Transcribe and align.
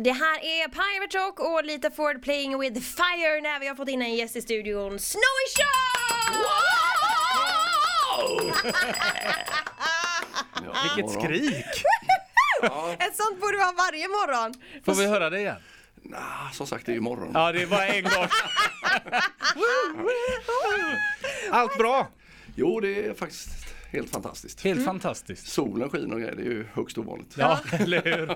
Det 0.00 0.12
här 0.12 0.38
är 0.44 0.68
Pirate 0.68 1.18
Rock 1.18 1.40
och 1.40 1.64
lite 1.64 1.90
Ford 1.90 2.22
playing 2.22 2.58
with 2.58 2.80
fire 2.80 3.40
när 3.40 3.60
vi 3.60 3.68
har 3.68 3.74
fått 3.74 3.88
in 3.88 4.02
en 4.02 4.14
gäst 4.14 4.36
i 4.36 4.42
studion, 4.42 4.98
Snowy 4.98 5.46
Show! 5.56 5.72
Vilket 10.96 11.12
skrik! 11.12 11.84
Ett 12.98 13.16
sånt 13.16 13.40
borde 13.40 13.56
vi 13.56 13.62
ha 13.62 13.72
varje 13.76 14.08
morgon. 14.08 14.54
Får 14.84 14.94
vi 14.94 15.06
höra 15.06 15.30
det 15.30 15.40
igen? 15.40 15.56
Nah, 16.02 16.52
som 16.52 16.66
sagt, 16.66 16.86
det 16.86 16.92
är 16.92 16.94
ju 16.94 16.98
imorgon. 16.98 17.30
Ja, 17.34 17.52
det 17.52 17.62
är 17.62 17.66
bara 17.66 17.86
en 17.86 18.02
gång. 18.04 18.28
Allt 21.50 21.78
bra! 21.78 22.08
Jo, 22.54 22.80
det 22.80 23.06
är 23.06 23.14
faktiskt 23.14 23.65
helt 23.96 24.10
fantastiskt. 24.10 24.60
Helt 24.60 24.84
fantastiskt. 24.84 25.46
Solen 25.48 25.90
skiner 25.90 26.14
och 26.14 26.20
grejer, 26.20 26.36
det 26.36 26.42
är 26.42 26.50
ju 26.50 26.66
högst 26.74 26.98
ovanligt. 26.98 27.34
Ja, 27.38 27.60
eller 27.72 28.02
hur? 28.02 28.34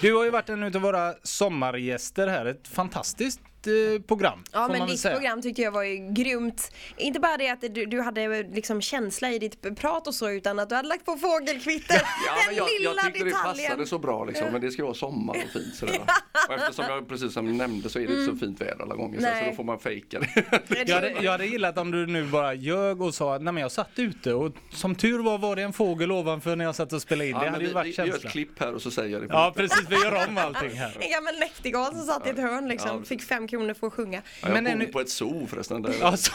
Du 0.00 0.14
har 0.14 0.24
ju 0.24 0.30
varit 0.30 0.48
en 0.48 0.62
av 0.62 0.72
våra 0.72 1.14
sommargäster 1.22 2.26
här. 2.26 2.46
Ett 2.46 2.68
fantastiskt 2.68 3.40
eh, 3.66 4.02
program. 4.06 4.44
Ja 4.52 4.68
men 4.68 4.86
ditt 4.88 5.00
säga. 5.00 5.14
program 5.14 5.42
tyckte 5.42 5.62
jag 5.62 5.72
var 5.72 5.82
ju 5.82 6.12
grymt. 6.12 6.72
Inte 6.96 7.20
bara 7.20 7.36
det 7.36 7.48
att 7.48 7.60
du, 7.60 7.86
du 7.86 8.00
hade 8.00 8.42
liksom 8.42 8.80
känsla 8.80 9.30
i 9.30 9.38
ditt 9.38 9.76
prat 9.76 10.06
och 10.06 10.14
så 10.14 10.30
utan 10.30 10.58
att 10.58 10.68
du 10.68 10.74
hade 10.74 10.88
lagt 10.88 11.04
på 11.04 11.16
fågelkvitter. 11.16 12.02
Ja, 12.26 12.34
Den 12.34 12.46
men 12.46 12.56
jag, 12.56 12.68
lilla 12.80 12.92
jag 12.94 13.04
tyckte 13.04 13.18
det 13.24 13.30
detaljen. 13.30 13.66
passade 13.70 13.86
så 13.86 13.98
bra 13.98 14.24
liksom, 14.24 14.52
men 14.52 14.60
det 14.60 14.70
ska 14.70 14.82
vara 14.84 14.94
sommar 14.94 15.34
och 15.44 15.50
fint 15.52 15.74
sådär. 15.74 16.00
Och 16.48 16.54
eftersom 16.54 16.84
jag 16.88 17.08
precis 17.08 17.32
som 17.32 17.56
nämnde 17.56 17.88
så 17.88 17.98
är 17.98 18.06
det 18.06 18.12
inte 18.20 18.32
så 18.32 18.36
fint 18.38 18.60
väder 18.60 18.82
alla 18.82 18.94
gånger 18.94 19.20
så, 19.20 19.50
då 19.50 19.56
får 19.56 19.64
man 19.64 19.78
fejka 19.78 20.20
det. 20.20 20.44
Jag 20.86 20.94
hade, 20.94 21.10
jag 21.20 21.32
hade 21.32 21.46
gillat 21.46 21.78
om 21.78 21.90
du 21.90 22.06
nu 22.06 22.24
bara 22.24 22.54
ljög 22.54 23.02
och 23.02 23.14
sa 23.14 23.38
nej 23.38 23.52
men 23.52 23.56
jag 23.62 23.72
satt 23.72 23.90
ute 23.96 24.34
och 24.34 24.52
som 24.70 24.94
tur 24.94 25.18
var 25.18 25.38
var 25.38 25.56
det 25.56 25.62
en 25.62 25.72
fågel 25.72 26.12
ovanför 26.12 26.56
när 26.56 26.64
jag 26.64 26.74
satt 26.74 26.92
och 26.92 27.02
spelade 27.02 27.28
in. 27.28 27.32
Ja, 27.36 27.38
det 27.38 27.44
men 27.44 27.52
hade 27.54 27.64
ju 27.64 27.72
varit 27.72 27.98
vi 27.98 28.02
gör 28.02 28.04
ett 28.08 28.12
känslan. 28.12 28.30
klipp 28.32 28.60
här 28.60 28.74
och 28.74 28.82
så 28.82 28.90
säger 28.90 29.12
jag 29.12 29.22
det. 29.22 29.26
Ja 29.30 29.52
precis, 29.56 29.86
vi 29.90 29.94
gör 29.96 30.28
om 30.28 30.38
allting 30.38 30.70
här. 30.70 30.96
En 31.00 31.10
gammal 31.10 31.34
näktergal 31.38 31.94
som 31.94 32.06
satt 32.06 32.26
i 32.26 32.30
ett 32.30 32.38
hörn 32.38 32.68
liksom. 32.68 32.90
Ja. 32.98 33.04
Fick 33.04 33.22
fem 33.22 33.48
kronor 33.56 33.74
för 33.74 33.86
att 33.86 33.92
sjunga. 33.92 34.22
Ja, 34.42 34.48
jag 34.48 34.52
Men 34.52 34.64
bor 34.64 34.70
ännu- 34.70 34.86
på 34.86 35.00
ett 35.00 35.08
zoo 35.10 35.46
förresten. 35.46 35.82
Där. 35.82 35.94
Ja, 36.00 36.16
så. 36.16 36.32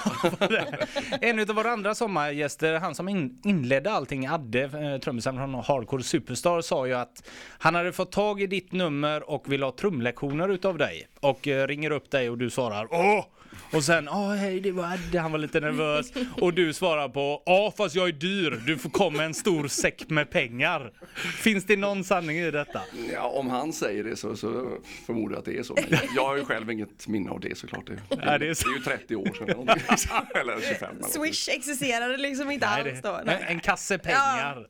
En 1.22 1.40
av 1.40 1.48
våra 1.56 1.72
andra 1.72 1.96
sommargäster, 1.96 2.74
han 2.80 2.96
som 2.96 3.10
in, 3.10 3.42
inledde 3.44 3.92
allting, 3.92 4.28
Adde, 4.28 4.62
eh, 4.64 4.98
trummisen 5.04 5.36
från 5.36 5.54
Hardcore 5.54 6.04
Superstar, 6.04 6.62
sa 6.62 6.88
ju 6.88 6.94
att 6.94 7.30
han 7.60 7.76
hade 7.76 7.92
fått 7.94 8.12
tag 8.12 8.42
i 8.42 8.48
ditt 8.48 8.72
nummer 8.72 9.30
och 9.30 9.52
vill 9.52 9.64
ha 9.64 9.72
trumlektioner 9.72 10.50
utav 10.50 10.78
dig. 10.78 11.08
Och 11.20 11.48
eh, 11.48 11.68
ringer 11.68 11.92
upp 11.92 12.12
dig 12.12 12.30
och 12.30 12.38
du 12.38 12.50
svarar 12.50 12.88
Åh! 12.92 13.26
Och 13.74 13.84
sen, 13.84 14.10
åh 14.10 14.34
hej 14.34 14.60
det 14.60 14.72
var 14.72 14.84
Adde, 14.84 15.20
han 15.20 15.32
var 15.32 15.40
lite 15.40 15.60
nervös. 15.60 16.12
Och 16.42 16.54
du 16.54 16.74
svarar 16.74 17.10
på, 17.10 17.44
ja 17.46 17.74
fast 17.78 17.96
jag 17.96 18.08
är 18.08 18.12
dyr, 18.12 18.62
du 18.68 18.78
får 18.78 18.90
komma 18.90 19.24
en 19.24 19.34
stor 19.34 19.68
säck 19.68 20.10
med 20.10 20.30
pengar. 20.30 20.92
Finns 21.44 21.66
det 21.66 21.78
någon 21.78 22.04
sanning 22.04 22.38
i 22.38 22.52
detta? 22.52 22.82
Ja, 23.14 23.22
om 23.28 23.50
han 23.50 23.74
säger 23.74 24.04
det 24.04 24.16
så, 24.16 24.36
så 24.36 24.78
förmodar 25.06 25.32
jag 25.34 25.40
att 25.40 25.46
det 25.46 25.58
är 25.58 25.64
så. 25.64 25.78
Men 25.90 26.00
jag, 26.16 26.26
har 26.26 26.36
ju 26.38 26.46
själv 26.46 26.72
inget 26.72 27.08
minne 27.08 27.32
av 27.32 27.40
det 27.40 27.58
såklart. 27.58 27.88
Det, 27.88 27.94
det, 27.94 28.24
Ja, 28.26 28.38
det 28.38 28.48
är 28.48 28.54
så. 28.54 28.70
är 28.70 28.74
ju 28.74 28.80
30 28.80 29.16
år 29.16 29.26
sedan. 29.26 29.36
eller 29.44 29.54
någonting. 29.56 29.84
eller 30.42 30.62
25. 30.74 30.96
Eller. 30.98 31.08
Swish 31.08 31.50
existerade 31.50 32.18
liksom 32.18 32.52
inte 32.52 32.70
Nej, 32.70 32.92
alls 32.92 33.02
då. 33.02 33.12
det, 33.12 33.24
Nej. 33.26 33.46
en 33.48 33.60
kasse 33.60 33.98
pengar. 33.98 34.18
Ja, 34.56 34.66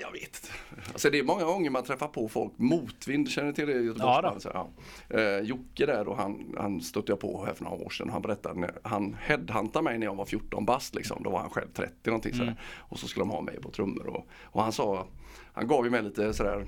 jag 0.00 0.12
vet. 0.12 0.50
Alltså 0.92 1.10
det 1.10 1.18
är 1.18 1.22
många 1.22 1.44
gånger 1.44 1.70
man 1.70 1.84
träffar 1.84 2.08
på 2.08 2.28
folk, 2.28 2.52
motvind, 2.56 3.30
känner 3.30 3.48
ni 3.48 3.54
till 3.54 3.66
det? 3.66 3.72
i 3.72 3.84
Göteborgsband? 3.84 4.40
Ja 4.44 4.70
ja. 5.08 5.18
Eh, 5.18 5.40
Jocke 5.40 5.86
där 5.86 6.08
och 6.08 6.16
han, 6.16 6.54
han 6.58 6.80
stötte 6.80 7.12
jag 7.12 7.20
på 7.20 7.44
här 7.46 7.54
för 7.54 7.64
några 7.64 7.84
år 7.84 7.90
sedan. 7.90 8.10
Han 8.10 8.22
berättade, 8.22 8.60
när, 8.60 8.72
han 8.82 9.16
headhuntade 9.20 9.82
mig 9.82 9.98
när 9.98 10.06
jag 10.06 10.14
var 10.14 10.24
14 10.24 10.64
bast 10.64 10.94
liksom. 10.94 11.22
Då 11.22 11.30
var 11.30 11.40
han 11.40 11.50
själv 11.50 11.68
30 11.74 11.92
någonting 12.04 12.34
sådär. 12.34 12.60
Och 12.76 12.98
så 12.98 13.08
skulle 13.08 13.22
de 13.22 13.30
ha 13.30 13.40
mig 13.40 13.60
på 13.60 13.70
trummor 13.70 14.06
och, 14.06 14.26
och 14.42 14.62
han 14.62 14.72
sa, 14.72 15.06
han 15.52 15.66
gav 15.66 15.84
ju 15.84 15.90
mig 15.90 16.02
lite 16.02 16.34
sådär 16.34 16.66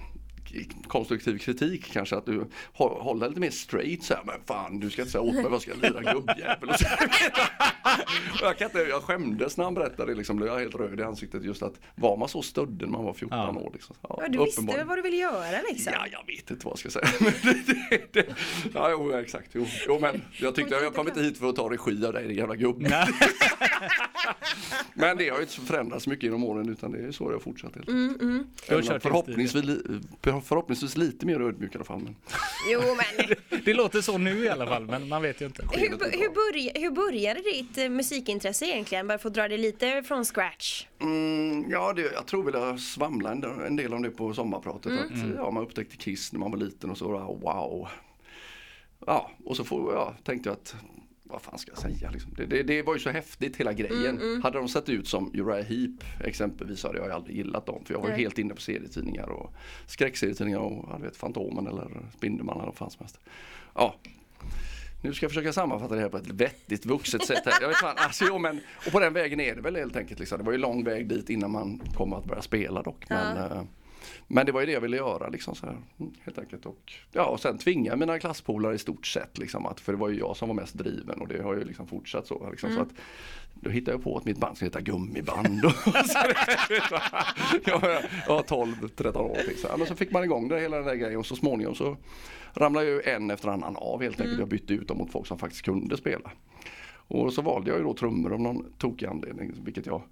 konstruktiv 0.88 1.38
kritik 1.38 1.92
kanske 1.92 2.16
att 2.16 2.26
du 2.26 2.46
hå- 2.76 3.00
håller 3.02 3.28
lite 3.28 3.40
mer 3.40 3.50
straight 3.50 4.04
så 4.04 4.14
här, 4.14 4.22
men 4.24 4.34
fan 4.46 4.80
du 4.80 4.90
ska 4.90 5.02
inte 5.02 5.12
säga 5.12 5.22
åt 5.22 5.34
mig 5.34 5.42
vad 5.42 5.52
jag 5.52 5.62
ska 5.62 5.72
lira 5.74 6.12
gubbjävel 6.12 6.68
och 6.68 6.74
så. 6.78 6.86
och 8.32 8.40
jag, 8.42 8.58
kan 8.58 8.64
inte, 8.66 8.78
jag 8.78 9.02
skämdes 9.02 9.56
när 9.56 9.64
han 9.64 9.74
berättade 9.74 10.12
det 10.12 10.16
liksom, 10.18 10.36
blev 10.36 10.48
jag 10.48 10.58
helt 10.58 10.74
röd 10.74 11.00
i 11.00 11.02
ansiktet 11.02 11.44
just 11.44 11.62
att 11.62 11.74
var 11.94 12.16
man 12.16 12.28
så 12.28 12.42
stöddig 12.42 12.80
när 12.86 12.92
man 12.92 13.04
var 13.04 13.12
14 13.14 13.38
Ja. 13.38 13.48
år 13.60 13.70
liksom. 13.72 13.96
Ja, 14.02 14.18
Ja, 14.22 14.28
du 14.28 14.38
visste 14.38 14.52
uppenbarligen. 14.60 14.88
vad 14.88 14.98
du 14.98 15.02
ville 15.02 15.16
göra 15.16 15.60
liksom. 15.70 15.92
Ja, 15.96 16.06
jag 16.12 16.26
vet 16.26 16.50
inte 16.50 16.66
vad 16.66 16.72
jag 16.72 16.78
ska 16.78 16.90
säga. 16.90 17.08
Men 17.20 17.32
det, 17.42 18.12
det, 18.12 18.26
ja, 18.74 18.90
jo, 18.90 19.12
exakt. 19.12 19.50
Jo, 19.52 19.66
jo, 19.86 19.98
men 20.00 20.22
jag 20.40 20.54
tyckte 20.54 20.74
jag 20.74 20.94
kom 20.94 21.08
inte 21.08 21.22
hit 21.22 21.38
för 21.38 21.48
att 21.48 21.56
ta 21.56 21.70
regi 21.70 22.06
av 22.06 22.12
dig, 22.12 22.26
din 22.28 22.36
jävla 22.36 22.56
gubbe. 22.56 23.08
Men 24.94 25.16
det 25.16 25.28
har 25.28 25.36
ju 25.36 25.42
inte 25.42 25.60
förändrats 25.60 26.06
mycket 26.06 26.22
genom 26.24 26.44
åren 26.44 26.68
utan 26.68 26.92
det 26.92 26.98
är 26.98 27.12
så 27.12 27.28
det 27.28 27.34
har 27.34 27.40
fortsatt. 27.40 27.74
Helt. 27.74 27.88
Mm, 27.88 28.46
om 28.70 29.00
förhoppningsvis, 29.00 29.64
li, 29.64 29.82
förhoppningsvis 30.22 30.96
lite 30.96 31.26
mer 31.26 31.40
ödmjuk 31.40 31.74
i 31.74 31.78
alla 31.78 31.84
fall. 31.84 31.98
Men 32.00 32.16
Jo 32.72 32.80
men 32.80 33.36
Det 33.64 33.74
låter 33.74 34.00
så 34.00 34.18
nu 34.18 34.44
i 34.44 34.48
alla 34.48 34.66
fall, 34.66 34.86
men 34.86 35.08
man 35.08 35.22
vet 35.22 35.40
ju 35.42 35.46
inte. 35.46 35.62
hur, 35.72 35.88
hur, 35.90 36.28
börja, 36.28 36.72
hur 36.74 36.90
började 36.90 37.40
ditt 37.40 37.78
eh, 37.78 37.88
musikintresse 37.88 38.66
egentligen? 38.66 39.06
Bara 39.08 39.18
för 39.18 39.28
att 39.28 39.34
dra 39.34 39.48
det 39.48 39.56
lite 39.58 40.02
från 40.02 40.24
scratch. 40.24 40.86
Mm, 41.00 41.70
ja, 41.70 41.92
det, 41.92 42.02
jag 42.14 42.26
tror 42.26 42.42
väl 42.44 42.54
jag 42.54 42.80
svamlade 42.80 43.34
en, 43.34 43.40
del- 43.40 43.66
en 43.66 43.76
del 43.76 43.94
om 43.94 44.02
det 44.02 44.10
på 44.10 44.34
sommarpratet. 44.34 44.92
Att, 44.92 45.36
ja, 45.36 45.50
man 45.50 45.62
upptäckte 45.62 45.96
Kiss 45.96 46.32
när 46.32 46.40
man 46.40 46.50
var 46.50 46.58
liten 46.58 46.90
och 46.90 46.98
så, 46.98 47.08
wow. 47.42 47.88
Ja, 49.06 49.30
och 49.44 49.56
så 49.56 49.64
får, 49.64 49.92
ja, 49.94 50.14
tänkte 50.24 50.48
jag 50.48 50.54
att 50.56 50.74
vad 51.32 51.42
fan 51.42 51.58
ska 51.58 51.70
jag 51.70 51.78
säga 51.78 52.10
liksom? 52.10 52.34
det, 52.36 52.46
det, 52.46 52.62
det 52.62 52.82
var 52.82 52.94
ju 52.94 53.00
så 53.00 53.10
häftigt 53.10 53.56
hela 53.56 53.72
grejen. 53.72 54.42
Hade 54.42 54.58
de 54.58 54.68
sett 54.68 54.88
ut 54.88 55.08
som 55.08 55.30
Uriah 55.34 55.66
Heep 55.66 56.04
exempelvis 56.24 56.84
hade 56.84 56.98
jag 56.98 57.10
aldrig 57.10 57.36
gillat 57.36 57.66
dem. 57.66 57.84
För 57.84 57.94
jag 57.94 58.00
var 58.00 58.08
ju 58.08 58.14
helt 58.14 58.38
inne 58.38 58.54
på 58.54 58.60
serietidningar 58.60 59.28
och 59.28 59.54
skräckserietidningar 59.86 60.58
och 60.58 60.88
ja, 60.90 60.96
du 60.98 61.04
vet, 61.04 61.16
Fantomen 61.16 61.66
eller 61.66 61.88
Spindelmannen 62.16 62.62
eller 62.62 62.72
vad 62.78 62.90
fan 62.90 62.90
som. 62.90 63.06
Ja, 63.74 63.96
nu 65.02 65.14
ska 65.14 65.24
jag 65.24 65.30
försöka 65.30 65.52
sammanfatta 65.52 65.94
det 65.94 66.00
här 66.00 66.08
på 66.08 66.16
ett 66.16 66.30
vettigt 66.30 66.86
vuxet 66.86 67.26
sätt. 67.26 67.42
Här. 67.44 67.54
Jag 67.60 67.68
vet 67.68 67.76
fan, 67.76 67.94
alltså, 67.96 68.24
jo, 68.28 68.38
men, 68.38 68.60
och 68.86 68.92
på 68.92 69.00
den 69.00 69.12
vägen 69.12 69.40
är 69.40 69.54
det 69.54 69.60
väl 69.60 69.76
helt 69.76 69.96
enkelt. 69.96 70.20
Liksom. 70.20 70.38
Det 70.38 70.44
var 70.44 70.52
ju 70.52 70.58
lång 70.58 70.84
väg 70.84 71.08
dit 71.08 71.30
innan 71.30 71.50
man 71.50 71.80
kom 71.96 72.12
att 72.12 72.24
börja 72.24 72.42
spela 72.42 72.82
dock. 72.82 73.04
Men, 73.08 73.36
eh, 73.36 73.62
men 74.34 74.46
det 74.46 74.52
var 74.52 74.60
ju 74.60 74.66
det 74.66 74.72
jag 74.72 74.80
ville 74.80 74.96
göra 74.96 75.28
liksom 75.28 75.54
så 75.54 75.66
här, 75.66 75.76
mm, 76.00 76.12
helt 76.24 76.38
enkelt. 76.38 76.66
Och, 76.66 76.92
ja, 77.12 77.24
och 77.24 77.40
sen 77.40 77.58
tvinga 77.58 77.96
mina 77.96 78.18
klasspolare 78.18 78.74
i 78.74 78.78
stort 78.78 79.06
sett 79.06 79.38
liksom 79.38 79.66
att, 79.66 79.80
för 79.80 79.92
det 79.92 79.98
var 79.98 80.08
ju 80.08 80.18
jag 80.18 80.36
som 80.36 80.48
var 80.48 80.54
mest 80.54 80.74
driven 80.74 81.20
och 81.20 81.28
det 81.28 81.42
har 81.42 81.54
ju 81.54 81.64
liksom 81.64 81.86
fortsatt 81.86 82.26
så. 82.26 82.50
Liksom, 82.50 82.74
så 82.74 82.80
att, 82.80 82.88
då 83.54 83.70
hittade 83.70 83.96
jag 83.96 84.04
på 84.04 84.16
att 84.16 84.24
mitt 84.24 84.38
band 84.38 84.56
ska 84.56 84.66
heta 84.66 84.80
Gummiband. 84.80 85.64
Och 85.64 85.72
så, 85.72 86.18
jag, 87.64 87.80
var 88.28 88.42
12-13 88.42 89.16
år. 89.16 89.38
Liksom. 89.48 89.70
Men 89.78 89.86
så 89.86 89.94
fick 89.94 90.12
man 90.12 90.24
igång 90.24 90.48
det 90.48 90.60
hela 90.60 90.76
den 90.76 90.86
där 90.86 90.94
grejen 90.94 91.18
och 91.18 91.26
så 91.26 91.36
småningom 91.36 91.74
så 91.74 91.96
ramlade 92.52 92.86
ju 92.86 93.02
en 93.02 93.30
efter 93.30 93.48
annan 93.48 93.76
av 93.76 94.02
helt 94.02 94.20
enkelt. 94.20 94.38
Jag 94.38 94.48
bytte 94.48 94.74
ut 94.74 94.88
dem 94.88 94.98
mot 94.98 95.12
folk 95.12 95.26
som 95.26 95.38
faktiskt 95.38 95.64
kunde 95.64 95.96
spela. 95.96 96.30
Och 96.94 97.32
så 97.32 97.42
valde 97.42 97.70
jag 97.70 97.78
ju 97.78 97.84
då 97.84 97.94
trummor 97.94 98.32
av 98.32 98.40
någon 98.40 98.72
tokig 98.78 99.06
anledning, 99.06 99.52
vilket 99.64 99.86
jag 99.86 100.02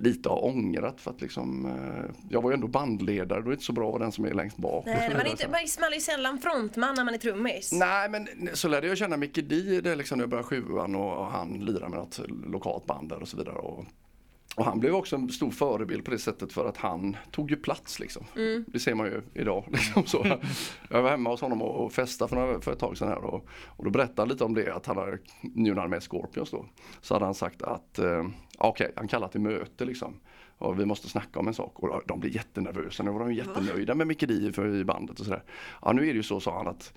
lite 0.00 0.28
har 0.28 0.44
ångrat 0.44 1.00
för 1.00 1.10
att 1.10 1.20
liksom, 1.20 1.66
eh, 1.66 2.14
jag 2.28 2.42
var 2.42 2.50
ju 2.50 2.54
ändå 2.54 2.66
bandledare, 2.66 3.40
då 3.40 3.44
är 3.44 3.50
det 3.50 3.52
inte 3.52 3.64
så 3.64 3.72
bra 3.72 3.94
att 3.94 4.00
den 4.00 4.12
som 4.12 4.24
är 4.24 4.34
längst 4.34 4.56
bak. 4.56 4.86
Nej, 4.86 5.10
man, 5.10 5.20
är 5.20 5.30
inte, 5.30 5.48
man 5.48 5.90
är 5.90 5.94
ju 5.94 6.00
sällan 6.00 6.38
frontman 6.38 6.94
när 6.94 7.04
man 7.04 7.14
är 7.14 7.18
trummis. 7.18 7.72
Nej 7.72 8.08
men 8.08 8.28
så 8.52 8.68
lärde 8.68 8.86
jag 8.86 8.98
känna 8.98 9.16
Micke 9.16 9.34
Di 9.48 9.80
det 9.80 9.94
liksom 9.94 10.18
när 10.18 10.22
jag 10.22 10.30
började 10.30 10.48
sjuan 10.48 10.94
och 10.94 11.26
han 11.26 11.52
lirade 11.52 11.88
med 11.88 11.98
något 11.98 12.20
lokalt 12.46 12.86
band 12.86 13.08
där 13.08 13.22
och 13.22 13.28
så 13.28 13.36
vidare. 13.36 13.58
Och, 13.58 13.84
och 14.56 14.64
han 14.64 14.80
blev 14.80 14.94
också 14.94 15.16
en 15.16 15.28
stor 15.28 15.50
förebild 15.50 16.04
på 16.04 16.10
det 16.10 16.18
sättet 16.18 16.52
för 16.52 16.68
att 16.68 16.76
han 16.76 17.16
tog 17.30 17.50
ju 17.50 17.56
plats 17.56 18.00
liksom. 18.00 18.24
Det 18.66 18.78
ser 18.78 18.94
man 18.94 19.06
ju 19.06 19.22
idag. 19.34 19.64
Liksom 19.72 20.06
så. 20.06 20.38
Jag 20.90 21.02
var 21.02 21.10
hemma 21.10 21.30
hos 21.30 21.40
honom 21.40 21.62
och, 21.62 21.84
och 21.84 21.92
festade 21.92 22.28
för, 22.28 22.36
några, 22.36 22.60
för 22.60 22.72
ett 22.72 22.78
tag 22.78 22.98
sedan 22.98 23.08
här 23.08 23.24
och, 23.24 23.46
och 23.66 23.84
då 23.84 23.90
berättade 23.90 24.22
han 24.22 24.28
lite 24.28 24.44
om 24.44 24.54
det 24.54 24.74
att 24.74 24.86
han 24.86 24.96
hade, 24.96 25.18
nu 25.40 25.70
när 25.70 25.76
han 25.76 25.84
är 25.84 25.88
med 25.88 26.02
Scorpions 26.02 26.50
då, 26.50 26.66
så 27.00 27.14
hade 27.14 27.24
han 27.24 27.34
sagt 27.34 27.62
att 27.62 27.98
eh, 27.98 28.24
okej, 28.58 28.92
han 28.96 29.08
kallar 29.08 29.28
till 29.28 29.40
möte 29.40 29.84
liksom. 29.84 30.20
Och 30.58 30.80
vi 30.80 30.84
måste 30.84 31.08
snacka 31.08 31.38
om 31.38 31.48
en 31.48 31.54
sak 31.54 31.78
och 31.78 32.02
de 32.06 32.20
blir 32.20 32.30
jättenervösa. 32.30 33.02
Nu 33.02 33.10
var 33.10 33.20
de 33.20 33.32
jättenöjda 33.34 33.94
med 33.94 34.06
Micke 34.06 34.28
Di 34.28 34.52
för 34.52 34.76
i 34.76 34.84
bandet 34.84 35.20
och 35.20 35.26
sådär. 35.26 35.42
Ja 35.82 35.92
nu 35.92 36.02
är 36.02 36.06
det 36.06 36.16
ju 36.16 36.22
så 36.22 36.40
sa 36.40 36.56
han 36.56 36.68
att 36.68 36.92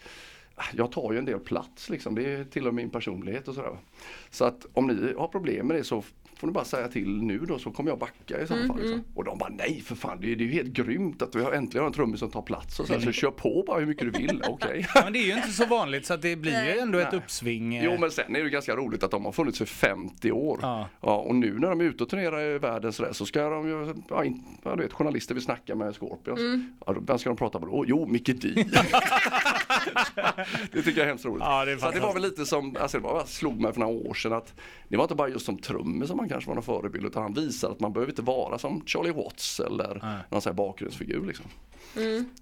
jag 0.73 0.91
tar 0.91 1.11
ju 1.11 1.17
en 1.17 1.25
del 1.25 1.39
plats 1.39 1.89
liksom. 1.89 2.15
Det 2.15 2.33
är 2.33 2.43
till 2.43 2.67
och 2.67 2.73
med 2.73 2.83
min 2.83 2.89
personlighet 2.91 3.47
och 3.47 3.55
sådär. 3.55 3.77
Så 4.29 4.45
att 4.45 4.65
om 4.73 4.87
ni 4.87 5.13
har 5.17 5.27
problem 5.27 5.67
med 5.67 5.77
det 5.77 5.83
så 5.83 6.03
får 6.37 6.47
ni 6.47 6.53
bara 6.53 6.65
säga 6.65 6.87
till 6.87 7.21
nu 7.23 7.39
då 7.39 7.59
så 7.59 7.71
kommer 7.71 7.89
jag 7.91 7.99
backa 7.99 8.41
i 8.41 8.47
så 8.47 8.53
fall. 8.67 8.79
Liksom. 8.81 9.03
Och 9.15 9.23
de 9.23 9.37
bara 9.37 9.49
nej 9.49 9.81
för 9.85 9.95
fan 9.95 10.17
det 10.21 10.31
är, 10.31 10.35
det 10.35 10.43
är 10.43 10.45
ju 10.45 10.51
helt 10.53 10.69
grymt 10.73 11.21
att 11.21 11.35
vi 11.35 11.43
har 11.43 11.51
äntligen 11.51 11.81
har 11.81 11.87
en 11.87 11.93
trummis 11.93 12.19
som 12.19 12.31
tar 12.31 12.41
plats 12.41 12.79
och 12.79 12.87
så, 12.87 13.01
så 13.01 13.11
kör 13.11 13.31
på 13.31 13.63
bara 13.67 13.79
hur 13.79 13.85
mycket 13.85 14.13
du 14.13 14.19
vill. 14.19 14.43
Okej. 14.47 14.87
Men 15.03 15.13
det 15.13 15.19
är 15.19 15.23
ju 15.25 15.33
inte 15.35 15.47
så 15.51 15.65
vanligt 15.65 16.05
så 16.05 16.13
att 16.13 16.21
det 16.21 16.35
blir 16.35 16.65
ju 16.73 16.79
ändå 16.79 16.99
ett 16.99 17.07
Nej. 17.11 17.21
uppsving. 17.21 17.75
eh. 17.75 17.85
Jo 17.85 17.97
men 17.99 18.11
sen 18.11 18.35
är 18.35 18.43
det 18.43 18.49
ganska 18.49 18.75
roligt 18.75 19.03
att 19.03 19.11
de 19.11 19.25
har 19.25 19.31
funnits 19.31 19.61
i 19.61 19.65
50 19.65 20.31
år. 20.31 20.59
Ja. 20.61 20.87
och 20.99 21.35
nu 21.35 21.59
när 21.59 21.69
de 21.69 21.79
är 21.81 21.85
ute 21.85 22.03
och 22.03 22.09
turnerar 22.09 22.41
i 22.55 22.57
världen 22.57 22.93
sådär 22.93 23.13
så 23.13 23.25
ska 23.25 23.49
de 23.49 23.67
ju, 23.67 23.93
ja, 24.09 24.25
in, 24.25 24.43
ja 24.63 24.75
du 24.75 24.81
vet 24.83 24.93
journalister 24.93 25.33
vill 25.33 25.43
snacka 25.43 25.75
med 25.75 25.95
Scorpions. 25.95 26.39
Ja, 26.85 26.93
då- 26.93 27.01
vem 27.07 27.17
ska 27.19 27.29
de 27.29 27.37
prata 27.37 27.59
med 27.59 27.67
då? 27.69 27.73
Oh, 27.73 27.85
jo, 27.87 28.05
Micke 28.07 28.41
Di. 28.41 28.65
det 30.71 30.81
tycker 30.81 30.99
jag 30.99 31.05
är 31.05 31.07
hemskt 31.07 31.25
roligt. 31.25 31.43
Ja, 31.43 31.65
det 31.65 31.71
är 31.71 31.77
så 31.77 31.91
det 31.91 31.99
var 31.99 32.13
väl 32.13 32.21
lite 32.21 32.45
som, 32.45 32.77
alltså 32.79 32.97
det 32.97 33.03
var 33.03 33.13
bara 33.13 33.25
slog 33.25 33.61
mig 33.61 33.73
för 33.73 33.79
några 33.79 34.09
år 34.09 34.13
sedan 34.13 34.33
att 34.33 34.53
det 34.87 34.97
var 34.97 35.03
inte 35.03 35.15
bara 35.15 35.29
just 35.29 35.45
som 35.45 35.57
trummis 35.57 36.07
som 36.07 36.17
man 36.17 36.29
kanske 36.29 36.47
var 36.47 36.55
någon 36.55 36.63
förebild 36.63 37.05
utan 37.05 37.23
han 37.23 37.33
visade 37.33 37.73
att 37.73 37.79
man 37.79 37.93
behöver 37.93 38.11
inte 38.11 38.21
vara 38.21 38.57
som 38.57 38.83
Charlie 38.85 39.11
Watts 39.11 39.59
eller 39.59 39.99
Nej. 40.03 40.17
någon 40.29 40.41
sån 40.41 40.49
här 40.49 40.57
bakgrundsfigur 40.57 41.25
liksom. 41.25 41.45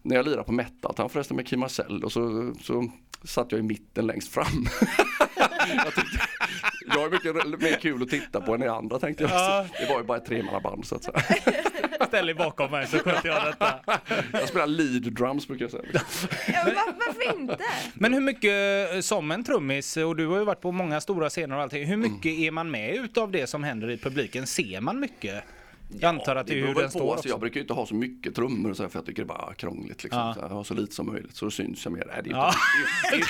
När 0.01 0.15
jag 0.15 0.25
lirade 0.25 0.43
på 0.43 0.51
metal, 0.51 0.93
han 0.97 1.09
förresten 1.09 1.35
med 1.37 1.47
Kim 1.47 1.59
Marcel 1.59 2.03
och 2.03 2.11
så, 2.11 2.53
så 2.61 2.91
satt 3.23 3.51
jag 3.51 3.59
i 3.59 3.63
mitten 3.63 4.07
längst 4.07 4.33
fram. 4.33 4.45
jag, 5.75 5.95
tyckte, 5.95 6.19
jag 6.85 7.05
är 7.05 7.09
mycket 7.11 7.61
mer 7.61 7.79
kul 7.79 8.03
att 8.03 8.09
titta 8.09 8.41
på 8.41 8.53
än 8.53 8.59
ni 8.59 8.67
andra 8.67 8.99
tänkte 8.99 9.23
jag. 9.23 9.31
Ja. 9.31 9.65
Det 9.79 9.93
var 9.93 9.99
ju 9.99 10.05
bara 10.05 10.17
ett 10.17 10.25
tremannaband 10.25 10.85
så 10.85 10.95
att 10.95 11.03
säga. 11.03 11.23
Ställ 12.07 12.25
dig 12.25 12.35
bakom 12.35 12.71
mig 12.71 12.87
så 12.87 12.97
sköter 12.97 13.29
jag 13.29 13.45
detta. 13.45 13.79
Jag 14.31 14.47
spelar 14.49 14.67
lead 14.67 15.13
drums 15.13 15.47
brukar 15.47 15.65
jag 15.65 15.71
säga. 15.71 15.83
Ja, 16.47 16.61
men 16.65 16.75
var, 16.75 16.93
varför 17.07 17.39
inte? 17.39 17.57
Men 17.93 18.13
hur 18.13 18.21
mycket 18.21 18.93
eh, 18.93 18.99
som 18.99 19.31
en 19.31 19.43
trummis, 19.43 19.97
och 19.97 20.15
du 20.15 20.27
har 20.27 20.37
ju 20.39 20.45
varit 20.45 20.61
på 20.61 20.71
många 20.71 21.01
stora 21.01 21.29
scener 21.29 21.55
och 21.55 21.61
allting, 21.61 21.85
hur 21.85 21.97
mycket 21.97 22.31
är 22.31 22.51
man 22.51 22.71
med 22.71 22.95
utav 22.95 23.31
det 23.31 23.47
som 23.47 23.63
händer 23.63 23.89
i 23.89 23.97
publiken? 23.97 24.47
Ser 24.47 24.81
man 24.81 24.99
mycket? 24.99 25.43
Jag 25.91 26.03
antar 26.09 26.35
att 26.35 26.47
det 26.47 26.53
är 26.53 26.55
beror 26.61 26.67
hur 26.67 26.75
den 26.75 26.83
på, 26.83 26.89
står 26.89 27.11
alltså, 27.13 27.27
Jag 27.29 27.35
också. 27.35 27.39
brukar 27.41 27.55
ju 27.55 27.61
inte 27.61 27.73
ha 27.73 27.85
så 27.85 27.95
mycket 27.95 28.35
trummor 28.35 28.73
så 28.73 28.83
här, 28.83 28.89
för 28.89 28.99
jag 28.99 29.05
tycker 29.05 29.21
det 29.25 29.33
är 29.33 29.37
bara 29.37 29.53
krångligt. 29.53 30.03
Liksom. 30.03 30.19
Ja. 30.21 30.33
Så 30.33 30.41
här, 30.41 30.49
ha 30.49 30.63
så 30.63 30.73
lite 30.73 30.95
som 30.95 31.05
möjligt 31.07 31.35
så 31.35 31.51
syns 31.51 31.85
jag 31.85 31.91
mer. 31.93 32.03
Nej, 32.07 32.21
det, 32.23 32.29
är 32.29 32.33
Ja. 32.33 32.53
inte, 33.13 33.27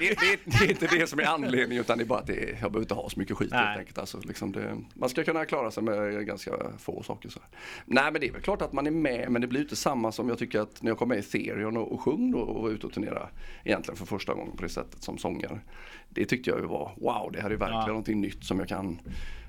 det, 0.00 0.08
det, 0.08 0.36
det, 0.44 0.58
det 0.58 0.64
är 0.64 0.70
inte 0.70 0.86
det 0.98 1.06
som 1.06 1.18
är 1.18 1.24
anledningen 1.24 1.80
utan 1.80 1.98
det 1.98 2.04
är 2.04 2.06
bara 2.06 2.18
att 2.18 2.26
det 2.26 2.32
är, 2.32 2.46
jag 2.48 2.56
behöver 2.58 2.80
inte 2.80 2.94
ha 2.94 3.10
så 3.10 3.18
mycket 3.20 3.36
skit 3.36 3.48
Nej. 3.50 3.66
helt 3.66 3.78
enkelt. 3.78 3.98
Alltså, 3.98 4.20
liksom 4.24 4.52
det, 4.52 4.76
man 4.94 5.08
ska 5.08 5.24
kunna 5.24 5.44
klara 5.44 5.70
sig 5.70 5.82
med 5.82 6.26
ganska 6.26 6.52
få 6.78 7.02
saker. 7.02 7.28
Så 7.28 7.38
här. 7.40 7.48
Nej 7.86 8.12
men 8.12 8.20
det 8.20 8.28
är 8.28 8.32
väl 8.32 8.42
klart 8.42 8.62
att 8.62 8.72
man 8.72 8.86
är 8.86 8.90
med 8.90 9.30
men 9.30 9.40
det 9.42 9.48
blir 9.48 9.60
inte 9.60 9.76
samma 9.76 10.12
som 10.12 10.28
jag 10.28 10.38
tycker 10.38 10.60
att 10.60 10.82
när 10.82 10.90
jag 10.90 10.98
kom 10.98 11.08
med 11.08 11.18
i 11.18 11.22
Therion 11.22 11.76
och, 11.76 11.92
och 11.92 12.00
sjöng 12.00 12.30
då 12.30 12.38
och 12.38 12.62
var 12.62 12.70
ute 12.70 12.86
och 12.86 12.92
turnerade 12.92 13.28
egentligen 13.64 13.96
för 13.98 14.06
första 14.06 14.34
gången 14.34 14.56
på 14.56 14.62
det 14.62 14.68
sättet 14.68 15.02
som 15.02 15.18
sångare. 15.18 15.60
Det 16.08 16.24
tyckte 16.24 16.50
jag 16.50 16.60
ju 16.60 16.66
var 16.66 16.92
wow 16.96 17.32
det 17.32 17.40
här 17.42 17.50
är 17.50 17.56
verkligen 17.56 17.80
Ja. 17.80 17.86
någonting 17.86 18.20
nytt 18.20 18.44
som 18.44 18.58
jag 18.58 18.68
kan 18.68 18.98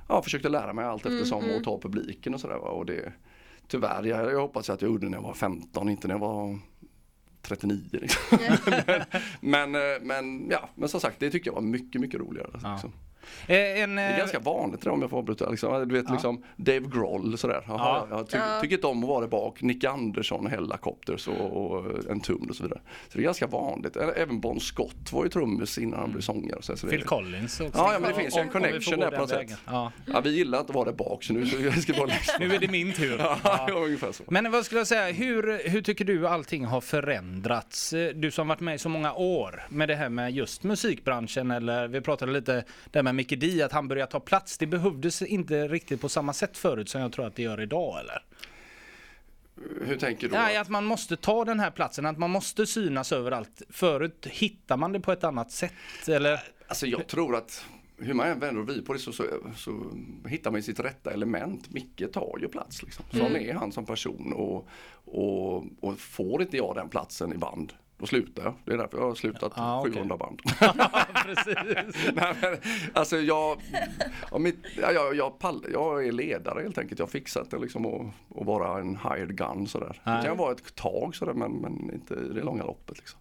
ja, 0.08 0.22
försökte 0.22 0.50
lära 0.50 0.74
mig 0.74 0.86
allt 0.86 1.06
eftersom 1.06 1.44
och 1.50 1.64
ta 1.64 1.80
publiken 1.80 2.34
och 2.34 2.40
sådär. 2.40 2.58
Och 2.58 2.86
det, 2.86 3.14
tyvärr, 3.68 4.04
jag, 4.04 4.32
jag 4.32 4.42
hoppas 4.42 4.70
att 4.70 4.82
jag 4.82 4.92
gjorde 4.92 5.06
det 5.06 5.10
när 5.10 5.18
jag 5.18 5.24
var 5.24 5.34
15, 5.34 5.90
inte 5.90 6.08
när 6.08 6.16
jag 6.16 6.20
var 6.20 6.60
39. 7.42 7.84
Liksom. 7.92 8.38
men, 9.42 9.72
men, 9.72 9.76
eh, 9.76 10.02
men, 10.02 10.50
ja, 10.50 10.70
men 10.76 10.90
som 10.90 11.02
sagt, 11.02 11.20
det 11.20 11.32
tycker 11.32 11.48
jag 11.48 11.56
var 11.56 11.62
mycket, 11.62 12.02
mycket 12.02 12.20
roligare. 12.20 12.50
Ja. 12.64 12.72
Liksom. 12.72 12.94
Eh, 13.48 13.82
En, 13.82 13.96
Det 13.96 14.02
är 14.02 14.12
eh, 14.12 14.18
ganska 14.18 14.40
vanligt 14.40 14.82
det 14.82 14.90
om 14.90 15.02
jag 15.02 15.10
får 15.10 15.18
avbryta. 15.18 15.50
Liksom, 15.50 15.88
du 15.88 15.96
vet 15.96 16.06
Ja. 16.08 16.14
liksom 16.14 16.44
Dave 16.56 16.80
Grohl 16.94 17.38
sådär. 17.38 17.64
Ja. 17.68 18.08
Jag 18.10 18.30
ty 18.30 18.38
Ja. 18.38 18.62
tycker 18.62 18.76
inte 18.76 18.88
om 18.88 19.04
att 19.04 19.10
vara 19.10 19.22
där 19.22 19.28
bak. 19.28 19.62
Nick 19.62 19.84
Andersson, 19.84 20.48
Hellacopters 20.48 21.28
och, 21.28 21.36
och 21.76 21.86
en 22.10 22.20
tum 22.20 22.48
och 22.50 22.56
så 22.56 22.64
vidare. 22.64 22.80
Så 23.10 23.18
det 23.18 23.20
är 23.20 23.24
ganska 23.24 23.48
vanligt. 23.48 23.98
Även 23.98 24.40
Bon 24.40 24.60
Scott 24.60 25.12
var 25.14 25.24
ju 25.24 25.30
trummis 25.30 25.78
innan 25.78 26.00
han 26.00 26.12
blev 26.12 26.22
sångare. 26.22 26.62
Så, 26.62 26.78
så 26.78 26.86
det, 26.86 26.92
Phil 26.92 27.04
Collins 27.04 27.60
också. 27.60 27.78
Ja, 27.78 27.94
ja, 27.94 28.00
men 28.00 28.10
det 28.14 28.22
finns 28.22 28.38
ju 28.38 28.42
en 28.42 28.50
connection 28.50 29.00
där 29.00 29.12
på 29.12 29.18
något 29.18 29.30
sätt. 29.30 29.52
Ja. 29.66 29.92
ja, 30.06 30.22
vi 30.22 30.30
gillar 30.36 30.60
att 30.60 30.70
vara 30.70 30.86
där 30.86 30.98
bak 30.98 31.24
så 31.24 31.34
nu 31.34 31.46
ska 31.46 31.94
vara 31.94 32.06
längst 32.06 32.36
Nu 32.40 32.56
är 32.56 32.60
det 32.60 32.68
min 32.72 32.94
tur. 32.94 33.18
Ja, 33.44 33.66
Ja. 33.68 33.74
ungefär 33.74 34.12
så. 34.12 34.24
Men 34.28 34.52
vad 34.52 34.66
skulle 34.66 34.80
jag 34.80 34.88
säga, 34.88 35.12
hur, 35.14 35.70
hur 35.70 35.82
tycker 35.82 36.06
du 36.06 36.28
allting 36.28 36.66
har 36.66 36.82
förändrats? 36.82 37.94
Eh, 37.94 38.10
Du 38.16 38.32
som 38.32 38.48
varit 38.48 38.60
med 38.60 38.76
i 38.76 38.78
så 38.78 38.90
många 38.90 39.14
år 39.14 39.64
med 39.70 39.88
det 39.90 39.96
här 39.96 40.10
med 40.10 40.32
just 40.32 40.64
musikbranschen 40.64 41.52
eller 41.52 41.88
vi 41.88 42.02
pratade 42.02 42.32
lite 42.32 42.64
där 42.92 43.04
med 43.04 43.16
Micke 43.18 43.40
Di 43.40 43.62
att 43.62 43.72
han 43.72 43.88
började 43.88 44.12
ta 44.12 44.20
plats. 44.20 44.58
Det 44.58 44.68
behövdes 44.68 45.22
inte 45.22 45.68
riktigt 45.68 46.02
på 46.02 46.10
samma 46.10 46.34
sätt 46.34 46.58
förut 46.58 46.90
som 46.90 47.02
jag 47.02 47.14
tror 47.14 47.28
att 47.28 47.36
det 47.36 47.44
gör 47.44 47.62
idag 47.62 48.00
eller? 48.00 48.24
Hur 49.86 49.98
tänker 49.98 50.28
du? 50.28 50.34
Nej, 50.34 50.58
att 50.58 50.70
man 50.70 50.86
måste 50.86 51.18
ta 51.18 51.46
den 51.46 51.60
här 51.60 51.72
platsen, 51.72 52.06
att 52.06 52.18
man 52.18 52.30
måste 52.30 52.66
synas 52.66 53.12
överallt. 53.12 53.62
Förut 53.70 54.28
hittar 54.32 54.78
man 54.78 54.92
det 54.92 55.00
på 55.00 55.12
ett 55.12 55.24
annat 55.24 55.52
sätt 55.52 55.74
eller? 56.08 56.40
Alltså 56.68 56.88
jag 56.88 57.08
tror 57.08 57.36
att 57.36 57.66
hur 57.98 58.14
man 58.14 58.28
än 58.28 58.40
vänder 58.40 58.62
och 58.62 58.68
vrider 58.68 58.82
på 58.82 58.94
det 58.94 59.00
så, 59.00 59.12
så, 59.12 59.24
så 59.56 59.92
hittar 60.26 60.52
man 60.52 60.64
sitt 60.64 60.80
rätta 60.80 61.12
element. 61.12 61.74
Micke 61.74 62.04
tar 62.14 62.38
ju 62.42 62.48
plats 62.48 62.84
liksom. 62.84 63.06
Sån 63.12 63.36
är 63.36 63.54
han 63.54 63.72
som 63.72 63.86
person 63.86 64.34
och, 64.34 64.68
och, 65.06 65.66
och 65.80 66.00
får 66.00 66.42
inte 66.42 66.58
jag 66.58 66.76
den 66.76 66.90
platsen 66.90 67.34
i 67.34 67.38
band 67.38 67.74
då 67.98 68.06
slutar 68.06 68.44
jag. 68.44 68.54
Det 68.66 68.74
är 68.74 68.78
därför 68.78 68.98
jag 68.98 69.08
har 69.08 69.16
slutat 69.16 69.54
okej. 69.58 69.94
700 69.94 70.18
band. 70.18 70.42
Precis. 71.26 71.56
Nej, 72.14 72.36
men, 72.42 72.58
alltså 72.94 73.18
jag, 73.18 73.62
mitt, 74.40 74.66
ja, 74.82 74.92
jag, 74.92 75.16
jag, 75.16 75.40
pall, 75.40 75.66
jag 75.74 76.08
är 76.08 76.12
ledare 76.12 76.62
helt 76.62 76.78
enkelt. 76.78 77.00
Jag 77.00 77.06
har 77.06 77.12
fixat 77.12 77.52
det 77.52 77.58
liksom 77.58 77.86
att, 77.86 78.38
att 78.42 78.46
vara 78.46 78.80
en 78.80 78.98
hired 78.98 79.38
gun 79.38 79.68
sådär. 79.68 80.02
Det 80.04 80.12
Nej. 80.12 80.24
kan 80.24 80.38
vara 80.38 80.52
ett 80.52 80.76
tag 80.76 81.16
sådär 81.16 81.34
men, 81.34 81.52
men 81.52 81.94
inte 81.94 82.14
i 82.14 82.34
det 82.34 82.44
långa 82.44 82.64
loppet. 82.64 82.98
Liksom. 82.98 83.20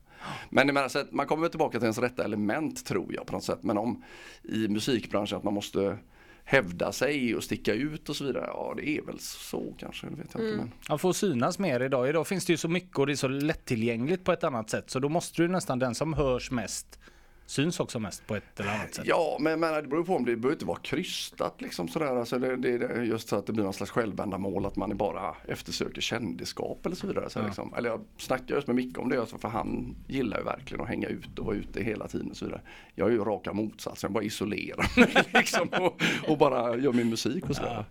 Men 0.51 0.69
jag 0.69 0.75
menar, 0.75 0.89
så 0.89 0.99
att 0.99 1.13
man 1.13 1.27
kommer 1.27 1.49
tillbaka 1.49 1.79
till 1.79 1.85
ens 1.85 1.99
rätta 1.99 2.25
element 2.25 2.87
tror 2.87 3.15
jag 3.15 3.27
på 3.27 3.33
något 3.33 3.45
sätt. 3.45 3.63
Men 3.63 3.79
om 3.79 4.05
i 4.43 4.69
musikbranschen 4.69 5.39
att 5.39 5.45
man 5.45 5.55
måste 5.55 5.99
hävda 6.49 6.93
sig 6.93 7.37
och 7.37 7.45
sticka 7.45 7.75
ut 7.75 8.09
och 8.09 8.17
så 8.17 8.25
vidare. 8.25 8.45
Ja 8.47 8.75
det 8.77 8.89
är 8.89 9.03
väl 9.03 9.19
så 9.19 9.75
kanske, 9.79 10.07
det 10.07 10.17
vet 10.17 10.35
jag 10.35 10.43
inte. 10.43 10.57
Men, 10.57 10.73
Man 10.89 10.99
får 10.99 11.13
synas 11.13 11.59
mer 11.59 11.81
idag. 11.81 12.09
Idag 12.09 12.27
finns 12.27 12.45
det 12.45 12.53
ju 12.53 12.57
så 12.57 12.69
mycket 12.69 12.99
och 12.99 13.07
det 13.07 13.13
är 13.13 13.17
så 13.17 13.29
lättillgängligt 13.29 14.25
på 14.25 14.33
ett 14.33 14.45
annat 14.45 14.71
sätt. 14.71 14.91
Så 14.91 14.99
då 14.99 15.09
måste 15.09 15.43
du 15.43 15.49
nästan 15.49 15.79
den 15.79 15.95
som 15.95 16.15
hörs 16.15 16.51
mest 16.51 16.99
syns 17.47 17.81
också 17.81 17.99
mest 17.99 18.27
på 18.27 18.37
ett 18.37 18.61
eller 18.61 18.71
annat 18.71 18.95
sätt. 18.95 19.05
Ja, 19.07 19.37
men 19.41 19.61
menar, 19.61 19.83
det 19.83 19.89
beror 19.89 20.05
på 20.05 20.17
om 20.17 20.25
det 20.25 20.37
behöver 20.37 20.55
inte 20.55 20.65
vara 20.65 20.79
krystat 20.79 21.61
liksom 21.63 21.89
sådär. 21.89 22.17
Alltså 22.17 22.39
det, 22.39 22.57
det, 22.57 22.79
det, 22.79 23.05
just 23.05 23.29
så 23.29 23.37
att 23.37 23.47
det 23.47 23.53
blir 23.53 23.65
någon 23.65 23.73
slags 23.75 23.91
självändamål 23.93 24.67
att 24.67 24.77
man 24.77 24.97
bara 24.97 25.37
eftersöker 25.49 26.01
kändisskap 26.01 26.87
eller 26.87 26.97
så 26.97 27.07
vidare. 27.07 27.31
Så 27.31 27.39
Ja. 27.39 27.47
liksom. 27.47 27.75
Eller 27.77 27.89
jag 27.89 28.05
snackar 28.19 28.55
just 28.55 28.67
med 28.67 28.77
Micke 28.77 28.99
om 28.99 29.09
det, 29.09 29.21
alltså, 29.21 29.39
för 29.39 29.49
han 29.49 29.97
gillar 30.09 30.39
ju 30.39 30.45
verkligen 30.45 30.81
att 30.83 30.89
hänga 30.89 31.09
ut 31.09 31.39
och 31.39 31.47
vara 31.47 31.57
ute 31.57 31.83
hela 31.83 32.09
tiden 32.09 32.31
och 32.31 32.37
så 32.37 32.45
vidare. 32.45 32.61
Jag 32.95 33.09
är 33.09 33.13
ju 33.13 33.25
raka 33.25 33.53
motsatsen, 33.53 34.09
jag 34.09 34.13
bara 34.13 34.25
isolerar 34.25 35.01
mig 35.01 35.25
liksom, 35.35 35.69
och, 35.69 36.03
och 36.29 36.39
bara 36.39 36.77
gör 36.77 36.93
min 36.93 37.11
musik 37.11 37.51
och 37.51 37.57
sådär. 37.57 37.85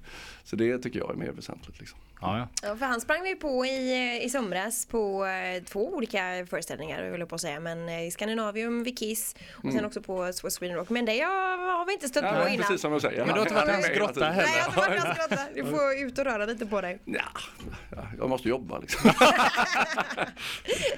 Så 0.43 0.55
det 0.55 0.77
tycker 0.77 0.99
jag 0.99 1.11
är 1.11 1.15
mer 1.15 1.31
väsentligt. 1.31 1.79
Liksom. 1.79 1.99
Ja, 2.21 2.37
ja. 2.37 2.47
Ja, 2.69 2.75
för 2.75 2.85
han 2.85 3.01
sprang 3.01 3.23
vi 3.23 3.35
på 3.35 3.65
i, 3.65 4.21
i 4.23 4.29
somras 4.29 4.85
på 4.85 5.25
eh, 5.25 5.63
två 5.63 5.93
olika 5.93 6.45
föreställningar, 6.49 7.09
vill 7.11 7.19
jag 7.19 7.29
på 7.29 7.35
att 7.35 7.41
säga. 7.41 7.59
Men 7.59 7.89
eh, 7.89 8.07
i 8.07 8.11
Skandinavium, 8.11 8.83
vid 8.83 8.99
Kiss 8.99 9.35
och 9.53 9.71
sen 9.71 9.85
också 9.85 10.01
på 10.01 10.31
Sweden 10.33 10.75
Rock. 10.77 10.89
Men 10.89 11.05
det 11.05 11.19
har, 11.19 11.77
har 11.77 11.85
vi 11.85 11.93
inte 11.93 12.07
stött 12.07 12.23
på 12.23 12.35
Mm. 12.35 12.47
Innan. 12.53 12.65
precis 12.65 12.81
som 12.81 12.91
jag 12.91 13.01
säger. 13.01 13.25
Men 13.25 13.27
du 13.27 13.33
har 13.33 13.41
inte 13.41 13.53
varit 13.53 13.69
i 13.69 13.71
hans 13.71 13.89
grotta 13.89 14.25
heller? 14.25 14.49
Nej, 14.49 14.57
jag 14.57 14.81
har 14.81 14.95
inte 14.95 15.07
varit 15.07 15.29
där 15.29 15.49
Du 15.63 15.65
får 15.65 15.93
ut 16.07 16.19
och 16.19 16.25
röra 16.25 16.45
lite 16.45 16.65
på 16.65 16.81
dig. 16.81 16.99
Ja, 17.05 17.21
ja, 17.95 18.07
jag 18.17 18.29
måste 18.29 18.49
jobba 18.49 18.79
liksom. 18.79 19.11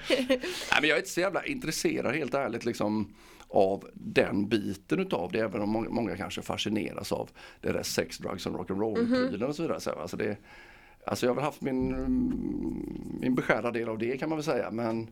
Nej, 0.09 0.39
men 0.81 0.89
jag 0.89 0.95
är 0.95 0.97
inte 0.97 1.09
så 1.09 1.19
jävla 1.19 1.45
intresserad 1.45 2.15
helt 2.15 2.33
ärligt 2.33 2.65
liksom 2.65 3.13
av 3.49 3.87
den 3.93 4.47
biten 4.47 4.99
utav 4.99 5.31
det 5.31 5.39
även 5.39 5.61
om 5.61 5.69
många, 5.69 5.89
många 5.89 6.17
kanske 6.17 6.41
fascineras 6.41 7.11
av 7.11 7.29
det 7.61 7.71
där 7.71 7.83
sex, 7.83 8.17
drugs 8.17 8.45
och 8.45 8.53
rock'n'roll-prylen 8.53 9.43
och 9.47 9.55
så 9.55 9.61
vidare. 9.61 9.79
Så, 9.79 9.91
alltså, 9.91 10.17
det, 10.17 10.37
alltså 11.05 11.25
jag 11.25 11.31
har 11.31 11.35
väl 11.35 11.43
haft 11.43 11.61
min, 11.61 11.93
mm, 11.95 13.17
min 13.21 13.35
beskärda 13.35 13.71
del 13.71 13.89
av 13.89 13.97
det 13.97 14.17
kan 14.17 14.29
man 14.29 14.37
väl 14.37 14.45
säga 14.45 14.71
men 14.71 15.09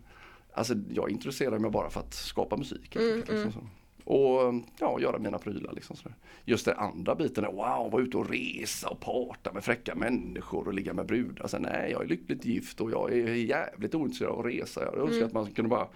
alltså 0.56 0.74
jag 0.90 1.10
intresserar 1.10 1.60
mig 1.60 1.72
bara 1.72 1.90
för 1.90 2.00
att 2.00 2.14
skapa 2.14 2.58
musik. 2.58 2.96
enkelt, 2.96 3.30
liksom, 3.30 3.52
så. 3.52 3.60
Och 4.06 4.54
ja, 4.80 5.00
göra 5.00 5.20
mina 5.20 5.38
prylar 5.38 5.74
liksom 5.74 5.96
sådär. 5.96 6.16
Just 6.46 6.66
den 6.66 6.78
andra 6.78 7.16
biten 7.16 7.44
är 7.44 7.52
wow, 7.52 7.92
vara 7.92 8.02
ute 8.02 8.18
och 8.18 8.30
resa 8.30 8.90
och 8.90 9.00
parta 9.00 9.54
med 9.54 9.64
fräcka 9.64 9.96
människor 9.96 10.68
och 10.68 10.74
ligga 10.74 10.94
med 10.94 11.06
brudar. 11.06 11.42
Alltså, 11.42 11.58
nej, 11.58 11.92
jag 11.92 12.04
är 12.04 12.08
lyckligt 12.08 12.46
gift 12.46 12.82
och 12.82 12.92
jag 12.92 13.14
är 13.14 13.34
jävligt 13.34 13.96
ointresserad 13.96 14.32
av 14.32 14.40
att 14.40 14.46
resa. 14.46 14.82
Jag 14.84 14.98
önskar 14.98 15.26
att 15.26 15.34
man 15.34 15.52
kunde 15.52 15.70
bara 15.70 15.88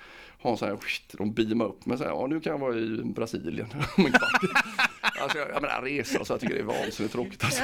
ha 0.42 0.52
en 0.52 0.58
sån 0.58 0.70
här, 0.70 0.78
skit, 0.78 1.16
de 1.18 1.34
beama 1.34 1.66
upp 1.66 1.86
mig 1.86 1.98
så 1.98 2.04
här, 2.04 2.12
ja 2.12 2.28
nu 2.28 2.40
kan 2.40 2.52
jag 2.52 2.60
vara 2.60 2.76
i 2.76 3.02
Brasilien 3.04 3.68
om 3.98 4.06
en 4.06 4.12
kvart. 4.12 4.89
Alltså 5.22 5.38
jag, 5.38 5.48
jag 5.54 5.62
menar 5.62 5.82
resa 5.82 6.26
så 6.26 6.34
jag 6.34 6.40
tycker 6.42 6.54
det 6.54 6.60
är 6.60 6.64
vansinnigt 6.64 7.14
tråkigt 7.14 7.44
alltså. 7.44 7.64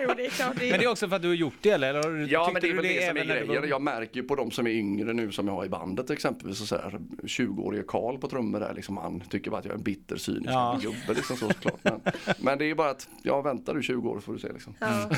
jo, 0.00 0.10
det 0.16 0.26
är 0.26 0.30
klart. 0.30 0.52
Det 0.60 0.70
Men 0.70 0.78
det 0.80 0.84
är 0.84 0.90
också 0.90 1.08
för 1.08 1.16
att 1.16 1.22
du 1.22 1.28
har 1.28 1.34
gjort 1.34 1.54
det 1.60 1.70
eller? 1.70 1.94
eller 1.94 2.26
Ja 2.32 2.50
men 2.52 2.62
det 2.62 2.68
är 2.70 2.74
väl 2.74 2.84
det, 2.84 3.06
som 3.08 3.16
är 3.16 3.24
var 3.26 3.34
grejen. 3.34 3.62
ung? 3.64 3.68
Jag 3.70 3.82
märker 3.82 4.16
ju 4.20 4.22
på 4.22 4.34
de 4.34 4.50
som 4.50 4.66
är 4.66 4.70
yngre 4.70 5.12
nu 5.12 5.32
som 5.32 5.46
jag 5.48 5.54
har 5.54 5.64
i 5.64 5.68
bandet 5.68 6.10
exempelvis. 6.10 6.60
och 6.60 6.68
Så 6.68 6.76
här, 6.76 6.98
20-årige 7.22 7.82
Karl 7.88 8.18
på 8.18 8.28
trummor 8.28 8.60
där 8.60 8.74
liksom, 8.74 8.96
han 8.96 9.20
tycker 9.20 9.50
bara 9.50 9.58
att 9.58 9.64
jag 9.64 9.72
är 9.72 9.76
en 9.78 9.82
bitter 9.82 10.16
cynisk 10.16 10.48
Ja. 10.50 10.78
gubbe 10.82 11.14
liksom 11.14 11.36
så 11.36 11.48
såklart. 11.48 11.80
Men, 11.82 12.00
men 12.38 12.58
det 12.58 12.64
är 12.64 12.66
ju 12.66 12.74
bara 12.74 12.90
att, 12.90 13.08
ja 13.22 13.40
väntar 13.42 13.74
du 13.74 13.82
20 13.82 14.08
år 14.10 14.20
får 14.20 14.32
du 14.32 14.38
se 14.38 14.52
liksom. 14.52 14.74
Ja. 14.80 15.10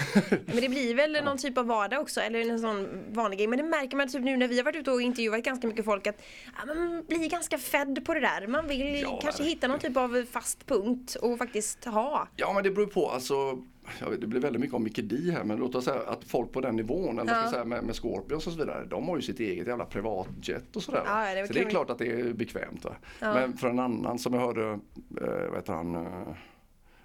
Men 0.47 0.57
det 0.61 0.69
blir 0.69 0.95
väl 0.95 1.13
någon 1.25 1.39
typ 1.39 1.59
av 1.59 1.67
vardag 1.67 2.01
också, 2.01 2.21
eller 2.21 2.41
en 2.51 2.59
sån 2.61 2.89
vanlig 3.11 3.39
grej. 3.39 3.49
Men 3.49 3.59
det 3.59 3.65
märker 3.65 3.97
man 3.97 4.09
typ 4.09 4.23
nu 4.23 4.37
när 4.37 4.49
vi 4.49 4.57
har 4.57 4.65
varit 4.65 4.77
ute 4.77 4.91
och 4.91 5.03
intervjuat 5.03 5.43
ganska 5.45 5.67
mycket 5.67 5.85
folk 5.85 6.07
att 6.07 6.23
ja, 6.59 6.75
man 6.75 7.05
blir 7.09 7.29
ganska 7.31 7.59
fedd 7.59 8.05
på 8.05 8.15
det 8.15 8.21
där. 8.21 8.47
Man 8.47 8.69
vill 8.69 9.01
Ja, 9.03 9.21
kanske 9.23 9.43
hitta 9.45 9.69
någon 9.69 9.79
typ 9.79 9.97
av 9.97 10.25
fast 10.33 10.67
punkt 10.67 11.15
och 11.23 11.39
faktiskt 11.49 11.85
ha. 11.85 12.29
Ja 12.37 12.53
men 12.53 12.63
det 12.65 12.71
beror 12.71 12.87
på 12.87 13.11
alltså 13.11 13.59
det 14.21 14.27
blir 14.27 14.41
väldigt 14.41 14.61
mycket 14.61 14.75
om 14.75 14.83
Micke 14.85 14.99
Di 15.03 15.31
här 15.31 15.45
men 15.45 15.59
låt 15.59 15.75
oss 15.75 15.85
säga 15.85 16.01
att 16.07 16.25
folk 16.25 16.53
på 16.53 16.61
den 16.61 16.77
nivån, 16.77 17.19
eller 17.19 17.33
Ja. 17.35 17.41
ska 17.43 17.51
säga 17.51 17.65
med, 17.65 17.85
med 17.85 17.95
Scorpions 17.97 18.47
och 18.47 18.53
så 18.53 18.59
vidare, 18.59 18.85
de 18.85 19.09
har 19.09 19.17
ju 19.17 19.23
sitt 19.23 19.41
eget 19.41 19.67
jävla 19.67 19.85
privatjet 19.85 20.77
och 20.77 20.83
sådär. 20.83 21.03
Ja, 21.07 21.35
det 21.35 21.47
så 21.47 21.53
det 21.53 21.61
är 21.61 21.71
klart 21.71 21.91
att 21.91 21.99
det 21.99 22.21
är 22.21 22.33
bekvämt. 22.33 22.85
Ja. 23.21 23.35
Men 23.35 23.57
för 23.57 23.69
en 23.69 23.79
annan 23.79 24.19
som 24.19 24.35
jag 24.35 24.41
hörde, 24.41 24.69
eh, 25.21 25.47
vad 25.49 25.57
heter 25.57 25.73
han, 25.73 25.95
eh, 25.97 26.29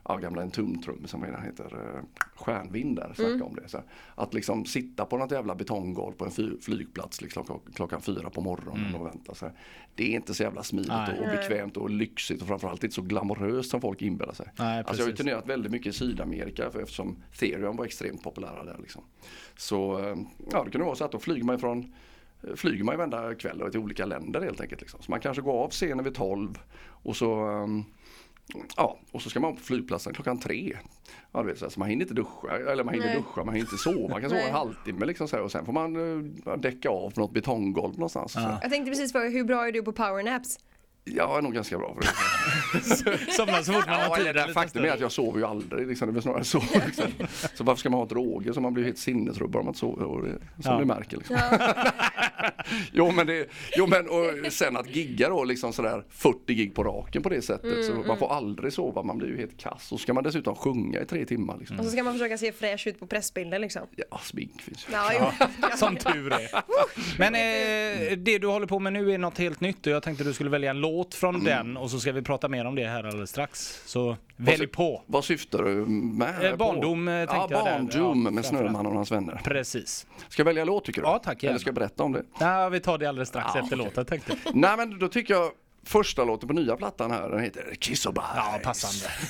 ja, 0.08 0.18
gamla 0.18 0.42
Entum-trummis 0.42 1.12
som 1.12 1.24
redan 1.24 1.44
heter 1.44 1.66
eh, 1.66 2.04
Stjärnvind 2.36 2.96
där, 2.96 3.14
snackade 3.16 3.44
om 3.44 3.56
det. 3.56 3.68
Så 3.68 3.82
att 4.16 4.34
liksom 4.34 4.66
sitta 4.66 5.06
på 5.06 5.18
något 5.18 5.32
jävla 5.32 5.56
betonggolv 5.56 6.14
på 6.14 6.26
en 6.26 6.32
fly, 6.32 6.60
flygplats 6.62 7.22
liksom, 7.22 7.46
klockan, 7.46 7.74
klockan 7.74 8.02
fyra 8.02 8.30
på 8.30 8.42
morgonen 8.42 8.96
och 8.96 9.06
vänta. 9.06 9.36
Så 9.36 9.46
här. 9.46 9.56
Det 9.96 10.04
är 10.04 10.16
inte 10.16 10.34
så 10.34 10.44
jävla 10.44 10.64
smidigt 10.64 10.92
Nej. 10.92 11.20
och 11.20 11.26
bekvämt 11.26 11.78
och 11.78 11.90
lyxigt 11.90 12.42
och 12.42 12.48
framförallt 12.48 12.84
inte 12.84 12.96
så 12.96 13.02
glamoröst 13.02 13.70
som 13.70 13.82
folk 13.82 14.02
inbillar 14.02 14.34
sig. 14.34 14.48
Nej, 14.60 14.78
alltså 14.78 14.96
jag 14.96 15.06
har 15.06 15.10
ju 15.10 15.16
turnerat 15.16 15.48
väldigt 15.48 15.72
mycket 15.72 15.88
i 15.88 15.98
Sydamerika 15.98 16.72
för 16.72 16.80
eftersom 16.80 17.24
Therion 17.40 17.76
var 17.76 17.86
extremt 17.86 18.24
populära 18.24 18.64
där. 18.64 18.78
Liksom. 18.82 19.04
Så 19.58 20.00
eh, 20.00 20.16
ja, 20.52 20.64
det 20.64 20.72
kan 20.72 20.80
det 20.80 20.86
vara 20.86 20.96
så 20.96 21.06
att 21.06 21.12
då 21.12 21.20
flyger 21.20 21.44
man 21.44 21.56
ifrån 21.56 21.94
flyger 22.56 22.84
man 22.84 22.94
ju 22.94 22.98
varenda 22.98 23.36
kväll 23.36 23.72
till 23.72 23.80
olika 23.80 24.06
länder 24.06 24.42
helt 24.42 24.62
enkelt. 24.62 24.82
Liksom. 24.82 25.02
Så 25.02 25.12
man 25.12 25.20
kanske 25.20 25.42
går 25.42 25.64
av 25.64 25.70
scenen 25.70 26.04
vid 26.04 26.16
12 26.16 26.60
och 26.86 27.16
så 27.16 27.48
um, 27.48 27.86
Ja, 28.78 29.00
och 29.12 29.22
så 29.22 29.30
ska 29.30 29.40
man 29.40 29.56
på 29.56 29.62
flygplatsen 29.62 30.14
klockan 30.14 30.40
tre. 30.40 30.78
Ja, 31.32 31.42
vet, 31.42 31.58
så, 31.60 31.66
här, 31.66 31.70
så 31.70 31.80
man 31.80 31.90
hinner 31.90 32.02
inte 32.04 32.14
duscha, 32.14 32.58
eller 32.72 32.84
man 32.84 32.94
hinner 32.94 33.08
Nej. 33.08 33.16
duscha, 33.18 33.44
man 33.44 33.56
hinner 33.56 33.68
inte 33.72 33.78
sova. 33.84 34.08
Man 34.10 34.22
kan 34.22 34.30
sova 34.30 34.40
Nej. 34.42 34.50
en 34.50 34.56
halvtimme 34.56 35.06
liksom 35.06 35.28
så 35.28 35.36
här, 35.36 35.44
och 35.44 35.52
sen 35.52 35.66
får 35.66 35.74
man 35.74 35.96
uh, 35.96 36.58
däcka 36.58 36.90
av 36.90 37.12
på 37.12 37.20
något 37.22 37.32
betonggolv 37.34 37.94
någonstans. 37.94 38.34
Ja. 38.36 38.60
Jag 38.62 38.72
tänkte 38.72 38.92
precis 38.92 39.12
fråga, 39.12 39.30
hur 39.30 39.44
bra 39.44 39.68
är 39.68 39.72
du 39.72 39.84
på 39.84 39.92
powernaps? 39.92 40.60
Jag 41.06 41.38
är 41.38 41.42
nog 41.42 41.54
ganska 41.54 41.78
bra 41.78 41.96
för 41.96 42.02
det. 42.02 43.32
Somnar 43.34 43.62
så 43.62 43.74
fort 43.74 43.86
man 43.88 43.96
har 44.00 44.20
Ja, 44.20 44.46
tid. 44.46 44.54
faktum 44.54 44.84
är 44.84 44.90
att 44.90 45.00
jag 45.00 45.12
sover 45.12 45.40
ju 45.40 45.46
aldrig. 45.46 45.88
Liksom. 45.88 46.14
Det 46.14 46.20
är 46.20 46.22
snarare 46.22 46.44
så. 46.44 46.60
Liksom. 46.86 47.06
Så 47.56 47.64
varför 47.64 47.80
ska 47.80 47.90
man 47.90 48.00
ha 48.00 48.06
droger 48.06 48.54
så 48.54 48.62
man 48.62 48.74
blir 48.74 48.84
helt 48.84 48.98
sinnesrubbad 48.98 49.56
om 49.60 49.66
man 49.66 49.70
inte 49.70 49.80
sover? 49.80 50.06
Och 50.06 50.22
som 50.64 50.74
Ja. 50.74 50.80
du 50.80 50.86
märker. 50.86 51.18
Liksom. 51.18 51.36
jo, 52.94 53.12
men 53.12 53.28
det, 53.28 53.48
jo 53.78 53.88
men 53.88 54.10
och 54.10 54.52
sen 54.54 54.78
att 54.78 54.96
gigga 54.96 55.30
då 55.30 55.44
liksom 55.44 55.74
sådär 55.74 56.04
40 56.10 56.54
gig 56.54 56.76
på 56.76 56.84
raken 56.84 57.24
på 57.24 57.30
det 57.30 57.42
sättet. 57.42 57.86
så 57.86 57.94
man 57.94 58.18
får 58.18 58.32
aldrig 58.34 58.74
sova, 58.74 59.04
man 59.04 59.18
blir 59.18 59.28
ju 59.30 59.38
helt 59.38 59.58
kass. 59.58 59.92
Och 59.92 60.00
ska 60.00 60.14
man 60.14 60.24
dessutom 60.24 60.56
sjunga 60.56 61.02
i 61.02 61.06
tre 61.06 61.26
timmar. 61.26 61.58
Liksom. 61.60 61.80
Och 61.80 61.86
så 61.86 61.92
ska 61.92 62.04
man 62.04 62.14
försöka 62.14 62.38
se 62.38 62.52
fräsch 62.52 62.88
ut 62.88 63.00
på 63.00 63.08
pressbilder 63.08 63.60
liksom. 63.60 63.82
Ja, 63.96 64.20
smink 64.24 64.62
finns 64.62 64.86
ju. 64.90 64.94
Ja, 64.94 65.12
jo. 65.20 65.48
Som 65.78 65.96
tur 65.96 66.34
är. 66.34 66.50
Men 67.20 67.36
eh, 67.36 68.18
det 68.18 68.38
du 68.38 68.48
håller 68.48 68.68
på 68.68 68.80
med 68.80 68.94
nu 68.94 69.12
är 69.14 69.18
något 69.18 69.38
helt 69.38 69.62
nytt 69.62 69.88
och 69.88 69.94
jag 69.94 70.04
tänkte 70.04 70.24
du 70.24 70.34
skulle 70.34 70.50
välja 70.50 70.70
en 70.70 70.80
låt 70.80 71.16
från 71.16 71.34
Mm. 71.36 71.46
den 71.46 71.78
och 71.78 71.92
så 71.92 72.00
ska 72.00 72.12
vi 72.12 72.22
prata 72.22 72.48
mer 72.50 72.66
om 72.66 72.76
det 72.76 72.88
här 72.88 73.04
alldeles 73.04 73.30
strax. 73.30 73.82
Så 73.86 74.18
välj 74.36 74.68
på. 74.68 75.04
Vad 75.08 75.26
syftar 75.26 75.64
du 75.64 75.70
med? 75.86 76.46
Eh, 76.46 76.52
på? 76.52 76.58
barndom, 76.58 77.08
eh, 77.08 77.14
Ja, 77.14 77.26
tänkte 77.28 77.54
jag 77.56 77.66
där. 77.66 77.72
barndom 77.80 78.26
Ja, 78.26 78.32
med. 78.32 78.46
Snöman 78.46 78.86
och 78.86 78.94
hans 78.94 79.12
vänner. 79.12 79.42
Precis. 79.44 80.08
Ska 80.30 80.40
jag 80.40 80.46
välja 80.46 80.66
låt 80.66 80.86
tycker 80.86 81.02
du? 81.02 81.08
Ja, 81.08 81.20
tack, 81.24 81.44
gärna. 81.44 81.52
Eller 81.52 81.60
ska 81.60 81.68
jag 81.68 81.76
berätta 81.76 82.04
om 82.04 82.12
det? 82.12 82.24
Ja, 82.40 82.70
vi 82.70 82.80
tar 82.80 82.98
det 82.98 83.06
alldeles 83.10 83.30
strax 83.30 83.48
Ja, 83.56 83.62
efter 83.62 83.76
okej. 83.76 83.86
låten 83.86 84.06
tänkte 84.06 84.32
jag. 84.44 84.56
Nej 84.56 84.78
men 84.78 85.00
då 85.00 85.08
tycker 85.08 85.34
jag 85.34 85.52
första 85.86 86.24
låten 86.24 86.48
på 86.48 86.54
nya 86.54 86.76
plattan 86.76 87.12
här, 87.12 87.30
den 87.30 87.40
heter 87.40 87.76
Kiss 87.80 88.06
och 88.06 88.14
Bajs. 88.14 88.28
Ja, 88.36 88.60
passande. 88.64 89.14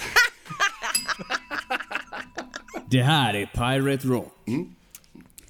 Det 2.86 3.02
här 3.02 3.34
är 3.34 3.46
Pirate 3.46 4.08
Rock. 4.08 4.34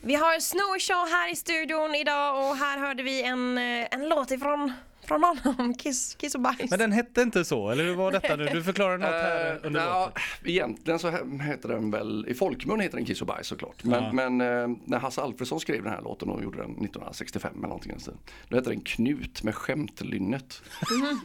Vi 0.02 0.16
har 0.16 0.40
Snowshow 0.40 1.08
här 1.12 1.32
i 1.32 1.36
studion 1.36 1.96
idag 1.96 2.50
och 2.50 2.56
här 2.58 2.80
hörde 2.80 3.04
vi 3.04 3.24
en, 3.24 3.58
eh, 3.58 3.88
en 3.92 4.10
låt 4.10 4.32
ifrån 4.32 4.74
från 5.08 5.24
honom, 5.24 5.74
Kiss, 5.74 6.16
Kiss 6.16 6.36
och 6.36 6.42
bajs. 6.42 6.70
Men 6.70 6.80
den 6.80 6.92
hette 6.92 7.22
inte 7.22 7.46
så, 7.46 7.70
eller 7.70 7.84
hur 7.84 7.96
var 7.96 8.12
detta 8.12 8.36
nu? 8.36 8.46
Du 8.46 8.64
förklarade 8.64 8.98
något 8.98 9.12
här 9.14 9.52
Eh, 9.52 9.58
under 9.64 9.70
nja, 9.86 10.00
låten. 10.06 10.22
egentligen 10.46 11.00
så 11.00 11.10
he- 11.10 11.42
heter 11.42 11.70
den 11.70 11.92
väl, 11.92 12.26
i 12.28 12.34
folkmun 12.34 12.80
heter 12.80 12.98
den 12.98 13.06
Kiss 13.06 13.22
och 13.22 13.28
bajs 13.28 13.48
såklart. 13.48 13.84
Men, 13.84 14.04
Ja. 14.04 14.12
men 14.12 14.42
eh, 14.42 14.78
när 14.86 15.00
Hasse 15.00 15.22
Alfredson 15.22 15.60
skrev 15.60 15.84
den 15.84 15.92
här 15.94 16.02
låten 16.02 16.30
och 16.30 16.44
gjorde 16.44 16.58
den 16.58 16.72
1965 16.72 17.52
eller 17.58 17.68
någonting 17.68 18.00
stilen, 18.00 18.20
Då 18.50 18.56
hette 18.56 18.70
den 18.70 18.82
Knut 18.82 19.44
med 19.44 19.56
skämtlynnet. 19.56 20.62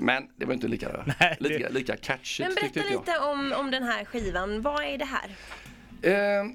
Men 0.00 0.28
det 0.36 0.44
var 0.44 0.54
inte 0.54 0.68
lika, 0.68 0.88
Nej, 1.20 1.36
lika, 1.40 1.68
det- 1.68 1.74
lika 1.74 1.96
catchigt 1.96 2.48
Men 2.48 2.56
tyckte 2.56 2.80
berätta 2.80 2.92
jag. 2.92 3.00
lite 3.00 3.18
om, 3.18 3.52
om 3.64 3.70
den 3.70 3.82
här 3.82 4.04
skivan. 4.04 4.62
Vad 4.62 4.84
är 4.84 4.98
det 4.98 5.04
här? 5.04 5.30
Eh, 6.02 6.50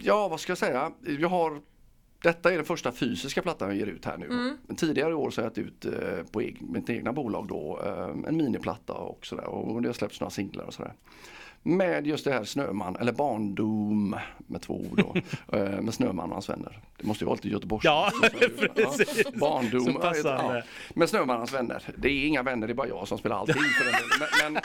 ja, 0.00 0.28
vad 0.28 0.40
ska 0.40 0.50
jag 0.50 0.58
säga? 0.58 0.90
Jag 1.20 1.28
har 1.28 1.60
detta 2.22 2.52
är 2.52 2.56
den 2.56 2.64
första 2.64 2.92
fysiska 2.92 3.42
plattan 3.42 3.68
jag 3.68 3.76
ger 3.78 3.86
ut 3.86 4.04
här 4.04 4.16
nu. 4.18 4.56
Men 4.66 4.76
tidigare 4.76 5.10
i 5.10 5.14
år 5.14 5.30
så 5.30 5.40
har 5.40 5.46
jag 5.46 5.58
gett 5.58 5.66
ut 5.66 5.84
eh, 5.84 5.92
på 6.32 6.40
eg- 6.42 6.62
mitt 6.72 6.90
egna 6.90 7.12
bolag 7.12 7.46
då 7.48 7.80
eh, 7.86 8.28
en 8.28 8.36
miniplatta 8.36 8.92
och 8.92 9.26
sådär. 9.26 9.44
Och 9.44 9.82
det 9.82 9.88
har 9.88 9.92
släppts 9.92 10.20
några 10.20 10.30
singlar 10.30 10.64
och 10.64 10.74
sådär. 10.74 10.92
Med 11.62 12.06
just 12.06 12.24
det 12.24 12.32
här 12.32 12.44
Snöman, 12.44 12.96
eller 12.96 13.12
Barndom 13.12 14.16
med 14.46 14.62
två 14.62 14.74
ord 14.74 14.98
då. 15.04 15.14
eh, 15.58 15.80
med 15.80 15.94
Snöman 15.94 16.28
och 16.28 16.32
hans 16.34 16.48
vänner. 16.48 16.78
Det 16.98 17.06
måste 17.06 17.24
ju 17.24 17.26
vara 17.26 17.34
lite 17.34 17.48
Göteborgs. 17.48 17.84
Ja, 17.84 18.10
precis. 18.74 19.32
Barndom. 19.34 19.84
Så 19.84 19.92
passande. 19.92 20.56
Ja. 20.56 20.62
Med 20.94 21.08
Snöman 21.08 21.30
och 21.30 21.36
hans 21.38 21.54
vänner. 21.54 21.82
Det 21.96 22.08
är 22.08 22.26
inga 22.26 22.42
vänner, 22.42 22.66
det 22.66 22.72
är 22.72 22.74
bara 22.74 22.88
jag 22.88 23.08
som 23.08 23.18
spelar 23.18 23.36
allting. 23.36 23.54
För 23.54 23.84
den 23.84 23.94
men, 24.20 24.52
men, 24.52 24.62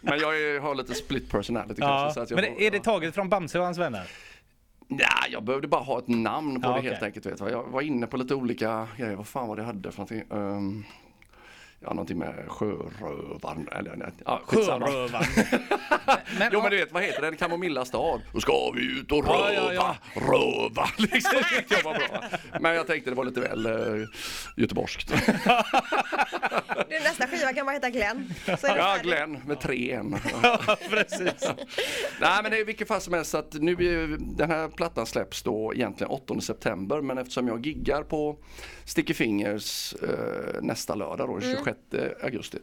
men 0.00 0.18
jag 0.20 0.60
har 0.60 0.74
lite 0.74 0.94
split 0.94 1.30
personality 1.30 1.74
Ja. 1.82 1.88
kanske. 1.88 2.14
Så 2.14 2.20
att 2.20 2.30
jag 2.30 2.36
Men 2.36 2.62
är 2.62 2.70
det 2.70 2.76
ja. 2.76 2.82
taget 2.82 3.14
från 3.14 3.28
Bamse 3.28 3.58
och 3.58 3.64
hans 3.64 3.78
vänner? 3.78 4.10
Ja, 4.98 5.26
jag 5.30 5.44
behövde 5.44 5.68
bara 5.68 5.80
ha 5.80 5.98
ett 5.98 6.08
namn 6.08 6.60
på 6.60 6.68
Ja, 6.68 6.74
det 6.74 6.80
helt 6.80 7.02
enkelt. 7.02 7.26
Vet. 7.26 7.40
Jag 7.40 7.62
var 7.62 7.80
inne 7.82 8.06
på 8.06 8.16
lite 8.16 8.34
olika 8.34 8.88
grejer. 8.96 9.16
Vad 9.16 9.26
fan 9.26 9.48
var 9.48 9.56
det 9.56 9.62
jag 9.62 9.66
hade 9.66 9.92
för 9.92 9.98
någonting? 9.98 10.22
Um, 10.28 10.84
ja, 11.80 11.88
någonting 11.88 12.18
med 12.18 12.34
sjörövaren. 12.48 13.68
Eller, 13.72 13.96
nej, 13.96 14.08
ja, 14.24 14.40
skitsamma. 14.46 14.86
Sjörövaren. 14.86 15.26
Men, 16.38 16.50
Jo 16.52 16.62
men 16.62 16.70
du 16.70 16.76
vet, 16.76 16.92
vad 16.92 17.02
heter 17.02 17.22
den? 17.22 17.36
Kamomilla 17.36 17.84
stad. 17.84 18.20
Då 18.32 18.40
ska 18.40 18.70
vi 18.74 18.82
ut 19.00 19.12
och 19.12 19.24
Ja, 19.26 19.50
röva, 19.50 19.74
ja, 19.74 19.96
röva. 20.14 20.88
Liksom, 20.98 21.42
det 21.68 21.84
var 21.84 21.94
bra. 21.94 22.22
Men 22.60 22.74
jag 22.74 22.86
tänkte 22.86 23.10
det 23.10 23.16
var 23.16 23.24
lite 23.24 23.40
väl 23.40 23.66
uh, 23.66 24.06
göteborgskt. 24.56 25.08
Det 26.88 27.00
nästa 27.04 27.26
skiva 27.26 27.52
kan 27.52 27.66
bara 27.66 27.72
heta 27.72 27.90
Glenn. 27.90 28.34
Så 28.44 28.50
är 28.50 28.56
det 28.56 28.68
Ja, 28.68 28.84
färdigt. 28.84 29.02
Glenn 29.02 29.40
med 29.46 29.60
tre 29.60 29.92
N. 29.92 30.16
Ja, 30.42 30.76
precis. 30.90 31.50
Nej 32.20 32.42
men 32.42 32.50
det 32.50 32.56
är 32.56 32.60
i 32.60 32.64
vilket 32.64 32.88
fall 32.88 33.00
som 33.00 33.14
helst 33.14 33.30
så 33.30 33.38
att 33.38 33.52
nu 33.54 33.72
är, 33.72 34.16
den 34.36 34.50
här 34.50 34.68
plattan 34.68 35.06
släpps 35.06 35.42
då 35.42 35.74
egentligen 35.74 36.10
8 36.10 36.40
september 36.40 37.00
men 37.00 37.18
eftersom 37.18 37.48
jag 37.48 37.66
giggar 37.66 38.02
på 38.02 38.38
Sticky 38.90 39.14
Fingers 39.14 39.94
eh, 40.02 40.62
nästa 40.62 40.94
lördag 40.94 41.28
då, 41.28 41.40
26 41.40 41.78
augusti. 42.22 42.58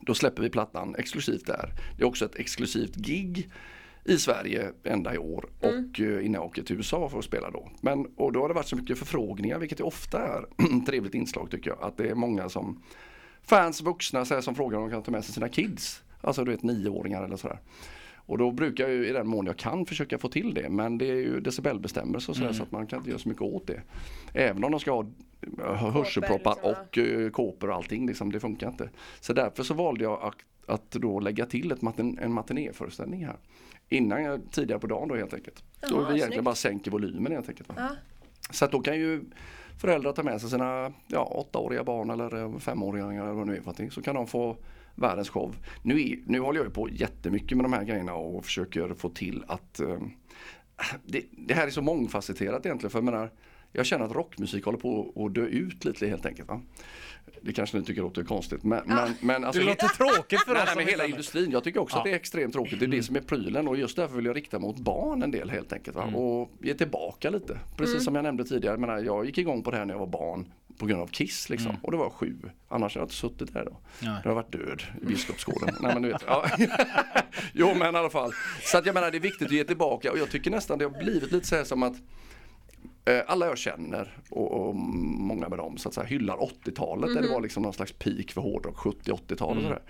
Då 0.00 0.14
släpper 0.14 0.42
vi 0.42 0.50
plattan 0.50 0.94
exklusivt 0.98 1.46
där. 1.46 1.72
Det 1.96 2.02
är 2.02 2.06
också 2.06 2.24
ett 2.24 2.36
exklusivt 2.36 2.94
gig 2.94 3.50
i 4.04 4.18
Sverige 4.18 4.72
ända 4.84 5.14
i 5.14 5.18
år 5.18 5.48
och 5.60 6.00
eh, 6.00 6.26
innan 6.26 6.34
jag 6.34 6.44
åker 6.44 6.62
till 6.62 6.76
USA 6.76 7.08
för 7.08 7.18
att 7.18 7.24
spela 7.24 7.50
då. 7.50 7.70
Men, 7.80 8.06
och 8.16 8.32
då 8.32 8.40
har 8.40 8.48
det 8.48 8.54
varit 8.54 8.66
så 8.66 8.76
mycket 8.76 8.98
förfrågningar 8.98 9.58
vilket 9.58 9.78
det 9.78 9.84
ofta 9.84 10.20
är 10.20 10.46
trevligt 10.86 11.14
inslag 11.14 11.50
tycker 11.50 11.70
jag. 11.70 11.82
Att 11.82 11.96
det 11.96 12.08
är 12.08 12.14
många 12.14 12.48
som 12.48 12.82
fans, 13.42 13.82
vuxna 13.82 14.24
så 14.24 14.34
här, 14.34 14.40
som 14.40 14.54
frågar 14.54 14.78
om 14.78 14.84
de 14.84 14.90
kan 14.90 15.02
ta 15.02 15.10
med 15.10 15.24
sig 15.24 15.34
sina 15.34 15.48
kids. 15.48 16.02
Alltså 16.20 16.44
du 16.44 16.50
vet 16.50 16.62
nioåringar 16.62 17.22
eller 17.22 17.36
sådär. 17.36 17.60
Och 18.28 18.38
då 18.38 18.50
brukar 18.50 18.84
jag 18.84 18.92
ju 18.92 19.08
i 19.08 19.12
den 19.12 19.28
mån 19.28 19.46
jag 19.46 19.56
kan 19.56 19.86
försöka 19.86 20.18
få 20.18 20.28
till 20.28 20.54
det. 20.54 20.68
Men 20.68 20.98
det 20.98 21.10
är 21.10 21.14
ju 21.14 21.40
decibelbestämmelser 21.40 22.32
och 22.32 22.36
sådär 22.36 22.52
så 22.52 22.62
att 22.62 22.72
man 22.72 22.86
kan 22.86 22.98
inte 22.98 23.10
göra 23.10 23.18
så 23.18 23.28
mycket 23.28 23.42
åt 23.42 23.66
det. 23.66 23.80
Även 24.32 24.64
om 24.64 24.70
de 24.70 24.80
ska 24.80 24.92
ha 24.92 25.06
eh, 25.58 25.92
hörselproppar 25.92 26.54
liksom, 26.54 26.70
och 26.70 26.98
uh, 26.98 27.30
kåpor 27.30 27.70
och 27.70 27.76
allting. 27.76 28.06
Liksom, 28.06 28.32
det 28.32 28.40
funkar 28.40 28.68
inte. 28.68 28.90
Så 29.20 29.32
därför 29.32 29.62
så 29.62 29.74
valde 29.74 30.04
jag 30.04 30.22
att, 30.22 30.34
att 30.66 30.90
då 30.90 31.20
lägga 31.20 31.46
till 31.46 31.72
ett 31.72 31.82
matin, 31.82 32.18
en 32.22 32.32
matinéföreställning 32.32 33.26
här. 33.26 33.36
Innan 33.88 34.22
jag, 34.22 34.40
tidigare 34.50 34.80
på 34.80 34.86
dagen 34.86 35.08
då 35.08 35.16
helt 35.16 35.34
enkelt. 35.34 35.64
Jaha, 35.80 35.90
då 35.90 35.96
vi 35.96 36.02
egentligen 36.02 36.28
snyggt. 36.28 36.44
bara 36.44 36.54
sänker 36.54 36.90
volymen 36.90 37.32
helt 37.32 37.48
enkelt. 37.48 37.68
Ja. 37.76 37.88
Så 38.50 38.64
att 38.64 38.72
då 38.72 38.80
kan 38.80 38.96
ju 38.96 39.20
föräldrar 39.78 40.12
ta 40.12 40.22
med 40.22 40.40
sig 40.40 40.50
sina 40.50 40.92
ja, 41.06 41.24
åttaåriga 41.24 41.84
barn 41.84 42.10
eller 42.10 42.36
eh, 42.36 42.58
femåringar 42.58 43.22
eller 43.22 43.32
vad 43.32 43.46
det 43.46 43.50
nu 43.50 43.52
är 43.52 43.60
för 43.60 43.64
någonting. 43.64 43.90
Så 43.90 44.02
kan 44.02 44.14
de 44.14 44.26
få 44.26 44.56
världens 44.98 45.28
show. 45.28 45.54
Nu, 45.82 46.00
är, 46.02 46.18
nu 46.26 46.40
håller 46.40 46.58
jag 46.60 46.66
ju 46.66 46.72
på 46.72 46.88
jättemycket 46.88 47.56
med 47.56 47.64
de 47.64 47.72
här 47.72 47.84
grejerna 47.84 48.14
och 48.14 48.44
försöker 48.44 48.94
få 48.94 49.08
till 49.08 49.44
att 49.48 49.80
eh, 49.80 49.98
det, 51.04 51.22
det 51.30 51.54
här 51.54 51.66
är 51.66 51.70
så 51.70 51.82
mångfacetterat 51.82 52.66
egentligen. 52.66 52.90
För 52.90 52.98
jag 52.98 53.04
menar, 53.04 53.30
jag 53.72 53.86
känner 53.86 54.04
att 54.04 54.12
rockmusik 54.12 54.64
håller 54.64 54.78
på 54.78 55.12
att 55.26 55.34
dö 55.34 55.46
ut 55.46 55.84
lite 55.84 56.06
helt 56.06 56.26
enkelt. 56.26 56.48
Va? 56.48 56.60
Det 57.42 57.52
kanske 57.52 57.78
ni 57.78 57.84
tycker 57.84 58.02
låter 58.02 58.24
konstigt 58.24 58.64
men, 58.64 58.82
men, 58.86 59.10
men 59.20 59.44
alltså, 59.44 59.60
Det 59.62 59.66
låter 59.68 59.88
tråkigt 59.88 60.40
för 60.40 60.52
oss. 60.54 60.62
nej, 60.66 60.76
men 60.76 60.86
hela 60.88 61.06
industrin. 61.06 61.50
Jag 61.50 61.64
tycker 61.64 61.80
också 61.80 61.96
Ja. 61.96 61.98
att 62.00 62.04
det 62.04 62.10
är 62.10 62.16
extremt 62.16 62.52
tråkigt. 62.52 62.80
Det 62.80 62.86
är 62.86 62.90
det 62.90 63.02
som 63.02 63.16
är 63.16 63.20
prylen 63.20 63.68
och 63.68 63.76
just 63.76 63.96
därför 63.96 64.16
vill 64.16 64.24
jag 64.24 64.36
rikta 64.36 64.58
mot 64.58 64.78
barn 64.78 65.22
en 65.22 65.30
del 65.30 65.50
helt 65.50 65.72
enkelt. 65.72 65.96
Va? 65.96 66.04
Och 66.04 66.50
ge 66.62 66.74
tillbaka 66.74 67.30
lite. 67.30 67.58
Precis 67.76 68.04
som 68.04 68.14
jag 68.14 68.22
nämnde 68.22 68.44
tidigare. 68.44 68.72
Jag, 68.72 68.80
menar, 68.80 68.98
jag 68.98 69.26
gick 69.26 69.38
igång 69.38 69.62
på 69.62 69.70
det 69.70 69.76
här 69.76 69.84
när 69.84 69.94
jag 69.94 69.98
var 69.98 70.06
barn 70.06 70.52
på 70.78 70.86
grund 70.86 71.02
av 71.02 71.06
Kiss 71.06 71.50
liksom. 71.50 71.76
Och 71.82 71.92
det 71.92 71.96
var 71.98 72.10
sju. 72.10 72.36
Annars 72.68 72.94
hade 72.94 73.02
jag 73.02 73.04
inte 73.04 73.14
suttit 73.14 73.54
där 73.54 73.64
då. 73.64 73.80
Nej. 74.00 74.20
Jag 74.24 74.30
har 74.30 74.34
varit 74.34 74.52
död 74.52 74.82
i 75.02 75.06
Biskopsgården. 75.06 75.74
nej 75.80 75.94
men 75.94 76.02
du 76.02 76.08
vet. 76.08 76.24
Ja. 76.26 76.46
jo 77.52 77.74
men 77.74 77.94
i 77.94 77.98
alla 77.98 78.10
fall. 78.10 78.32
Så 78.62 78.78
att 78.78 78.86
jag 78.86 78.94
menar 78.94 79.10
det 79.10 79.18
är 79.18 79.20
viktigt 79.20 79.46
att 79.46 79.52
ge 79.52 79.64
tillbaka 79.64 80.12
och 80.12 80.18
jag 80.18 80.30
tycker 80.30 80.50
nästan 80.50 80.78
det 80.78 80.84
har 80.84 81.02
blivit 81.02 81.32
lite 81.32 81.46
så 81.46 81.56
här 81.56 81.64
som 81.64 81.82
att 81.82 81.94
Eh, 83.08 83.22
alla 83.26 83.46
jag 83.46 83.58
känner 83.58 84.16
och, 84.30 84.52
och 84.52 84.74
många 84.74 85.48
med 85.48 85.58
dem 85.58 85.78
så 85.78 85.88
att 85.88 85.94
säga, 85.94 86.06
hyllar 86.06 86.36
80-talet 86.36 87.14
där 87.14 87.22
det 87.22 87.28
var 87.28 87.40
liksom 87.40 87.62
någon 87.62 87.72
slags 87.72 87.92
peak 87.92 88.30
för 88.30 88.40
hårdrock, 88.40 88.76
70-80-tal 88.76 89.56
och 89.56 89.62
sådär. 89.62 89.82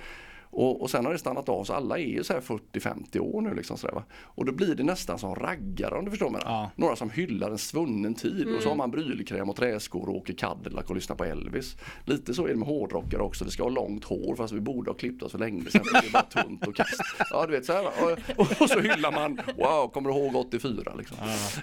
Och, 0.50 0.82
och 0.82 0.90
sen 0.90 1.04
har 1.04 1.12
det 1.12 1.18
stannat 1.18 1.48
av 1.48 1.64
så 1.64 1.72
alla 1.72 1.98
är 1.98 2.02
ju 2.02 2.24
så 2.24 2.32
här 2.32 2.40
40-50 2.40 3.18
år 3.18 3.40
nu 3.40 3.54
liksom 3.54 3.78
sådär, 3.78 3.94
va? 3.94 4.02
Och 4.22 4.44
då 4.44 4.52
blir 4.52 4.74
det 4.74 4.82
nästan 4.82 5.18
som 5.18 5.34
raggare 5.34 5.98
om 5.98 6.04
du 6.04 6.10
förstår 6.10 6.30
mig. 6.30 6.42
Ja. 6.44 6.70
Några 6.76 6.96
som 6.96 7.10
hyllar 7.10 7.50
en 7.50 7.58
svunnen 7.58 8.14
tid 8.14 8.56
och 8.56 8.62
så 8.62 8.68
har 8.68 8.76
man 8.76 8.90
brylkräm 8.90 9.50
och 9.50 9.56
träskor 9.56 10.08
och 10.08 10.16
åker 10.16 10.34
Cadillac 10.34 10.84
och 10.88 10.94
lyssnar 10.94 11.16
på 11.16 11.24
Elvis. 11.24 11.76
Lite 12.04 12.34
så 12.34 12.44
är 12.44 12.48
det 12.48 12.56
med 12.56 12.68
hårdrockare 12.68 13.22
också. 13.22 13.44
Vi 13.44 13.50
ska 13.50 13.62
ha 13.62 13.70
långt 13.70 14.04
hår 14.04 14.36
fast 14.36 14.52
vi 14.52 14.60
borde 14.60 14.90
ha 14.90 14.96
klippt 14.96 15.22
oss 15.22 15.32
för 15.32 15.38
länge 15.38 15.70
sedan. 15.70 15.84
för 15.84 16.02
Det 16.02 16.08
är 16.08 16.12
bara 16.12 16.42
tunt 16.42 16.66
och 16.66 16.76
kast. 16.76 17.00
Ja 17.30 17.46
du 17.46 17.52
vet 17.52 17.64
så 17.64 17.72
här 17.72 17.82
va? 17.82 17.90
och, 18.36 18.62
och 18.62 18.68
så 18.68 18.80
hyllar 18.80 19.12
man, 19.12 19.40
wow 19.56 19.88
kommer 19.88 20.10
du 20.10 20.16
ihåg 20.16 20.36
84 20.36 20.94
liksom. 20.98 21.16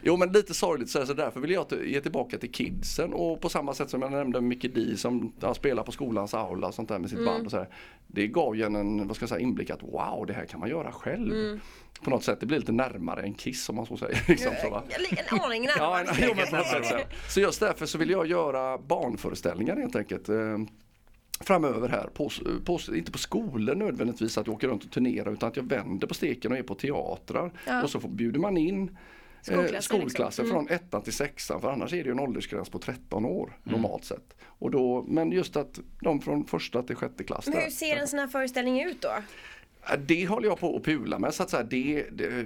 Jo 0.03 0.17
men 0.17 0.31
lite 0.31 0.53
sorgligt 0.53 0.89
så, 0.89 0.99
här, 0.99 1.05
så 1.05 1.13
därför 1.13 1.39
vill 1.39 1.51
jag 1.51 1.65
ge 1.85 2.01
tillbaka 2.01 2.37
till 2.37 2.51
kidsen 2.51 3.13
och 3.13 3.41
på 3.41 3.49
samma 3.49 3.73
sätt 3.73 3.89
som 3.89 4.01
jag 4.01 4.11
nämnde 4.11 4.41
Mickey 4.41 4.67
D 4.67 4.97
som 4.97 5.33
ja, 5.39 5.53
spelar 5.53 5.83
på 5.83 5.91
skolans 5.91 6.33
aula 6.33 6.67
och 6.67 6.73
sånt 6.73 6.89
där 6.89 6.99
med 6.99 7.09
sitt 7.09 7.25
band 7.25 7.45
och 7.45 7.51
så 7.51 7.57
här. 7.57 7.69
Det 8.07 8.27
gav 8.27 8.55
ju 8.55 8.63
en, 8.63 8.74
en 8.75 9.07
vad 9.07 9.15
ska 9.15 9.23
jag 9.23 9.29
säga, 9.29 9.39
inblick 9.39 9.69
att 9.69 9.83
wow 9.83 10.25
det 10.27 10.33
här 10.33 10.45
kan 10.45 10.59
man 10.59 10.69
göra 10.69 10.91
själv. 10.91 11.59
På 12.01 12.09
något 12.09 12.23
sätt, 12.23 12.39
det 12.39 12.45
blir 12.45 12.59
lite 12.59 12.71
närmare 12.71 13.21
en 13.21 13.33
Kiss 13.33 13.69
om 13.69 13.75
man 13.75 13.85
så 13.85 13.97
säger. 13.97 14.23
Liksom, 14.27 14.51
så, 14.61 14.69
va? 14.69 14.83
En 14.89 15.39
aning 15.39 15.67
Ja, 15.77 15.97
närmare. 15.97 16.15
en, 16.25 16.37
jo, 16.37 16.63
sätt, 16.63 16.85
så. 16.85 16.97
så 17.29 17.39
just 17.39 17.59
därför 17.59 17.85
så 17.85 17.97
vill 17.97 18.09
jag 18.09 18.27
göra 18.27 18.77
barnföreställningar 18.77 19.75
helt 19.75 19.95
enkelt. 19.95 20.29
Eh, 20.29 20.57
framöver 21.39 21.89
här, 21.89 22.09
på, 22.13 22.29
på, 22.65 22.79
inte 22.95 23.11
på 23.11 23.17
skolor 23.17 23.75
nödvändigtvis 23.75 24.37
att 24.37 24.47
jag 24.47 24.55
åker 24.55 24.67
runt 24.67 24.83
och 24.83 24.91
turnerar 24.91 25.33
utan 25.33 25.49
att 25.49 25.57
jag 25.57 25.69
vänder 25.69 26.07
på 26.07 26.13
steken 26.13 26.51
och 26.51 26.57
är 26.57 26.63
på 26.63 26.75
teatrar. 26.75 27.51
Ja. 27.67 27.83
Och 27.83 27.89
så 27.89 27.99
får, 27.99 28.09
bjuder 28.09 28.39
man 28.39 28.57
in 28.57 28.97
Skolklasser, 29.45 29.75
eh, 29.75 29.79
skolklasser 29.99 30.43
liksom. 30.43 30.57
Mm. 30.57 30.67
från 30.67 30.75
ettan 30.75 31.01
till 31.01 31.13
sexan 31.13 31.61
för 31.61 31.71
annars 31.71 31.93
är 31.93 31.97
det 31.97 32.03
ju 32.03 32.11
en 32.11 32.19
åldersgräns 32.19 32.69
på 32.69 32.79
13 32.79 33.25
år 33.25 33.57
normalt 33.63 34.05
sett. 34.05 34.35
Och 34.43 34.71
då, 34.71 35.05
men 35.07 35.31
just 35.31 35.55
att 35.55 35.79
de 36.01 36.21
från 36.21 36.45
första 36.45 36.83
till 36.83 36.95
sjätte 36.95 37.23
klass. 37.23 37.45
Men 37.47 37.55
där- 37.55 37.63
hur 37.63 37.71
ser 37.71 37.95
en 37.97 38.07
sån 38.07 38.19
här 38.19 38.27
föreställning 38.27 38.83
ut 38.83 39.01
då? 39.01 39.09
Det 40.07 40.27
håller 40.27 40.47
jag 40.47 40.59
på 40.59 40.75
att 40.75 40.83
pula 40.83 41.19
med 41.19 41.33
så 41.33 41.43
att 41.43 41.49
säga, 41.49 41.63
det, 41.63 42.05
det, 42.11 42.45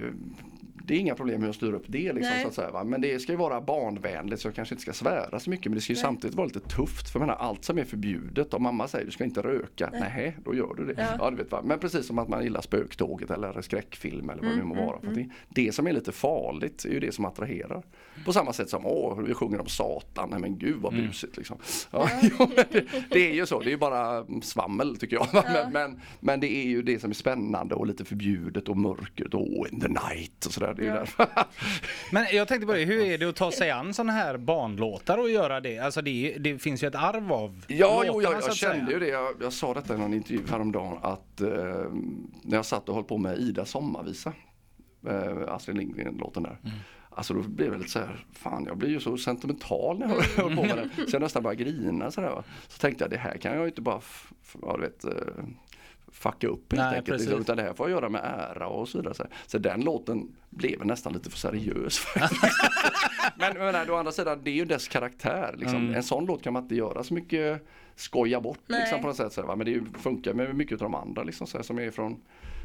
det 0.90 0.96
är 0.96 1.00
inga 1.00 1.14
problem 1.14 1.40
hur 1.40 1.48
jag 1.48 1.54
styr 1.54 1.72
upp 1.72 1.84
det. 1.86 2.12
Liksom, 2.12 2.20
Nej. 2.20 2.42
så 2.42 2.48
att 2.48 2.54
säga, 2.54 2.70
va? 2.70 2.84
Men 2.84 3.00
det 3.00 3.18
ska 3.18 3.32
ju 3.32 3.38
vara 3.38 3.60
barnvänligt 3.60 4.40
så 4.40 4.48
jag 4.48 4.54
kanske 4.54 4.74
inte 4.74 4.82
ska 4.82 4.92
svära 4.92 5.40
så 5.40 5.50
mycket 5.50 5.66
men 5.66 5.74
det 5.74 5.80
ska 5.80 5.92
ju 5.92 5.96
Nej. 5.96 6.02
samtidigt 6.02 6.36
vara 6.36 6.46
lite 6.46 6.60
tufft. 6.60 7.10
För 7.10 7.20
jag 7.20 7.26
menar, 7.26 7.40
allt 7.40 7.64
som 7.64 7.78
är 7.78 7.84
förbjudet, 7.84 8.54
om 8.54 8.62
mamma 8.62 8.88
säger 8.88 9.04
du 9.06 9.10
ska 9.10 9.24
inte 9.24 9.42
röka, 9.42 9.90
nej, 9.92 10.36
då 10.44 10.54
gör 10.54 10.74
du 10.74 10.84
det. 10.86 10.94
Ja. 10.98 11.16
Ja. 11.18 11.30
du 11.30 11.36
vet, 11.36 11.52
va? 11.52 11.62
Men 11.64 11.78
precis 11.78 12.06
som 12.06 12.18
att 12.18 12.28
man 12.28 12.42
gillar 12.42 12.60
spöktåget 12.60 13.30
eller 13.30 13.62
skräckfilm 13.62 14.30
eller 14.30 14.42
vad 14.42 14.50
det 14.50 14.54
Mm, 14.54 14.68
nu 14.68 14.74
må 14.74 14.86
vara. 14.86 15.00
För 15.00 15.08
att 15.08 15.14
det, 15.14 15.28
det 15.48 15.72
som 15.74 15.86
är 15.86 15.92
lite 15.92 16.12
farligt 16.12 16.84
är 16.84 16.90
ju 16.90 17.00
det 17.00 17.14
som 17.14 17.24
attraherar. 17.24 17.82
På 18.24 18.32
samma 18.32 18.52
sätt 18.52 18.70
som, 18.70 18.86
åh, 18.86 19.20
vi 19.20 19.34
sjunger 19.34 19.60
om 19.60 19.66
Satan, 19.66 20.28
nej 20.30 20.40
men 20.40 20.58
gud 20.58 20.76
vad 20.80 20.92
busigt 20.92 21.36
liksom. 21.36 21.58
Ja, 21.90 22.08
men 22.38 22.64
det, 22.72 22.84
det 23.10 23.30
är 23.30 23.34
ju 23.34 23.46
så, 23.46 23.60
det 23.60 23.68
är 23.68 23.70
ju 23.70 23.76
bara 23.76 24.26
svammel 24.42 24.96
tycker 24.96 25.16
jag. 25.16 25.44
Men, 25.52 25.72
men, 25.72 26.00
men 26.20 26.40
det 26.40 26.52
är 26.52 26.66
ju 26.66 26.82
det 26.82 27.00
som 27.00 27.10
är 27.10 27.14
spännande 27.14 27.74
och 27.74 27.86
lite 27.86 28.04
förbjudet 28.04 28.68
och 28.68 28.76
mörkret 28.76 29.34
och 29.34 29.68
in 29.72 29.80
the 29.80 29.88
night 29.88 30.46
och 30.46 30.52
sådär. 30.52 30.74
Det 30.80 30.86
är 30.86 30.94
Ja. 30.94 30.98
därför. 30.98 31.26
Men 32.12 32.26
jag 32.32 32.48
tänkte 32.48 32.66
på 32.66 32.72
det, 32.72 32.84
hur 32.84 33.00
är 33.00 33.18
det 33.18 33.28
att 33.28 33.36
ta 33.36 33.52
sig 33.52 33.70
an 33.70 33.94
sådana 33.94 34.12
här 34.12 34.36
barnlåtar 34.36 35.18
och 35.18 35.30
göra 35.30 35.60
det? 35.60 35.78
Alltså 35.78 36.02
det, 36.02 36.36
det 36.40 36.58
finns 36.58 36.82
ju 36.82 36.88
ett 36.88 36.94
arv 36.94 37.32
av 37.32 37.64
Ja, 37.68 38.02
jo, 38.06 38.12
låtarna, 38.20 38.34
jag, 38.34 38.42
så 38.42 38.48
jag 38.66 38.72
att 38.72 38.76
kände 38.76 38.92
ju 38.92 38.98
det. 38.98 39.08
Jag, 39.08 39.34
jag 39.40 39.52
sa 39.52 39.74
detta 39.74 39.94
i 39.94 39.98
någon 39.98 40.14
intervju 40.14 40.40
häromdagen 40.50 40.98
att 41.02 41.40
eh, 41.40 41.48
när 42.42 42.56
jag 42.56 42.66
satt 42.66 42.88
och 42.88 42.94
höll 42.94 43.04
på 43.04 43.18
med 43.18 43.38
Ida 43.38 43.64
sommarvisa, 43.64 44.32
eh, 45.08 45.48
Astrid 45.54 45.76
Lindgren-låten 45.76 46.42
där. 46.42 46.58
Alltså 47.10 47.34
då 47.34 47.40
blev 47.42 47.68
jag 47.72 47.78
lite 47.78 47.90
så 47.90 47.98
här, 47.98 48.24
fan 48.32 48.64
jag 48.66 48.76
blir 48.78 48.88
ju 48.88 49.00
så 49.00 49.16
sentimental 49.16 49.98
när 49.98 50.08
jag 50.08 50.22
höll 50.42 50.56
på 50.56 50.62
med 50.62 50.76
den. 50.96 51.06
Så 51.08 51.14
jag 51.16 51.22
nästan 51.22 51.42
började 51.42 51.64
grina 51.64 52.10
så, 52.10 52.20
där, 52.20 52.28
va. 52.30 52.44
så 52.68 52.78
tänkte 52.78 53.04
jag 53.04 53.10
det 53.10 53.16
här 53.16 53.36
kan 53.36 53.52
jag 53.52 53.60
ju 53.60 53.68
inte 53.68 53.80
bara, 53.82 54.00
ja, 54.62 54.76
du 54.76 54.80
vet, 54.82 55.04
eh, 55.04 55.44
fucka 56.12 56.48
upp 56.48 56.72
helt 56.72 56.82
Nej, 56.82 56.98
enkelt. 56.98 57.20
Liksom, 57.20 57.32
precis. 57.32 57.44
utan 57.44 57.56
det 57.56 57.62
här 57.62 57.74
får 57.74 57.90
jag 57.90 57.96
göra 57.96 58.08
med 58.08 58.20
ära 58.24 58.66
och 58.66 58.88
så 58.88 58.98
vidare. 58.98 59.28
Så, 59.46 59.58
den 59.58 59.80
låten 59.80 60.36
blev 60.50 60.86
nästan 60.86 61.12
lite 61.12 61.30
för 61.30 61.38
seriös. 61.38 62.06
Men, 63.36 63.58
men 63.58 63.90
å 63.90 63.94
andra 63.94 64.12
sidan, 64.12 64.40
det 64.42 64.50
är 64.50 64.54
ju 64.54 64.64
dess 64.64 64.88
karaktär. 64.88 65.54
Liksom. 65.58 65.78
Mm. 65.78 65.94
En 65.94 66.02
sån 66.02 66.26
låt 66.26 66.42
kan 66.42 66.52
man 66.52 66.62
inte 66.62 66.74
göra 66.74 67.04
så 67.04 67.14
mycket 67.14 67.66
skoja 67.94 68.40
bort 68.40 68.60
liksom, 68.66 69.00
på 69.00 69.06
något 69.06 69.16
sätt. 69.16 69.32
Så 69.32 69.40
här, 69.40 69.48
va? 69.48 69.56
Men 69.56 69.66
det 69.66 69.98
funkar 69.98 70.34
med 70.34 70.54
mycket 70.54 70.82
av 70.82 70.90
de 70.90 70.94
andra 70.94 71.22
liksom, 71.22 71.46
så 71.46 71.58
här, 71.58 71.62
som 71.62 71.78
är 71.78 71.90
från 71.90 72.20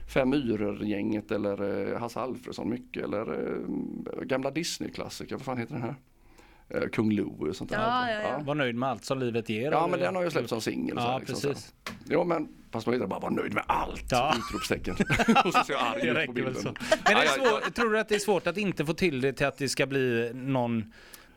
Fem 0.08 0.30
myror-gänget 0.30 1.32
eller 1.32 1.92
eh, 1.94 2.00
Hasse 2.00 2.20
Alfredson 2.20 2.70
mycket 2.70 3.04
eller 3.04 3.22
eh, 3.22 4.22
gamla 4.22 4.52
Disney-klassiker, 4.52 5.36
vad 5.36 5.46
fan 5.46 5.58
heter 5.58 5.74
den 5.74 5.84
här? 5.84 5.96
Eh, 6.70 6.82
Kung 6.92 7.12
Louie 7.12 7.50
och 7.50 7.56
sånt 7.56 7.70
där. 7.70 7.80
Ja, 7.80 8.12
ja, 8.12 8.22
ja. 8.22 8.40
Var 8.44 8.56
nöjd 8.56 8.76
med 8.76 8.90
allt 8.90 9.06
som 9.06 9.20
livet 9.20 9.50
ger. 9.50 9.72
Ja 9.72 9.78
eller? 9.78 9.88
men 9.88 10.00
den 10.00 10.16
har 10.16 10.24
ju 10.24 10.30
släppts 10.32 10.50
som 10.50 10.62
singel. 10.62 10.96
Ja, 11.00 11.18
liksom, 11.20 11.42
precis. 11.42 11.74
Ja 12.10 12.24
men 12.24 12.48
fast 12.72 12.86
man 12.88 12.94
heter 12.96 13.08
bara 13.08 13.20
var 13.20 13.30
nöjd 13.30 13.54
med 13.54 13.64
allt! 13.68 14.04
Ja. 14.12 14.36
Utropstecken. 14.50 14.96
och 15.46 15.54
så 15.54 15.64
ser 15.64 15.74
jag 15.74 15.82
arg 15.88 16.02
Det 16.02 16.22
ut 16.22 16.26
på 16.28 16.34
bilden. 16.34 16.56
så. 16.56 16.76
Men 17.04 17.14
är 17.18 17.20
det 17.20 17.26
Ja, 17.26 17.32
ja, 17.38 17.50
svår, 17.62 17.72
tror 17.72 17.92
du 17.92 18.00
att 18.00 18.10
det 18.10 18.16
är 18.16 18.20
svårt 18.20 18.48
att 18.48 18.58
inte 18.58 18.86
få 18.86 18.94
till 18.94 19.22
det 19.22 19.34
till 19.34 19.46
att 19.46 19.58
det 19.58 19.70
ska 19.70 19.86
bli 19.86 20.32
någon 20.34 20.78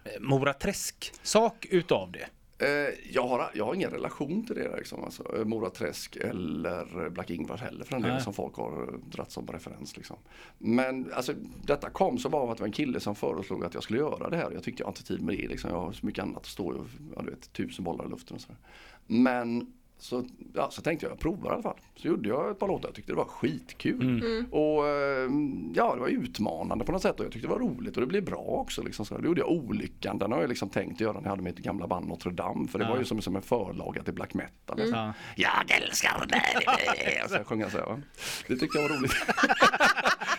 eh, 0.04 0.10
Mora 0.20 0.52
Träsk-sak 0.52 1.66
utav 1.70 2.12
det? 2.12 2.26
Eh, 2.60 2.94
jag, 3.10 3.28
har, 3.28 3.50
jag 3.54 3.64
har 3.64 3.74
ingen 3.74 3.90
relation 3.90 4.46
till 4.46 4.56
det 4.56 4.76
liksom, 4.76 5.04
alltså, 5.04 5.36
eh, 5.36 5.44
Mora 5.44 5.70
Träsk 5.70 6.16
eller 6.16 7.10
Black 7.10 7.30
Ingvars 7.30 7.60
heller 7.60 7.84
för 7.84 7.92
den 7.92 8.02
delen 8.02 8.20
som 8.20 8.34
folk 8.34 8.56
har 8.56 8.98
dratt 9.10 9.30
som 9.30 9.46
referens. 9.46 9.96
Liksom. 9.96 10.16
Men 10.58 11.12
alltså, 11.12 11.34
detta 11.64 11.90
kom 11.90 12.18
så 12.18 12.28
bara 12.28 12.42
av 12.42 12.50
att 12.50 12.56
det 12.56 12.62
var 12.62 12.68
en 12.68 12.72
kille 12.72 13.00
som 13.00 13.14
föreslog 13.14 13.64
att 13.64 13.74
jag 13.74 13.82
skulle 13.82 13.98
göra 13.98 14.30
det 14.30 14.36
här. 14.36 14.50
Jag 14.50 14.62
tyckte 14.62 14.82
jag 14.82 14.86
har 14.86 14.92
inte 14.92 15.04
tid 15.04 15.22
med 15.22 15.36
det. 15.36 15.48
Liksom. 15.48 15.70
Jag 15.70 15.80
har 15.80 15.92
så 15.92 16.06
mycket 16.06 16.22
annat 16.22 16.36
att 16.36 16.46
stå 16.46 16.68
och 16.68 16.86
ja, 17.16 17.22
du 17.22 17.30
vet, 17.30 17.52
tusen 17.52 17.84
bollar 17.84 18.06
i 18.06 18.08
luften 18.08 18.34
och 18.34 18.40
sådär. 18.40 18.58
Men 19.06 19.72
så, 19.98 20.24
ja, 20.54 20.70
så 20.70 20.82
tänkte 20.82 21.06
jag, 21.06 21.12
jag 21.12 21.18
provar 21.20 21.50
i 21.50 21.52
alla 21.54 21.62
fall. 21.62 21.76
Så 21.96 22.08
gjorde 22.08 22.28
jag 22.28 22.50
ett 22.50 22.58
par 22.58 22.68
låtar, 22.68 22.88
jag 22.88 22.94
tyckte 22.94 23.12
det 23.12 23.16
var 23.16 23.24
skitkul. 23.24 24.02
Mm. 24.20 24.46
Och 24.50 24.86
eh, 24.88 25.30
ja, 25.74 25.94
det 25.94 26.00
var 26.00 26.08
utmanande 26.08 26.84
på 26.84 26.92
något 26.92 27.02
sätt 27.02 27.20
och 27.20 27.24
jag 27.26 27.32
tyckte 27.32 27.48
det 27.48 27.52
var 27.52 27.60
roligt 27.60 27.94
och 27.96 28.00
det 28.00 28.06
blev 28.06 28.24
bra 28.24 28.38
också. 28.38 28.82
Liksom, 28.82 29.04
så. 29.06 29.18
Då 29.18 29.24
gjorde 29.26 29.40
jag 29.40 29.50
Olyckan, 29.50 30.18
den 30.18 30.32
har 30.32 30.40
jag 30.40 30.48
liksom 30.48 30.68
tänkt 30.68 31.00
göra 31.00 31.12
när 31.12 31.22
jag 31.22 31.30
hade 31.30 31.42
mitt 31.42 31.58
gamla 31.58 31.86
band 31.86 32.08
Notre 32.08 32.30
Dame. 32.32 32.68
För 32.68 32.78
det 32.78 32.84
Ja. 32.84 32.90
var 32.90 32.98
ju 32.98 33.04
som, 33.04 33.22
som 33.22 33.36
en 33.36 33.42
förlaga 33.42 34.02
till 34.02 34.14
black 34.14 34.34
metal. 34.34 34.80
Alltså. 34.80 34.96
Ja. 34.96 35.12
Jag 35.36 35.70
älskar 35.82 36.26
dig! 36.26 36.42
Och 37.24 37.30
så 37.30 37.44
sjöng 37.44 37.60
jag 37.60 37.70
så 37.72 37.78
här, 37.78 37.86
va? 37.86 38.00
Det 38.48 38.56
tyckte 38.56 38.78
jag 38.78 38.88
var 38.88 38.96
roligt. 38.96 39.12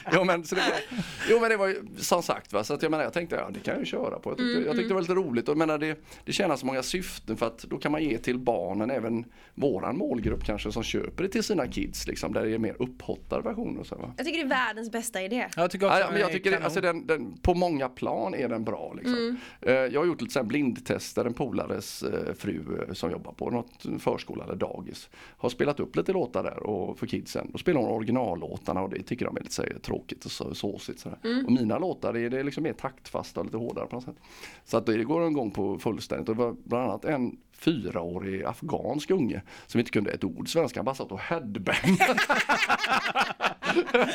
jo, 0.14 0.24
men, 0.24 0.44
så 0.44 0.56
det 0.56 0.62
var, 0.62 1.00
jo 1.30 1.40
men 1.40 1.50
det 1.50 1.58
var 1.58 1.68
ju 1.68 1.76
som 1.98 2.24
sagt, 2.24 2.54
va? 2.54 2.64
så 2.64 2.74
att 2.74 2.82
jag 2.82 2.92
menar 2.92 3.04
jag 3.04 3.14
tänkte 3.14 3.36
ja, 3.36 3.50
det 3.54 3.60
kan 3.60 3.74
jag 3.74 3.80
ju 3.80 3.86
köra 3.86 4.20
på. 4.20 4.30
Jag 4.30 4.38
tyckte, 4.38 4.62
jag 4.62 4.76
tyckte 4.76 4.88
det 4.88 4.94
var 4.94 5.02
lite 5.02 5.16
roligt 5.16 5.48
och 5.48 5.52
jag 5.52 5.58
menar, 5.58 5.78
det, 5.78 6.00
det 6.26 6.34
tjänar 6.34 6.56
så 6.56 6.66
många 6.66 6.84
syften 6.84 7.38
för 7.38 7.46
att 7.46 7.60
då 7.60 7.78
kan 7.78 7.92
man 7.92 8.04
ge 8.04 8.18
till 8.18 8.40
barnen 8.40 8.92
även 8.92 9.26
våran 9.56 9.98
målgrupp 9.98 10.44
kanske 10.44 10.72
som 10.72 10.84
köper 10.84 11.24
det 11.24 11.30
till 11.30 11.44
sina 11.44 11.68
kids 11.68 12.08
liksom 12.08 12.34
där 12.34 12.46
det 12.46 12.54
är 12.54 12.58
mer 12.58 12.76
upphottade 12.80 13.42
versioner. 13.42 13.80
och 13.80 13.88
Så, 13.88 13.96
va? 13.96 14.14
Jag 14.18 14.26
tycker 14.26 14.40
det 14.40 14.46
är 14.46 14.66
världens 14.68 14.92
bästa 14.92 15.22
idé. 15.22 15.48
Jag 15.56 15.72
tycker 15.72 15.86
också 15.86 16.00
Ja, 16.00 16.06
ja, 16.06 16.12
men 16.12 16.22
jag 16.22 16.32
tycker 16.32 16.52
det, 16.52 16.64
alltså 16.64 16.82
den, 16.82 17.08
den, 17.08 17.38
på 17.38 17.54
många 17.54 17.90
plan 17.90 18.34
är 18.34 18.50
den 18.50 18.64
bra. 18.64 18.94
Liksom. 18.98 19.38
Eh, 19.62 19.74
jag 19.74 20.02
har 20.02 20.06
gjort 20.06 20.22
lite 20.22 20.34
så 20.34 20.40
här 20.40 20.46
blindtester, 20.46 21.26
en 21.26 21.34
polares 21.34 22.04
eh, 22.04 22.34
fru 22.34 22.86
eh, 22.88 22.94
som 22.94 23.12
jobbar 23.12 23.32
på 23.32 23.50
något 23.50 23.86
förskola 24.00 24.44
eller 24.44 24.56
dagis. 24.56 25.10
Har 25.38 25.50
spelat 25.50 25.80
upp 25.80 25.96
lite 25.96 26.14
låtar 26.14 26.44
där 26.44 26.64
och 26.64 27.00
för 27.00 27.08
kidsen. 27.08 27.50
Då 27.52 27.58
spelar 27.58 27.82
hon 27.82 27.90
originallåtarna 27.90 28.82
och 28.82 28.90
det 28.90 29.04
tycker 29.04 29.26
de 29.26 29.38
är 29.38 29.42
lite 29.42 29.54
så 29.54 29.62
här, 29.62 29.78
tråkigt 30.00 30.26
och 30.26 30.32
så, 30.32 30.56
såsigt. 30.56 31.00
Så 31.00 31.10
Och 31.46 31.52
mina 31.52 31.78
låtar 31.78 32.18
är, 32.18 32.30
det 32.30 32.40
är 32.40 32.44
liksom 32.44 32.64
mer 32.64 32.74
taktfasta 32.74 33.40
och 33.40 33.46
lite 33.46 33.58
hårdare 33.58 33.88
på 33.88 33.96
något 33.96 34.04
sätt. 34.04 34.20
Så 34.66 34.78
att 34.78 34.86
det 34.86 35.04
går 35.04 35.22
en 35.22 35.34
gång 35.34 35.52
på 35.52 35.80
fullständigt. 35.80 36.30
Och 36.30 36.56
bland 36.64 36.84
annat 36.90 37.06
en 37.06 37.38
fyraårig 37.60 38.44
afghansk 38.44 39.12
unge 39.12 39.42
som 39.68 39.80
inte 39.80 39.92
kunde 39.92 40.12
ett 40.12 40.24
ord 40.24 40.50
svenska. 40.50 40.80
Han 40.80 40.86
bara 40.86 40.96
satt 40.96 41.12
och 41.12 41.20
headbangade. 41.20 42.20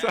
så, 0.01 0.09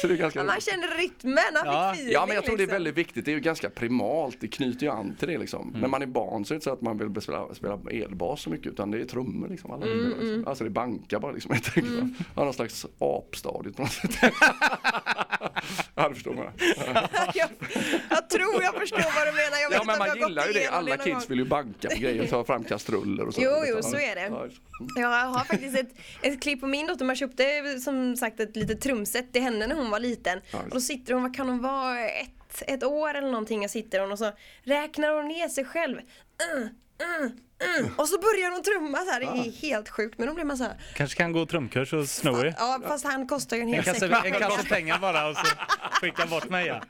så 0.00 0.06
det 0.08 0.14
är 0.14 0.16
ganska 0.16 0.44
man 0.44 0.60
känner 0.60 0.98
rytmen, 1.02 1.38
han 1.54 1.66
Ja. 1.66 1.90
fick 1.92 1.98
feeling, 2.00 2.12
Ja 2.12 2.26
men 2.26 2.34
jag 2.34 2.44
tror 2.44 2.56
det 2.56 2.62
är 2.62 2.64
liksom. 2.66 2.74
väldigt 2.74 2.94
viktigt, 2.94 3.24
det 3.24 3.30
är 3.30 3.34
ju 3.34 3.40
ganska 3.40 3.70
primalt, 3.70 4.36
det 4.40 4.48
knyter 4.48 4.86
ju 4.86 4.92
an 4.92 5.16
till 5.18 5.28
det 5.28 5.38
liksom. 5.38 5.76
När 5.80 5.88
man 5.88 6.02
är 6.02 6.06
barn 6.06 6.44
så 6.44 6.52
är 6.52 6.54
det 6.54 6.56
inte 6.56 6.64
så 6.64 6.72
att 6.72 6.80
man 6.80 6.98
vill 7.12 7.22
spela, 7.22 7.54
spela 7.54 7.78
elbas 7.90 8.40
så 8.42 8.50
mycket 8.50 8.66
utan 8.72 8.90
det 8.90 9.00
är 9.00 9.04
trummor 9.04 9.48
liksom. 9.48 9.70
Alla 9.70 9.86
Mm, 9.86 10.08
liksom. 10.08 10.44
Alltså 10.46 10.64
det 10.64 10.68
är 10.68 10.72
bankar 10.72 11.18
bara 11.20 11.32
liksom 11.32 11.50
va. 11.54 12.10
Har 12.34 12.44
någon 12.44 12.54
slags 12.54 12.86
apstadiet 12.98 13.76
på 13.76 13.82
något 13.82 13.92
sätt. 13.92 14.10
ja 15.94 16.08
du 16.08 16.14
förstår 16.14 16.34
mig. 16.34 16.50
jag, 17.34 17.48
jag 18.10 18.30
tror 18.30 18.62
jag 18.62 18.74
förstår 18.74 18.98
vad 18.98 19.26
du 19.26 19.32
menar. 19.32 19.58
Jag 19.62 19.70
vet 19.70 19.78
Ja 19.78 19.84
men 19.84 19.98
man 19.98 20.18
gillar 20.18 20.46
ju 20.46 20.52
det, 20.52 20.66
alla 20.66 20.96
någon 20.96 21.04
kids 21.06 21.30
vill 21.30 21.38
ju 21.38 21.44
banka 21.44 21.88
på 21.88 21.98
grejer, 21.98 22.26
ta 22.26 22.44
fram 22.44 22.64
kastruller 22.64 23.26
och 23.26 23.34
så. 23.34 23.40
Jo, 23.44 23.52
jo, 23.66 23.82
så 23.82 23.96
är 23.96 24.14
det. 24.14 24.26
Ja. 24.26 24.46
Jag 24.96 25.08
har 25.08 25.44
faktiskt 25.44 25.78
ett, 25.78 25.90
ett 26.22 26.42
klipp 26.42 26.60
på 26.60 26.66
min 26.66 26.86
dotter. 26.86 27.04
Man 27.04 27.16
köpte 27.16 27.80
som 27.80 28.16
sagt 28.16 28.40
ett 28.40 28.56
litet 28.56 28.80
trumset 28.80 29.32
till 29.32 29.42
henne 29.42 29.66
när 29.66 29.74
hon 29.74 29.90
var 29.90 30.00
liten. 30.00 30.40
Och 30.52 30.70
då 30.70 30.80
sitter 30.80 31.14
hon, 31.14 31.22
vad 31.22 31.36
kan 31.36 31.48
hon 31.48 31.62
vara, 31.62 32.08
ett, 32.08 32.62
ett 32.66 32.84
år 32.84 33.14
eller 33.14 33.30
någonting. 33.30 33.64
Och 33.64 33.70
sitter 33.70 34.00
hon 34.00 34.12
och 34.12 34.18
så 34.18 34.32
räknar 34.62 35.12
hon 35.12 35.28
ner 35.28 35.48
sig 35.48 35.64
själv. 35.64 35.96
Uh, 35.96 36.62
uh, 36.62 37.30
mm, 37.60 37.90
och 37.96 38.08
så 38.08 38.18
börjar 38.18 38.50
hon 38.50 38.62
trumma 38.62 38.98
så 38.98 39.10
här. 39.10 39.20
Det 39.20 39.26
är 39.26 39.52
helt 39.62 39.88
sjukt. 39.88 40.18
Men 40.18 40.28
då 40.28 40.34
blir 40.34 40.44
man 40.44 40.58
så 40.58 40.64
här. 40.64 40.76
Kanske 40.94 41.16
kan 41.16 41.32
gå 41.32 41.46
trumkurs 41.46 41.92
hos 41.92 42.12
Snowy. 42.12 42.52
Ja, 42.58 42.80
fast 42.86 43.04
han 43.04 43.26
kostar 43.26 43.56
ju 43.56 43.62
en 43.62 43.68
hel 43.68 43.84
säck. 43.84 44.12
en 44.24 44.32
kasse 44.32 44.68
pengar 44.68 44.98
bara 44.98 45.28
och 45.28 45.36
så 45.36 45.46
skicka 46.00 46.26
bort 46.26 46.48
mig 46.48 46.66
ja. 46.66 46.80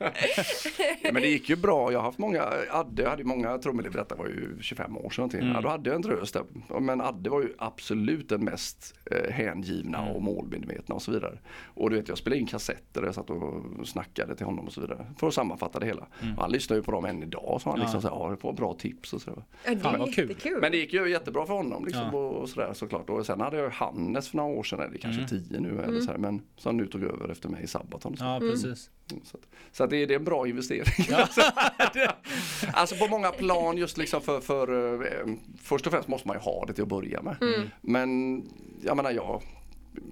Men 1.02 1.14
det 1.14 1.28
gick 1.28 1.48
ju 1.48 1.56
bra. 1.56 1.92
Jag 1.92 1.98
har 1.98 2.04
haft 2.04 2.18
många, 2.18 2.42
Adde 2.70 3.02
jag 3.02 3.10
hade 3.10 3.24
många 3.24 3.58
trumelever, 3.58 3.98
detta 3.98 4.14
var 4.14 4.26
ju 4.26 4.58
25 4.60 4.96
år 4.96 5.10
sedan. 5.10 5.30
Mm. 5.34 5.48
Ja, 5.48 5.60
då 5.60 5.68
hade 5.68 5.90
jag 5.90 5.96
en 5.96 6.02
drös 6.02 6.32
där. 6.32 6.44
Men 6.80 7.00
Adde 7.00 7.30
var 7.30 7.42
ju 7.42 7.54
absolut 7.58 8.28
den 8.28 8.44
mest 8.44 8.94
eh, 9.10 9.30
hängivna 9.32 10.08
och 10.10 10.22
målmedvetna 10.22 10.94
och 10.94 11.02
så 11.02 11.10
vidare. 11.10 11.38
Och 11.74 11.90
du 11.90 11.96
vet 11.96 12.08
jag 12.08 12.18
spelade 12.18 12.40
in 12.40 12.46
kassetter 12.46 13.00
och 13.02 13.08
jag 13.08 13.14
satt 13.14 13.30
och 13.30 13.64
snackade 13.84 14.36
till 14.36 14.46
honom 14.46 14.66
och 14.66 14.72
så 14.72 14.80
vidare. 14.80 15.06
För 15.18 15.28
att 15.28 15.34
sammanfatta 15.34 15.78
det 15.78 15.86
hela. 15.86 16.06
Och 16.36 16.42
han 16.42 16.52
lyssnar 16.52 16.76
ju 16.76 16.82
på 16.82 16.92
dem 16.92 17.04
än 17.04 17.22
idag. 17.22 17.60
Så 17.62 17.70
han 17.70 17.80
liksom 17.80 18.02
så 18.02 18.08
här, 18.08 18.14
ja, 18.14 18.30
det 18.30 18.44
var 18.44 18.52
bra 18.52 18.74
tips 18.74 19.12
och 19.12 19.22
sådär. 19.22 19.42
Ja, 19.64 19.74
det 19.74 19.88
är 19.88 20.06
jättekul. 20.06 20.57
Men 20.60 20.72
det 20.72 20.78
gick 20.78 20.92
ju 20.92 21.10
jättebra 21.10 21.46
för 21.46 21.54
honom 21.54 21.84
liksom, 21.84 22.14
och 22.14 22.48
sådär 22.48 22.72
såklart. 22.72 23.10
Och 23.10 23.26
sen 23.26 23.40
hade 23.40 23.56
jag 23.56 23.64
ju 23.64 23.70
Hannes 23.70 24.28
för 24.28 24.36
några 24.36 24.50
år 24.50 24.62
sedan, 24.62 24.80
eller 24.80 24.98
kanske 24.98 25.28
tio 25.28 25.60
nu 25.60 25.80
eller 25.82 26.00
så 26.00 26.10
här, 26.10 26.18
men 26.18 26.42
som 26.56 26.76
nu 26.76 26.86
tog 26.86 27.02
över 27.02 27.28
efter 27.28 27.48
mig 27.48 27.62
i 27.64 27.66
Sabaton. 27.66 28.16
Så, 28.16 28.24
Ja, 28.24 28.38
precis. 28.40 28.90
så, 29.24 29.36
att, 29.36 29.46
så 29.72 29.84
att 29.84 29.90
det, 29.90 29.96
är- 29.96 30.06
det 30.06 30.14
är 30.14 30.18
en 30.18 30.24
bra 30.24 30.48
investering. 30.48 30.84
alltså 32.72 32.94
på 32.96 33.06
många 33.08 33.30
plan 33.30 33.76
just 33.76 33.98
liksom 33.98 34.20
för, 34.20 34.40
för 34.40 35.02
eh, 35.06 35.34
först 35.62 35.86
och 35.86 35.92
främst 35.92 36.08
måste 36.08 36.28
man 36.28 36.36
ju 36.36 36.40
ha 36.40 36.64
det 36.66 36.72
till 36.72 36.82
att 36.82 36.88
börja 36.88 37.22
med. 37.22 37.36
Men 37.80 38.42
jag 38.84 38.96
menar 38.96 39.10
jag 39.10 39.42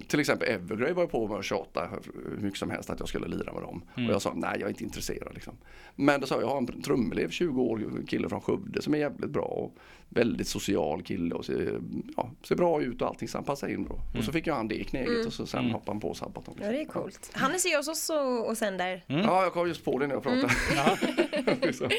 till 0.07 0.19
exempel 0.19 0.47
Evergrey 0.49 0.93
var 0.93 1.05
på 1.05 1.27
med 1.27 1.37
att 1.37 1.45
tjata 1.45 1.89
hur 2.13 2.37
mycket 2.37 2.59
som 2.59 2.69
helst 2.69 2.89
att 2.89 2.99
jag 2.99 3.09
skulle 3.09 3.27
lira 3.27 3.53
med 3.53 3.61
dem. 3.61 3.81
Och 3.93 4.13
jag 4.13 4.21
sa 4.21 4.33
nej 4.35 4.57
jag 4.59 4.65
är 4.65 4.69
inte 4.69 4.83
intresserad. 4.83 5.33
Liksom. 5.33 5.53
Men 5.95 6.21
då 6.21 6.27
sa 6.27 6.35
jag, 6.35 6.43
jag 6.43 6.47
har 6.47 6.57
en 6.57 6.81
trumelev, 6.81 7.29
20 7.29 7.61
år, 7.61 8.05
kille 8.07 8.29
från 8.29 8.41
Skövde 8.41 8.81
som 8.81 8.93
är 8.93 8.97
jävligt 8.97 9.29
bra. 9.29 9.43
Och 9.45 9.77
väldigt 10.09 10.47
social 10.47 11.03
kille 11.03 11.35
och 11.35 11.45
ser, 11.45 11.79
ja, 12.17 12.31
ser 12.43 12.55
bra 12.55 12.81
ut 12.81 13.01
och 13.01 13.07
allting 13.07 13.27
så 13.27 13.37
han 13.37 13.45
passar 13.45 13.67
in 13.67 13.83
bra. 13.83 13.99
Och 14.17 14.23
så 14.23 14.31
fick 14.31 14.47
jag 14.47 14.55
han 14.55 14.67
det 14.67 14.75
i 14.75 14.83
kneget 14.83 15.25
och 15.25 15.33
så 15.33 15.45
sen 15.45 15.71
hoppade 15.71 15.91
han 15.91 15.99
på 15.99 16.13
Sabaton. 16.13 16.55
Ja, 16.61 16.71
det 16.71 16.81
är 16.81 16.85
coolt. 16.85 17.29
Hannes 17.33 17.65
är 17.65 17.77
hos 17.77 17.87
oss 17.87 18.09
och, 18.09 18.49
och 18.49 18.57
sänder. 18.57 19.03
Ja, 19.07 19.43
jag 19.43 19.53
kom 19.53 19.67
just 19.67 19.85
på 19.85 19.99
det 19.99 20.07
när 20.07 20.13
jag 20.13 20.23
pratade. 20.23 20.53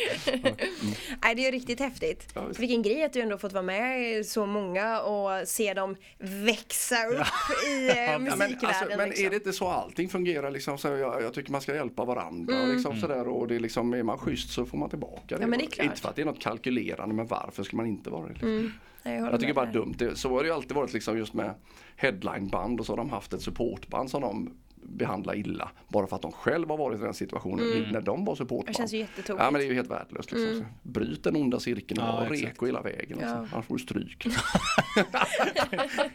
Nej, 1.22 1.34
det 1.34 1.42
är 1.42 1.44
ju 1.44 1.50
riktigt 1.50 1.80
häftigt. 1.80 2.28
Ja. 2.34 2.42
Vilken 2.58 2.82
grej 2.82 3.04
att 3.04 3.12
du 3.12 3.20
ändå 3.20 3.38
fått 3.38 3.52
vara 3.52 3.62
med 3.62 4.26
så 4.26 4.46
många 4.46 5.00
och 5.00 5.48
se 5.48 5.74
dem 5.74 5.96
växa 6.18 7.06
upp 7.06 7.66
i 7.68 7.77
eh, 7.78 8.12
Ja, 8.12 8.18
men, 8.18 8.22
musikvärlden. 8.22 8.68
alltså, 8.68 8.96
men 8.96 9.08
liksom. 9.08 9.26
är 9.26 9.30
det 9.30 9.36
inte 9.36 9.52
så 9.52 9.68
allting 9.68 10.08
fungerar? 10.08 10.50
Liksom, 10.50 10.78
så 10.78 10.88
jag, 10.88 11.22
jag 11.22 11.34
tycker 11.34 11.52
man 11.52 11.60
ska 11.60 11.74
hjälpa 11.74 12.04
varandra. 12.04 12.54
Liksom, 12.66 12.96
sådär, 13.00 13.28
och 13.28 13.48
det 13.48 13.54
är, 13.54 13.60
liksom, 13.60 13.94
är 13.94 14.02
man 14.02 14.18
schysst 14.18 14.50
så 14.50 14.66
får 14.66 14.78
man 14.78 14.90
tillbaka 14.90 15.22
det. 15.36 15.36
Ja, 15.40 15.46
men 15.46 15.58
det 15.58 15.64
är 15.64 15.70
klart. 15.70 15.86
Inte 15.86 16.00
för 16.00 16.08
att 16.08 16.16
det 16.16 16.22
är 16.22 16.26
något 16.26 16.40
kalkylerande 16.40 17.14
men 17.14 17.26
varför 17.26 17.62
ska 17.62 17.76
man 17.76 17.86
inte 17.86 18.10
vara 18.10 18.22
det? 18.26 18.28
Liksom? 18.32 18.72
Nej, 19.02 19.16
jag 19.18 19.32
Jag 19.32 19.40
tycker 19.40 19.54
bara 19.54 19.66
där. 19.66 19.72
dumt. 19.72 19.94
Det, 19.98 20.16
så 20.18 20.28
har 20.30 20.42
det 20.42 20.46
ju 20.48 20.54
alltid 20.54 20.72
varit 20.76 20.92
liksom 20.92 21.18
just 21.18 21.34
med 21.34 21.54
headlineband 21.96 22.80
och 22.80 22.86
så 22.86 22.92
har 22.92 22.96
de 22.96 23.10
haft 23.10 23.32
ett 23.32 23.42
supportband 23.42 24.10
som 24.10 24.20
de 24.22 24.50
behandlar 24.82 25.36
illa. 25.36 25.70
Bara 25.88 26.06
för 26.06 26.16
att 26.16 26.22
de 26.22 26.32
själva 26.32 26.72
har 26.72 26.78
varit 26.78 27.00
i 27.00 27.04
den 27.04 27.14
situationen 27.14 27.86
när 27.92 28.00
de 28.00 28.24
var 28.24 28.34
supportband. 28.34 28.68
Det 28.68 28.74
känns 28.78 28.92
ju 28.94 28.98
jättetokigt. 28.98 29.44
Ja 29.44 29.50
men 29.50 29.60
det 29.60 29.66
är 29.66 29.68
ju 29.68 29.74
helt 29.74 29.90
värdelöst. 29.90 30.32
Liksom. 30.32 30.58
Så 30.82 30.88
Bryt 30.88 31.24
den 31.24 31.36
onda 31.36 31.60
cirkeln 31.60 32.00
och 32.00 32.06
Ja, 32.08 32.22
exakt. 32.22 32.42
reko 32.42 32.66
hela 32.66 32.82
vägen. 32.82 33.18
Ja. 33.20 33.26
Alltså. 33.28 33.54
Annars 33.54 33.66
får 33.66 33.74
du 33.76 33.82
stryk. 33.82 34.26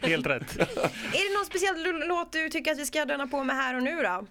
Helt 0.00 0.26
rätt. 0.26 0.56
Är 0.56 1.28
det 1.30 1.36
någon 1.38 1.44
speciell 1.46 2.08
låt 2.08 2.32
du 2.32 2.48
tycker 2.48 2.72
att 2.72 2.78
vi 2.78 2.86
ska 2.86 3.04
döna 3.04 3.26
på 3.26 3.44
med 3.44 3.56
här 3.56 3.76
och 3.76 3.82
nu 3.82 4.02
då? 4.02 4.26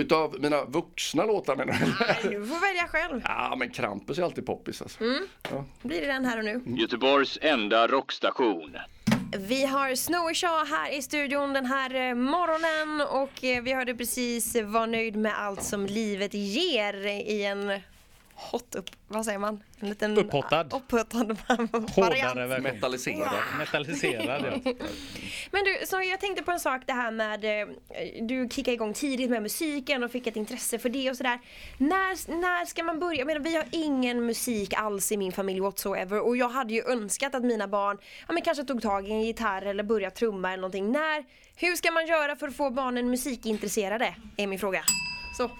Utav 0.00 0.36
mina 0.40 0.64
vuxna 0.64 1.24
låtar 1.24 1.56
menar 1.56 1.72
du? 1.72 2.04
Nej, 2.04 2.16
du 2.40 2.46
får 2.46 2.60
välja 2.60 2.86
själv. 2.88 3.20
Ja 3.24 3.56
men 3.58 3.70
Krampus 3.70 4.18
är 4.18 4.22
alltid 4.22 4.46
poppis 4.46 4.82
alltså. 4.82 5.04
Ja. 5.50 5.64
Blir 5.82 6.00
det 6.00 6.06
den 6.06 6.24
här 6.24 6.38
och 6.38 6.44
nu? 6.44 6.62
Göteborgs 6.66 7.38
enda 7.42 7.86
rockstation. 7.86 8.76
Vi 9.32 9.64
har 9.64 9.94
Snowy 9.94 10.34
Shaw 10.34 10.66
här 10.66 10.98
i 10.98 11.02
studion 11.02 11.52
den 11.52 11.66
här 11.66 11.94
eh, 11.94 12.14
morgonen 12.14 13.06
och 13.08 13.44
eh, 13.44 13.62
vi 13.62 13.72
hörde 13.72 13.94
precis 13.94 14.56
Var 14.64 14.86
nöjd 14.86 15.16
med 15.16 15.38
allt 15.38 15.62
som 15.62 15.86
livet 15.86 16.34
ger 16.34 17.06
i 17.06 17.44
en 17.44 17.80
hot 18.36 18.74
upp, 18.74 18.90
vad 19.08 19.24
säger 19.24 19.38
man? 19.38 19.62
En 19.80 19.88
liten 19.88 20.18
Upphottad. 20.18 20.64
upphottad 20.76 21.36
variant. 21.48 21.90
Hårdare 21.90 22.46
version. 22.46 22.62
Metalliserad. 22.62 23.42
Metalliserad 23.58 24.60
ja. 24.64 24.72
Men 25.50 25.64
du, 25.64 25.86
så 25.86 26.02
jag 26.02 26.20
tänkte 26.20 26.42
på 26.42 26.50
en 26.50 26.60
sak 26.60 26.82
det 26.86 26.92
här 26.92 27.10
med 27.10 27.44
eh, 27.44 27.66
Du 28.22 28.48
kickade 28.50 28.74
igång 28.74 28.94
tidigt 28.94 29.30
med 29.30 29.42
musiken 29.42 30.04
och 30.04 30.10
fick 30.10 30.26
ett 30.26 30.36
intresse 30.36 30.78
för 30.78 30.88
det 30.88 31.10
och 31.10 31.16
sådär 31.16 31.40
när, 31.78 32.40
när 32.40 32.64
ska 32.64 32.82
man 32.82 32.98
börja? 33.00 33.18
Jag 33.18 33.26
menar, 33.26 33.40
vi 33.40 33.56
har 33.56 33.64
ingen 33.70 34.26
musik 34.26 34.74
alls 34.74 35.12
i 35.12 35.16
min 35.16 35.32
familj 35.32 35.60
whatsoever 35.60 36.20
och 36.20 36.36
jag 36.36 36.48
hade 36.48 36.74
ju 36.74 36.82
önskat 36.82 37.34
att 37.34 37.44
mina 37.44 37.68
barn 37.68 37.98
ja, 38.28 38.32
men 38.34 38.42
kanske 38.42 38.64
tog 38.64 38.82
tag 38.82 39.08
i 39.08 39.12
en 39.12 39.22
gitarr 39.22 39.62
eller 39.62 39.82
började 39.82 40.16
trumma 40.16 40.48
eller 40.48 40.60
någonting. 40.60 40.92
När, 40.92 41.24
hur 41.56 41.76
ska 41.76 41.90
man 41.90 42.06
göra 42.06 42.36
för 42.36 42.48
att 42.48 42.56
få 42.56 42.70
barnen 42.70 43.10
musikintresserade? 43.10 44.14
Är 44.36 44.46
min 44.46 44.58
fråga. 44.58 44.82
Så. 45.36 45.50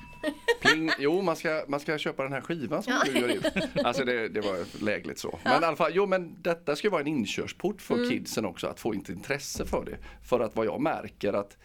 Pling. 0.61 0.91
Jo, 0.99 1.23
man 1.23 1.37
ska, 1.37 1.65
man 1.69 1.81
ska 1.81 1.99
köpa 1.99 2.23
den 2.23 2.33
här 2.33 2.41
skivan 2.41 2.83
som 2.83 2.93
du 3.05 3.21
gör 3.21 3.29
ut. 3.29 3.47
Alltså 3.85 4.05
det, 4.05 4.29
det 4.29 4.41
var 4.41 4.85
lägligt 4.85 5.19
så. 5.19 5.39
Men 5.45 5.63
i 5.63 5.67
alla 5.67 5.77
fall, 5.77 5.91
jo 5.95 6.07
men 6.07 6.43
detta 6.43 6.77
ska 6.77 6.87
ju 6.87 6.91
vara 6.91 7.01
en 7.01 7.07
inkörsport 7.07 7.83
för 7.83 7.95
Mm. 7.95 8.11
kidsen 8.11 8.45
också 8.45 8.67
att 8.67 8.81
få 8.81 8.93
ett 8.93 9.09
intresse 9.09 9.67
för 9.67 9.85
det. 9.85 9.97
För 10.29 10.41
att 10.41 10.57
vad 10.57 10.67
jag 10.67 10.81
märker 10.81 11.33
att 11.33 11.57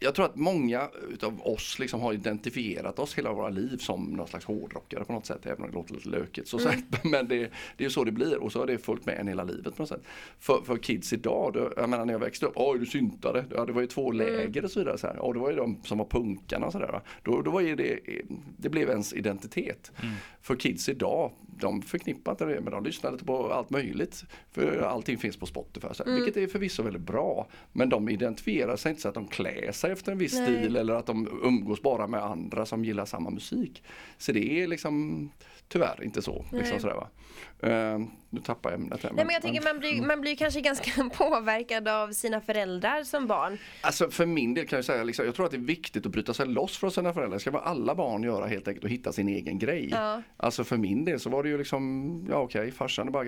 jag 0.00 0.14
tror 0.14 0.24
att 0.24 0.36
många 0.36 0.88
utav 1.10 1.40
oss 1.46 1.78
liksom 1.78 2.00
har 2.00 2.12
identifierat 2.12 2.98
oss 2.98 3.18
hela 3.18 3.32
våra 3.32 3.48
liv 3.48 3.76
som 3.76 4.04
någon 4.04 4.28
slags 4.28 4.44
hårdrockare 4.44 5.04
på 5.04 5.12
något 5.12 5.26
sätt. 5.26 5.46
Även 5.46 5.62
om 5.64 5.70
det 5.70 5.74
låter 5.76 5.94
lite 5.94 6.08
lökigt. 6.08 6.48
Så 6.48 6.58
Mm. 6.58 6.72
sagt. 6.72 7.04
Men 7.04 7.28
det, 7.28 7.50
det 7.76 7.84
är 7.84 7.88
så 7.88 8.04
det 8.04 8.12
blir 8.12 8.38
och 8.38 8.52
så 8.52 8.58
har 8.58 8.66
det 8.66 8.78
följt 8.78 9.06
med 9.06 9.18
en 9.18 9.28
hela 9.28 9.44
livet 9.44 9.76
på 9.76 9.82
något 9.82 9.88
sätt. 9.88 10.02
För, 10.38 10.62
för 10.64 10.76
kids 10.76 11.12
idag, 11.12 11.50
då, 11.54 11.72
jag 11.76 11.88
menar 11.88 12.04
när 12.04 12.12
jag 12.14 12.20
växte 12.20 12.46
upp, 12.46 12.52
oj 12.56 12.78
du 12.78 12.86
syntare. 12.86 13.44
Ja, 13.54 13.64
det 13.64 13.72
var 13.72 13.80
ju 13.80 13.86
två 13.86 14.12
Mm. 14.12 14.26
läger 14.26 14.64
och 14.64 14.70
så 14.70 14.78
vidare. 14.80 14.98
Så 14.98 15.06
här. 15.06 15.18
Och 15.18 15.34
det 15.34 15.40
var 15.40 15.50
ju 15.50 15.56
de 15.56 15.76
som 15.84 15.98
var 15.98 16.04
punkarna 16.04 16.66
och 16.66 16.72
sådär. 16.72 17.00
Då, 17.22 17.42
då 17.42 17.50
var 17.50 17.62
det, 17.62 18.00
det 18.56 18.68
blev 18.68 18.90
ens 18.90 19.12
identitet. 19.14 19.92
För 20.42 20.56
kids 20.56 20.88
idag, 20.88 21.30
de 21.60 21.82
förknippar 21.82 22.32
inte 22.32 22.44
det 22.44 22.60
men 22.60 22.72
de 22.72 22.84
lyssnar 22.84 23.12
lite 23.12 23.24
på 23.24 23.52
allt 23.52 23.70
möjligt. 23.70 24.24
För 24.52 24.82
allting 24.82 25.18
finns 25.18 25.36
på 25.36 25.46
Spotify, 25.46 25.88
här, 25.98 26.14
vilket 26.14 26.36
är 26.36 26.46
förvisso 26.46 26.82
väldigt 26.82 27.02
bra. 27.02 27.46
Men 27.72 27.88
de 27.88 28.08
identifierar 28.08 28.76
sig 28.76 28.90
inte 28.90 29.02
så 29.02 29.08
att 29.08 29.14
de 29.14 29.28
klär 29.28 29.72
sig 29.72 29.92
efter 29.92 30.12
en 30.12 30.18
viss 30.18 30.34
Nej. 30.34 30.44
stil 30.44 30.76
eller 30.76 30.94
att 30.94 31.06
de 31.06 31.40
umgås 31.42 31.82
bara 31.82 32.06
med 32.06 32.22
andra 32.22 32.66
som 32.66 32.84
gillar 32.84 33.04
samma 33.04 33.30
musik. 33.30 33.82
Så 34.18 34.32
det 34.32 34.62
är 34.62 34.66
liksom 34.66 35.30
tyvärr 35.68 36.04
inte 36.04 36.22
så. 36.22 36.44
Liksom 36.52 36.80
sådär, 36.80 36.94
va? 36.94 37.08
Eh, 37.68 37.98
nu 38.30 38.40
tappar 38.40 38.70
jag 38.70 38.80
ämnet 38.80 39.02
här. 39.02 39.12
Nej, 39.12 39.24
men 39.24 39.32
jag 39.32 39.42
tänker 39.42 39.62
man 39.62 39.78
blir, 39.78 40.02
man 40.02 40.20
blir 40.20 40.36
kanske 40.36 40.60
ganska 40.60 41.10
påverkad 41.14 41.88
av 41.88 42.12
sina 42.12 42.40
föräldrar 42.40 43.04
som 43.04 43.26
barn. 43.26 43.58
Alltså 43.80 44.10
för 44.10 44.26
min 44.26 44.54
del 44.54 44.66
kan 44.66 44.76
jag 44.76 44.84
säga, 44.84 45.04
liksom, 45.04 45.24
jag 45.26 45.34
tror 45.34 45.46
att 45.46 45.52
det 45.52 45.56
är 45.56 45.58
viktigt 45.58 46.06
att 46.06 46.12
bryta 46.12 46.34
sig 46.34 46.46
loss 46.46 46.78
från 46.78 46.90
sina 46.90 47.12
föräldrar. 47.12 47.36
Det 47.36 47.40
ska 47.40 47.50
vara 47.50 47.62
alla 47.62 47.94
barn 47.94 48.22
göra 48.22 48.46
helt 48.46 48.68
enkelt 48.68 48.84
och 48.84 48.90
hitta 48.90 49.12
sin 49.12 49.28
egen 49.28 49.58
grej. 49.58 49.88
Ja. 49.90 50.22
Alltså 50.36 50.64
för 50.64 50.76
min 50.76 51.04
del 51.04 51.20
så 51.20 51.30
var 51.30 51.42
det 51.42 51.48
ju 51.48 51.58
liksom, 51.58 52.26
ja 52.30 52.36
okej, 52.36 52.72
farsan 52.72 53.08
är 53.08 53.12
bara, 53.12 53.24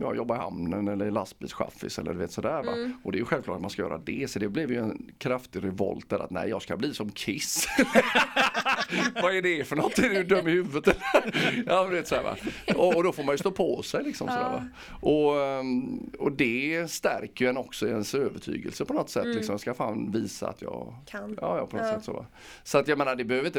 ja, 0.00 0.14
jobbar 0.14 0.36
i 0.36 0.38
hamnen 0.38 0.88
eller 0.88 1.10
lastbilschaffis 1.10 1.98
eller 1.98 2.12
du 2.12 2.18
vet 2.18 2.32
sådär 2.32 2.62
va. 2.62 2.72
Mm. 2.72 2.92
Och 3.04 3.12
det 3.12 3.16
är 3.16 3.20
ju 3.20 3.24
självklart 3.24 3.56
att 3.56 3.62
man 3.62 3.70
ska 3.70 3.82
göra 3.82 3.98
det. 3.98 4.30
Så 4.30 4.38
det 4.38 4.48
blev 4.48 4.72
ju 4.72 4.78
en 4.78 5.10
kraftig 5.18 5.64
revolt 5.64 6.10
där 6.10 6.18
att 6.18 6.30
nej 6.30 6.48
jag 6.48 6.62
ska 6.62 6.76
bli 6.76 6.94
som 6.94 7.12
Kiss. 7.12 7.68
Vad 9.22 9.36
är 9.36 9.42
det 9.42 9.64
för 9.64 9.76
något? 9.76 9.98
Är 9.98 10.08
du 10.08 10.24
dum 10.24 10.48
i 10.48 10.50
huvudet 10.50 10.96
eller? 11.14 11.79
Ja 11.84 11.90
vet 11.90 12.08
såhär 12.08 12.22
va. 12.22 12.36
Och, 12.76 12.96
och 12.96 13.02
då 13.04 13.12
får 13.12 13.22
man 13.22 13.34
ju 13.34 13.38
stå 13.38 13.50
på 13.50 13.82
sig 13.82 14.04
liksom 14.04 14.28
sådär 14.28 14.42
va. 14.42 14.64
Och, 15.00 15.40
ehm, 15.40 16.10
och 16.18 16.32
det 16.32 16.90
stärker 16.90 17.44
ju 17.44 17.48
en 17.48 17.56
också 17.56 17.86
i 17.86 17.90
ens 17.90 18.14
övertygelse 18.14 18.84
på 18.84 18.92
något 18.94 19.10
sätt. 19.10 19.26
Liksom. 19.26 19.52
Jag 19.52 19.60
ska 19.60 19.74
fan 19.74 20.10
visa 20.12 20.48
att 20.48 20.62
jag 20.62 20.86
Mm. 20.90 21.04
Kan. 21.06 21.38
Ja, 21.40 21.56
ja 21.58 21.66
på 21.66 21.76
något 21.76 21.86
sätt 21.86 22.04
så. 22.04 22.12
va. 22.12 22.26
Så 22.62 22.78
att 22.78 22.88
jag 22.88 22.98
menar 22.98 23.16
det 23.16 23.24
behöver 23.24 23.46
inte, 23.46 23.58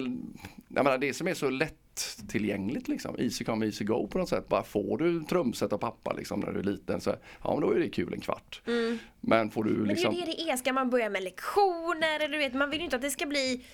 jag 0.67 0.83
menar 0.83 0.97
det 0.97 1.13
som 1.13 1.27
är 1.27 1.33
så 1.33 1.49
lättillgängligt 1.95 2.87
liksom. 2.87 3.15
Easy 3.19 3.45
come 3.45 3.65
easy 3.65 3.85
go 3.85 4.07
på 4.07 4.17
något 4.17 4.29
sätt. 4.29 4.47
Bara 4.47 4.63
får 4.63 4.97
du 4.97 5.23
trumset 5.23 5.73
av 5.73 5.77
pappa 5.77 6.13
liksom 6.13 6.39
när 6.39 6.51
du 6.51 6.59
är 6.59 6.63
liten 6.63 7.01
så 7.01 7.15
ja 7.43 7.51
men 7.53 7.61
då 7.61 7.71
är 7.75 7.79
det 7.79 7.89
kul 7.89 8.13
en 8.13 8.21
kvart. 8.21 8.61
Men 9.21 9.51
får 9.51 9.63
du 9.63 9.69
Mm. 9.69 9.81
Men 9.81 9.89
liksom 9.89 10.13
det 10.13 10.17
är 10.17 10.19
ju 10.19 10.25
det 10.25 10.43
det 10.45 10.49
är. 10.51 10.57
Ska 10.57 10.73
man 10.73 10.89
börja 10.89 11.09
med 11.09 11.23
lektioner 11.23 12.15
eller 12.19 12.27
du 12.27 12.37
vet, 12.37 12.53
man 12.53 12.69
vill 12.69 12.79
ju 12.79 12.83
inte 12.83 12.95
att 12.95 13.01
det 13.01 13.09
ska 13.11 13.25
bli 13.25 13.65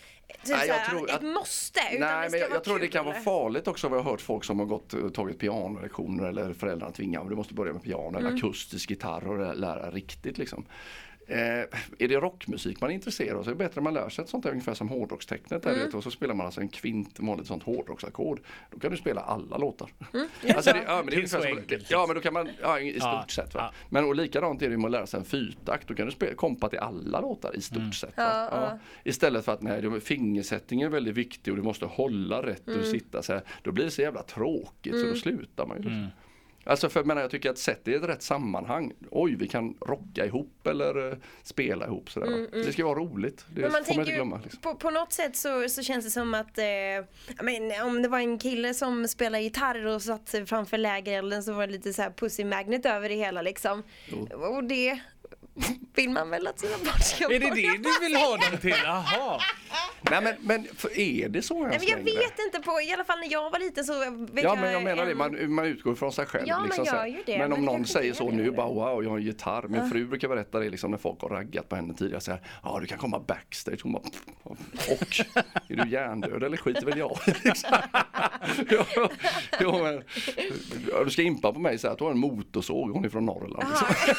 typ 0.43 0.55
Nej, 0.57 0.67
jag 0.67 0.85
tror 0.85 1.09
ett 1.09 1.21
måste. 1.21 1.79
Utan 1.91 1.99
Nej 2.19 2.29
men 2.31 2.39
jag, 2.39 2.51
jag 2.51 2.63
tror 2.63 2.79
det 2.79 2.87
kan 2.87 3.05
vara 3.05 3.15
farligt 3.19 3.67
också 3.67 3.87
vad 3.89 3.99
jag 3.99 4.03
har 4.03 4.11
hört 4.11 4.21
folk 4.21 4.43
som 4.43 4.59
har 4.59 4.65
gått 4.65 5.13
tagit 5.13 5.39
pianolektioner 5.39 6.23
eller 6.23 6.53
föräldrarna 6.53 6.91
tvingar 6.91 7.25
du 7.29 7.35
måste 7.35 7.53
börja 7.53 7.73
med 7.73 7.83
piano 7.83 8.07
Mm. 8.07 8.25
eller 8.25 8.37
akustisk 8.37 8.89
gitarr 8.89 9.27
och 9.27 9.37
lä- 9.39 9.53
lära 9.53 9.91
riktigt 9.91 10.37
liksom. 10.37 10.65
Eh, 11.29 11.37
är 11.99 12.07
det 12.07 12.15
rockmusik 12.15 12.81
man 12.81 12.89
är 12.89 12.93
intresserad 12.93 13.37
av 13.37 13.43
så 13.43 13.49
är 13.49 13.53
det 13.53 13.57
bättre 13.57 13.79
om 13.79 13.83
man 13.83 13.93
lär 13.93 14.09
sig 14.09 14.23
ett 14.23 14.29
sånt 14.29 14.43
där 14.43 14.51
ungefär 14.51 14.73
som 14.73 14.89
hårdrockstecknet 14.89 15.63
där, 15.63 15.69
Mm. 15.73 15.85
vet 15.85 15.93
och 15.93 16.03
så 16.03 16.11
spelar 16.11 16.33
man 16.35 16.45
alltså 16.45 16.61
en 16.61 16.67
kvint, 16.69 17.19
vanligt 17.19 17.47
sånt 17.47 17.63
hårdrocksackord. 17.63 18.39
Då 18.71 18.79
kan 18.79 18.91
du 18.91 18.97
spela 18.97 19.21
alla 19.21 19.57
låtar. 19.57 19.89
Mm. 20.13 20.27
Alltså 20.55 20.71
det, 20.73 20.83
ja, 20.87 20.95
men 20.97 21.05
det 21.05 21.11
är 21.15 21.15
Det 21.17 21.23
är 21.23 21.27
så 21.27 21.41
som, 21.41 21.83
ja 21.89 22.05
men 22.07 22.15
då 22.15 22.21
kan 22.21 22.33
man, 22.33 22.49
ja, 22.61 22.79
i 22.79 22.91
stort 22.91 23.01
Ja, 23.03 23.25
sett. 23.29 23.53
Va? 23.53 23.59
ja. 23.63 23.73
Men 23.89 24.05
och 24.05 24.15
likadant 24.15 24.61
är 24.61 24.69
det 24.69 24.77
med 24.77 24.85
att 24.85 24.91
lära 24.91 25.07
sig 25.07 25.19
en 25.19 25.25
fyrtakt. 25.25 25.87
Då 25.87 25.93
kan 25.93 26.05
du 26.05 26.11
spela, 26.11 26.35
kompa 26.35 26.69
till 26.69 26.79
alla 26.79 27.21
låtar 27.21 27.55
i 27.55 27.61
stort 27.61 27.95
sett. 27.95 28.17
Va? 28.17 28.23
Ja, 28.23 28.49
Ja. 28.51 28.79
Istället 29.03 29.45
för 29.45 29.51
att 29.53 29.61
nej, 29.61 30.01
fingersättningen 30.01 30.87
är 30.87 30.91
väldigt 30.91 31.15
viktig 31.15 31.53
och 31.53 31.57
du 31.57 31.63
måste 31.63 31.85
hålla 31.85 32.43
rätt 32.45 32.67
Mm. 32.67 32.79
och 32.79 32.85
sitta 32.85 33.21
så 33.23 33.33
här. 33.33 33.41
Då 33.63 33.71
blir 33.71 33.85
det 33.85 33.91
så 33.91 34.01
jävla 34.01 34.23
tråkigt 34.23 34.99
så 34.99 35.05
då 35.07 35.13
slutar 35.15 35.65
man 35.65 35.77
ju. 35.83 36.05
Alltså 36.67 36.89
för 36.89 37.03
menar, 37.03 37.21
jag 37.21 37.31
tycker 37.31 37.49
att 37.49 37.57
sätt 37.57 37.79
det 37.83 37.91
i 37.91 37.95
ett 37.95 38.03
rätt 38.03 38.21
sammanhang. 38.21 38.93
Oj, 39.11 39.35
vi 39.35 39.47
kan 39.47 39.75
rocka 39.81 40.25
ihop 40.25 40.67
eller 40.67 41.11
eh, 41.11 41.17
spela 41.43 41.85
ihop 41.85 42.11
sådär. 42.11 42.47
Det 42.51 42.73
ska 42.73 42.85
vara 42.85 42.99
roligt. 42.99 43.45
Det 43.49 43.61
Mm, 43.61 43.71
Men 43.71 43.71
man 43.71 43.85
får 43.85 43.93
man 43.93 44.01
inte 44.01 44.15
glömma. 44.15 44.39
Liksom. 44.43 44.61
på, 44.61 44.75
på 44.75 44.89
något 44.89 45.13
sätt 45.13 45.35
så, 45.35 45.69
så 45.69 45.83
känns 45.83 46.05
det 46.05 46.11
som 46.11 46.33
att 46.33 46.57
eh, 46.57 46.63
men, 47.41 47.87
om 47.87 48.01
det 48.01 48.07
var 48.07 48.19
en 48.19 48.39
kille 48.39 48.73
som 48.73 49.07
spelade 49.07 49.43
gitarr 49.43 49.85
och 49.85 50.01
satt 50.01 50.35
framför 50.45 50.77
lägerelden 50.77 51.43
så 51.43 51.53
var 51.53 51.67
det 51.67 51.73
lite 51.73 51.93
så 51.93 52.01
här 52.01 52.09
pussy 52.11 52.45
magnet 52.45 52.85
över 52.85 53.09
det 53.09 53.15
hela 53.15 53.41
liksom. 53.41 53.83
Och 54.31 54.63
det 54.63 54.99
vill 55.95 56.09
man 56.09 56.29
väl 56.29 56.47
att 56.47 56.59
sina 56.59 56.77
barn 56.77 56.99
ska 57.01 57.25
Är 57.25 57.39
det 57.39 57.49
det 57.49 57.77
du 57.77 57.99
vill 58.07 58.15
ha 58.15 58.37
dem 58.37 58.57
till? 58.61 58.75
Jaha. 58.83 59.39
Nej 60.11 60.21
men, 60.21 60.35
men 60.41 60.67
för 60.77 60.99
är 60.99 61.29
det 61.29 61.41
så 61.41 61.53
Nej, 61.53 61.63
ens 61.63 61.83
men 61.83 61.89
jag 61.89 62.05
längre? 62.05 62.19
vet 62.19 62.39
inte 62.39 62.59
på, 62.59 62.81
i 62.81 62.93
alla 62.93 63.03
fall 63.03 63.19
när 63.19 63.31
jag 63.31 63.49
var 63.51 63.59
liten 63.59 63.83
så 63.85 63.93
vet 63.99 64.09
Ja 64.09 64.41
jag 64.49 64.57
men 64.59 64.71
jag 64.71 64.83
menar 64.83 65.05
det, 65.05 65.11
en- 65.11 65.17
man, 65.17 65.53
man 65.53 65.65
utgår 65.65 65.95
från 65.95 66.11
sig 66.11 66.25
själv. 66.25 66.43
Ja, 66.47 66.57
man 66.57 66.65
liksom, 66.65 66.83
gör 66.85 66.91
så 66.91 66.97
här. 66.97 67.07
ju 67.07 67.23
det, 67.25 67.37
men 67.37 67.49
men 67.49 67.53
om 67.59 67.65
det 67.65 67.71
någon 67.71 67.85
säger 67.85 68.13
så 68.13 68.29
det 68.29 68.35
nu, 68.35 68.51
bara 68.51 68.67
wow, 68.67 69.03
jag 69.03 69.09
har 69.09 69.17
en 69.17 69.23
gitarr. 69.23 69.67
Min 69.67 69.89
fru 69.89 70.05
brukar 70.05 70.27
berätta 70.27 70.59
det 70.59 70.69
liksom 70.69 70.91
när 70.91 70.97
folk 70.97 71.21
har 71.21 71.29
raggat 71.29 71.69
på 71.69 71.75
henne 71.75 71.93
tidigare. 71.93 72.21
Så 72.21 72.31
här, 72.31 72.41
ja 72.63 72.77
du 72.81 72.87
kan 72.87 72.97
komma 72.97 73.19
backstage. 73.19 73.79
Hon 73.83 73.91
bara, 73.93 74.03
och? 74.43 75.19
Är 75.69 75.75
du 75.83 75.89
hjärndöd 75.89 76.43
eller 76.43 76.57
skiter 76.57 76.85
väl 76.85 76.97
jag 76.97 77.19
i?" 77.27 77.31
liksom. 77.47 77.69
ja, 78.69 78.85
ja, 79.59 79.83
men, 79.83 80.03
Du 81.05 81.09
ska 81.11 81.21
impa 81.21 81.53
på 81.53 81.59
mig 81.59 81.77
så 81.77 81.87
här, 81.87 81.91
att 81.93 81.97
du 81.97 82.03
har 82.03 82.11
en 82.11 82.17
motorsåg, 82.19 82.91
hon 82.91 83.05
är 83.05 83.09
från 83.09 83.25
Norrland. 83.25 83.65
Liksom. 83.69 83.87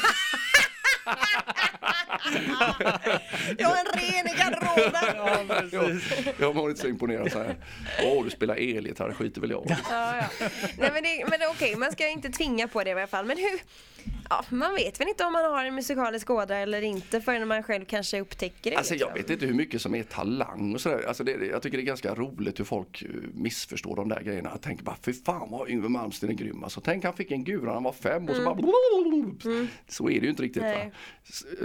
Jag 3.57 3.67
har 3.67 3.77
en 3.77 3.99
ren 3.99 4.27
i 4.27 4.33
garderoben. 4.39 5.15
Ja, 5.15 5.45
precis. 5.47 6.11
Ja, 6.25 6.31
jag 6.39 6.53
var 6.53 6.69
inte 6.69 6.81
så 6.81 6.87
imponerad 6.87 7.31
så 7.31 7.43
här. 7.43 7.55
Åh, 8.03 8.23
du 8.23 8.29
spelar 8.29 8.55
elgitarr, 8.55 9.13
skiter 9.13 9.41
väl 9.41 9.51
jag 9.51 9.65
i." 9.65 9.75
Ja, 9.89 10.15
ja. 10.17 10.47
Nej 10.77 10.91
men, 10.93 11.03
det, 11.03 11.25
men 11.29 11.39
okej, 11.51 11.75
man 11.75 11.91
ska 11.91 12.07
inte 12.07 12.29
tvinga 12.29 12.67
på 12.67 12.83
det 12.83 12.89
i 12.89 12.93
alla 12.93 13.07
fall. 13.07 13.25
Men 13.25 13.37
hur, 13.37 13.59
ja, 14.29 14.45
man 14.49 14.75
vet 14.75 14.99
väl 14.99 15.07
inte 15.07 15.25
om 15.25 15.33
man 15.33 15.45
har 15.45 15.65
en 15.65 15.75
musikalisk 15.75 16.29
ådra 16.29 16.57
eller 16.57 16.81
inte 16.81 17.21
förrän 17.21 17.47
man 17.47 17.63
själv 17.63 17.85
kanske 17.85 18.19
upptäcker 18.19 18.71
det. 18.71 18.77
Alltså 18.77 18.93
jag 18.93 18.99
liksom. 18.99 19.21
vet 19.21 19.29
inte 19.29 19.45
hur 19.45 19.53
mycket 19.53 19.81
som 19.81 19.95
är 19.95 20.03
talang 20.03 20.73
och 20.73 20.81
sådär. 20.81 21.03
Alltså 21.07 21.23
det, 21.23 21.31
jag 21.31 21.61
tycker 21.61 21.77
det 21.77 21.83
är 21.83 21.85
ganska 21.85 22.15
roligt 22.15 22.59
hur 22.59 22.65
folk 22.65 23.01
eh, 23.01 23.09
missförstår 23.33 23.95
de 23.95 24.09
där 24.09 24.21
grejerna. 24.21 24.49
Jag 24.51 24.61
tänker 24.61 24.83
bara, 24.83 24.95
fy 25.01 25.13
fan 25.13 25.51
vad 25.51 25.69
Yngwie 25.69 25.89
Malmsteen 25.89 26.31
är 26.31 26.35
grym. 26.35 26.63
Alltså, 26.63 26.81
tänk 26.81 27.03
han 27.03 27.13
fick 27.13 27.31
en 27.31 27.43
gura 27.43 27.65
när 27.65 27.73
han 27.73 27.83
var 27.83 27.91
fem 27.91 28.29
och 28.29 28.35
så 28.35 28.43
bara 28.43 28.55
Så 29.87 30.09
är 30.09 30.19
det 30.19 30.25
ju 30.25 30.29
inte 30.29 30.43
riktigt. 30.43 30.63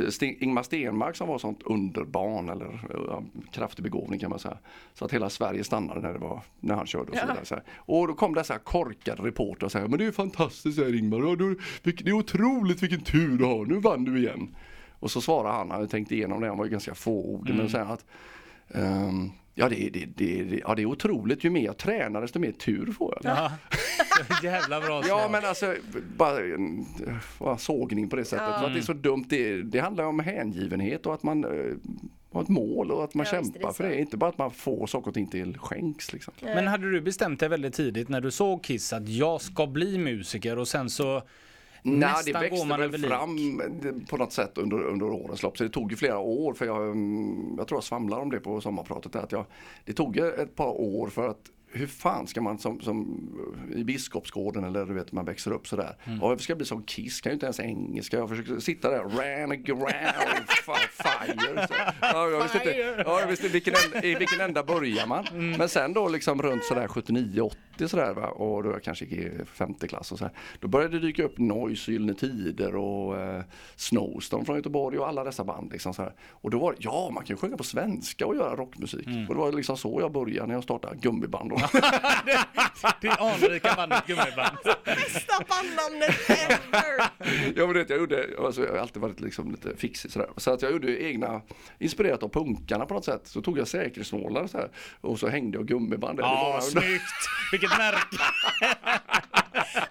Sten, 0.08 0.42
Ingmar 0.42 0.62
Stenmark 0.62 1.16
som 1.16 1.28
var 1.28 1.38
sånt 1.38 1.62
underbarn 1.62 2.48
eller 2.48 2.80
ja, 3.08 3.22
kraftig 3.52 3.82
begåvning 3.82 4.20
kan 4.20 4.30
man 4.30 4.38
säga. 4.38 4.58
Så 4.94 5.04
att 5.04 5.12
hela 5.12 5.30
Sverige 5.30 5.64
stannade 5.64 6.00
när, 6.00 6.12
det 6.12 6.18
var, 6.18 6.42
när 6.60 6.74
han 6.74 6.86
körde 6.86 7.10
och 7.10 7.16
så 7.16 7.26
vidare. 7.26 7.44
Så 7.44 7.54
här. 7.54 7.64
Och 7.76 8.08
då 8.08 8.14
kom 8.14 8.34
dessa 8.34 8.58
korkade 8.58 9.22
reportrar 9.22 9.66
och 9.66 9.72
sa, 9.72 9.78
men 9.78 9.90
det 9.90 10.04
är 10.04 10.06
ju 10.06 10.12
fantastiskt 10.12 10.76
säger 10.76 10.94
Ingmar. 10.94 11.18
Ja, 11.18 11.36
du, 11.36 11.58
det 11.82 12.08
är 12.08 12.12
otroligt 12.12 12.53
vilken 12.62 13.00
tur 13.00 13.38
du 13.38 13.44
har, 13.44 13.64
nu 13.64 13.74
vann 13.78 14.04
du 14.04 14.18
igen. 14.18 14.56
Och 14.98 15.10
så 15.10 15.20
svarar 15.20 15.50
han, 15.50 15.58
han 15.58 15.70
hade 15.70 15.88
tänkt 15.88 16.12
igenom 16.12 16.40
det, 16.40 16.48
han 16.48 16.58
var 16.58 16.64
ju 16.64 16.70
ganska 16.70 16.94
fåordig, 16.94 17.54
men 17.54 17.68
säger 17.70 17.92
att 17.92 18.04
ehm, 18.74 19.30
Ja 19.56 19.68
det, 19.68 19.90
det, 19.92 20.06
det, 20.16 20.60
ja 20.66 20.74
det 20.74 20.82
är 20.82 20.86
otroligt, 20.86 21.44
ju 21.44 21.50
mer 21.50 21.64
jag 21.64 21.76
tränar 21.76 22.20
desto 22.20 22.38
mer 22.38 22.52
tur 22.52 22.92
får 22.92 23.18
jag. 23.22 23.36
Ja. 23.36 23.52
Jävla 24.42 24.80
bra 24.80 25.02
Ja 25.08 25.18
svar. 25.18 25.28
men 25.28 25.44
alltså, 25.44 25.74
bara 27.38 27.58
sågning 27.58 28.08
på 28.08 28.16
det 28.16 28.24
sättet. 28.24 28.46
För 28.58 28.66
att 28.66 28.72
det 28.72 28.78
är 28.78 28.82
så 28.82 28.92
dumt, 28.92 29.24
det, 29.28 29.62
det 29.62 29.78
handlar 29.78 30.04
om 30.04 30.20
hängivenhet 30.20 31.06
och 31.06 31.14
att 31.14 31.22
man 31.22 31.44
eh, 31.44 31.74
har 32.32 32.42
ett 32.42 32.48
mål 32.48 32.90
och 32.90 33.04
att 33.04 33.14
man 33.14 33.26
Ja, 33.26 33.42
kämpar 33.42 33.68
det 33.68 33.74
för 33.74 33.88
det. 33.88 34.00
Inte 34.00 34.16
bara 34.16 34.30
att 34.30 34.38
man 34.38 34.50
får 34.50 34.86
saker 34.86 35.08
och 35.08 35.14
ting 35.14 35.26
till 35.26 35.58
skänks 35.58 36.12
liksom. 36.12 36.34
Men 36.42 36.66
hade 36.66 36.90
du 36.90 37.00
bestämt 37.00 37.40
dig 37.40 37.48
väldigt 37.48 37.74
tidigt 37.74 38.08
när 38.08 38.20
du 38.20 38.30
såg 38.30 38.64
Kiss 38.64 38.92
att 38.92 39.08
jag 39.08 39.40
ska 39.40 39.66
bli 39.66 39.98
musiker 39.98 40.58
och 40.58 40.68
sen 40.68 40.90
så 40.90 41.22
Nej, 41.86 41.98
det 42.00 42.06
nästan 42.06 42.32
går 42.32 42.40
växte 42.40 42.66
man 42.66 42.80
väl 42.80 42.94
över 42.94 43.08
fram 43.08 43.56
det- 43.82 44.10
på 44.10 44.16
något 44.16 44.32
sätt 44.32 44.58
under, 44.58 44.82
under 44.82 45.06
årens 45.06 45.42
lopp. 45.42 45.58
Så 45.58 45.64
det 45.64 45.70
tog 45.70 45.90
ju 45.90 45.96
flera 45.96 46.18
år 46.18 46.54
för 46.54 46.66
jag, 46.66 46.82
mm, 46.90 47.54
jag 47.58 47.68
tror 47.68 47.76
jag 47.76 47.84
svamlar 47.84 48.18
om 48.20 48.30
det 48.30 48.40
på 48.40 48.60
sommarpratet. 48.60 49.12
där, 49.12 49.20
Att 49.22 49.32
jag, 49.32 49.44
det 49.84 49.92
tog 49.92 50.16
ett 50.16 50.56
par 50.56 50.80
år 50.80 51.08
för 51.08 51.28
att 51.28 51.50
hur 51.76 51.86
fan 51.86 52.26
ska 52.26 52.40
man 52.40 52.58
som, 52.58 52.80
som 52.80 53.28
i 53.76 53.84
Biskopsgården 53.84 54.64
eller 54.64 54.86
du 54.86 54.94
vet 54.94 55.12
man 55.12 55.24
växer 55.24 55.50
upp 55.52 55.66
sådär. 55.68 55.96
Mm. 56.04 56.18
Ja, 56.22 56.30
jag 56.30 56.40
ska 56.40 56.54
bli 56.54 56.66
som 56.66 56.82
Kiss, 56.82 57.20
kan 57.20 57.30
ju 57.30 57.34
inte 57.34 57.46
ens 57.46 57.60
engelska. 57.60 58.16
Jag 58.16 58.28
försöker 58.28 58.58
sitta 58.58 58.90
där, 58.90 58.98
ran 59.02 59.52
around 59.52 60.48
fire. 60.90 61.66
Så. 61.68 61.74
Ja, 62.00 62.28
jag 62.28 62.42
visste 62.42 62.58
inte, 62.58 63.02
ja, 63.06 63.20
jag 63.20 63.26
visste 63.26 63.48
vilken 63.48 63.74
i 64.02 64.14
vilken 64.14 64.40
ända 64.40 64.62
börjar 64.62 65.06
man. 65.06 65.26
Mm. 65.32 65.50
Men 65.58 65.68
sen 65.68 65.92
då 65.92 66.08
liksom 66.08 66.42
runt 66.42 66.64
sådär 66.64 66.88
79-80 67.78 67.86
sådär 67.86 68.14
va 68.14 68.26
och 68.26 68.62
då 68.62 68.70
jag 68.70 68.82
kanske 68.82 69.04
gick 69.04 69.12
i 69.12 69.44
femte 69.46 69.88
klass 69.88 70.12
och 70.12 70.18
så 70.18 70.24
här. 70.24 70.34
Då 70.60 70.68
började 70.68 70.98
det 70.98 71.06
dyka 71.06 71.24
upp 71.24 71.38
Noise, 71.38 71.92
Gyllene 71.92 72.14
Tider 72.14 72.76
och 72.76 73.18
eh, 73.18 73.42
Snowstorm 73.76 74.44
från 74.44 74.56
Göteborg 74.56 74.98
och 74.98 75.08
alla 75.08 75.24
dessa 75.24 75.44
band 75.44 75.72
liksom 75.72 75.94
så 75.94 76.02
här. 76.02 76.12
Och 76.30 76.50
då 76.50 76.58
var 76.58 76.72
det, 76.72 76.78
ja 76.80 77.10
man 77.14 77.24
kan 77.24 77.36
ju 77.36 77.40
sjunga 77.40 77.56
på 77.56 77.64
svenska 77.64 78.26
och 78.26 78.36
göra 78.36 78.56
rockmusik. 78.56 79.06
Mm. 79.06 79.28
Och 79.28 79.34
det 79.34 79.40
var 79.40 79.52
liksom 79.52 79.76
så 79.76 80.00
jag 80.00 80.12
började 80.12 80.46
när 80.46 80.54
jag 80.54 80.62
startade 80.62 80.96
gummiband. 80.96 81.52
Och, 81.52 81.60
Det 83.00 83.10
anrika 83.10 83.74
bandet 83.76 84.06
Gummiband. 84.06 84.56
Bästa 84.84 85.44
bandnamnet 85.48 86.30
ever! 86.30 87.04
jag 87.56 87.74
vet, 87.74 87.90
jag 87.90 87.98
gjorde, 87.98 88.26
alltså, 88.38 88.64
jag 88.64 88.72
har 88.72 88.78
alltid 88.78 89.02
varit 89.02 89.20
liksom 89.20 89.50
lite 89.50 89.76
fixig 89.76 90.10
sådär. 90.10 90.28
Så 90.36 90.50
att 90.50 90.62
jag 90.62 90.72
gjorde 90.72 91.02
egna, 91.02 91.40
inspirerat 91.78 92.22
av 92.22 92.28
punkarna 92.28 92.86
på 92.86 92.94
något 92.94 93.04
sätt. 93.04 93.20
Så 93.24 93.42
tog 93.42 93.58
jag 93.58 93.68
säkerhetsnålar 93.68 94.46
så 94.46 94.58
här, 94.58 94.68
och 95.00 95.18
så 95.18 95.28
hängde 95.28 95.58
jag 95.58 95.66
gummiband. 95.66 96.18
Det 96.18 96.22
Ja, 96.22 96.60
snyggt! 96.62 97.02
Vilket 97.64 97.78
märke! 97.78 98.16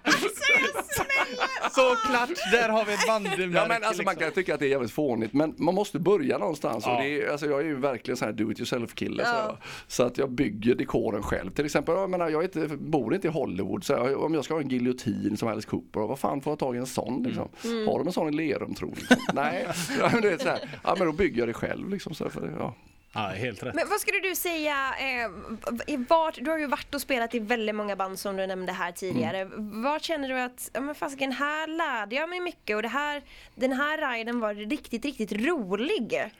Alltså 0.02 0.26
jag 0.52 0.84
smäller! 0.84 1.70
Såklart, 1.70 2.30
där 2.52 2.68
har 2.68 2.84
vi 2.84 2.92
ett 2.94 3.06
bandmärke. 3.06 3.42
Ja 3.42 3.66
men 3.68 3.84
alltså 3.84 4.02
man 4.02 4.12
liksom. 4.14 4.14
kan 4.16 4.32
tycka 4.32 4.54
att 4.54 4.60
det 4.60 4.66
är 4.66 4.70
jävligt 4.70 4.90
fånigt 4.90 5.32
men 5.32 5.54
man 5.58 5.74
måste 5.74 5.98
börja 5.98 6.38
någonstans 6.38 6.84
Ja. 6.86 6.96
och 6.96 7.02
det 7.02 7.22
är, 7.22 7.30
alltså 7.30 7.46
jag 7.46 7.60
är 7.60 7.64
ju 7.64 7.76
verkligen 7.76 8.16
sån 8.16 8.26
här 8.28 8.32
do 8.32 8.50
it 8.52 8.58
yourself 8.58 8.94
kille 8.94 9.24
så, 9.24 9.30
Ja. 9.30 9.34
här, 9.36 9.46
va. 9.48 9.56
så 9.86 10.02
att 10.02 10.18
jag 10.18 10.30
bygger 10.30 10.74
dekoren 10.74 11.22
själv. 11.22 11.50
Till 11.50 11.64
exempel, 11.64 11.94
jag, 11.94 12.10
menar, 12.10 12.28
jag 12.28 12.44
inte, 12.44 12.68
bor 12.78 13.14
inte 13.14 13.28
i 13.28 13.30
Hollywood 13.30 13.84
så 13.84 13.94
här, 13.96 14.16
om 14.16 14.34
jag 14.34 14.44
ska 14.44 14.54
ha 14.54 14.60
en 14.60 14.68
giljotin 14.68 15.36
som 15.36 15.48
Alice 15.48 15.68
Cooper, 15.68 16.00
vad 16.00 16.18
fan 16.18 16.40
får 16.40 16.50
jag 16.50 16.58
tag 16.58 16.74
i 16.76 16.78
en 16.78 16.86
sån 16.86 17.22
liksom? 17.22 17.48
Mm. 17.64 17.86
Har 17.86 17.98
de 17.98 18.06
en 18.06 18.12
sån 18.12 18.28
i 18.28 18.32
Lerum 18.48 18.74
tror 18.74 18.90
ni? 18.90 19.16
Nej, 19.34 19.66
ja, 19.98 20.10
men 20.12 20.22
det 20.22 20.32
är 20.32 20.38
så 20.38 20.48
här, 20.48 20.58
ja 20.84 20.94
men 20.98 21.06
då 21.06 21.12
bygger 21.12 21.38
jag 21.38 21.48
det 21.48 21.52
själv 21.54 21.88
liksom. 21.90 22.14
Så 22.14 22.24
här, 22.24 22.30
för 22.30 22.40
det, 22.40 22.52
ja. 22.58 22.74
Ja, 23.14 23.20
helt 23.20 23.62
rätt. 23.62 23.74
Men 23.74 23.88
vad 23.88 24.00
skulle 24.00 24.20
du 24.20 24.34
säga, 24.34 24.94
eh, 24.98 25.98
vart, 26.08 26.34
du 26.34 26.50
har 26.50 26.58
ju 26.58 26.66
varit 26.66 26.94
och 26.94 27.00
spelat 27.00 27.34
i 27.34 27.38
väldigt 27.38 27.74
många 27.74 27.96
band 27.96 28.18
som 28.18 28.36
du 28.36 28.46
nämnde 28.46 28.72
här 28.72 28.92
tidigare. 28.92 29.38
Mm. 29.40 29.82
Vart 29.82 30.02
känner 30.02 30.28
du 30.28 30.40
att, 30.40 30.70
ja 30.72 30.80
men 30.80 30.94
fasiken 30.94 31.32
här 31.32 31.66
lärde 31.66 32.16
jag 32.16 32.28
mig 32.28 32.40
mycket 32.40 32.76
och 32.76 32.82
det 32.82 32.88
här, 32.88 33.22
den 33.54 33.72
här 33.72 34.14
riden 34.14 34.40
var 34.40 34.54
riktigt, 34.54 35.04
riktigt 35.04 35.32
rolig. 35.32 36.30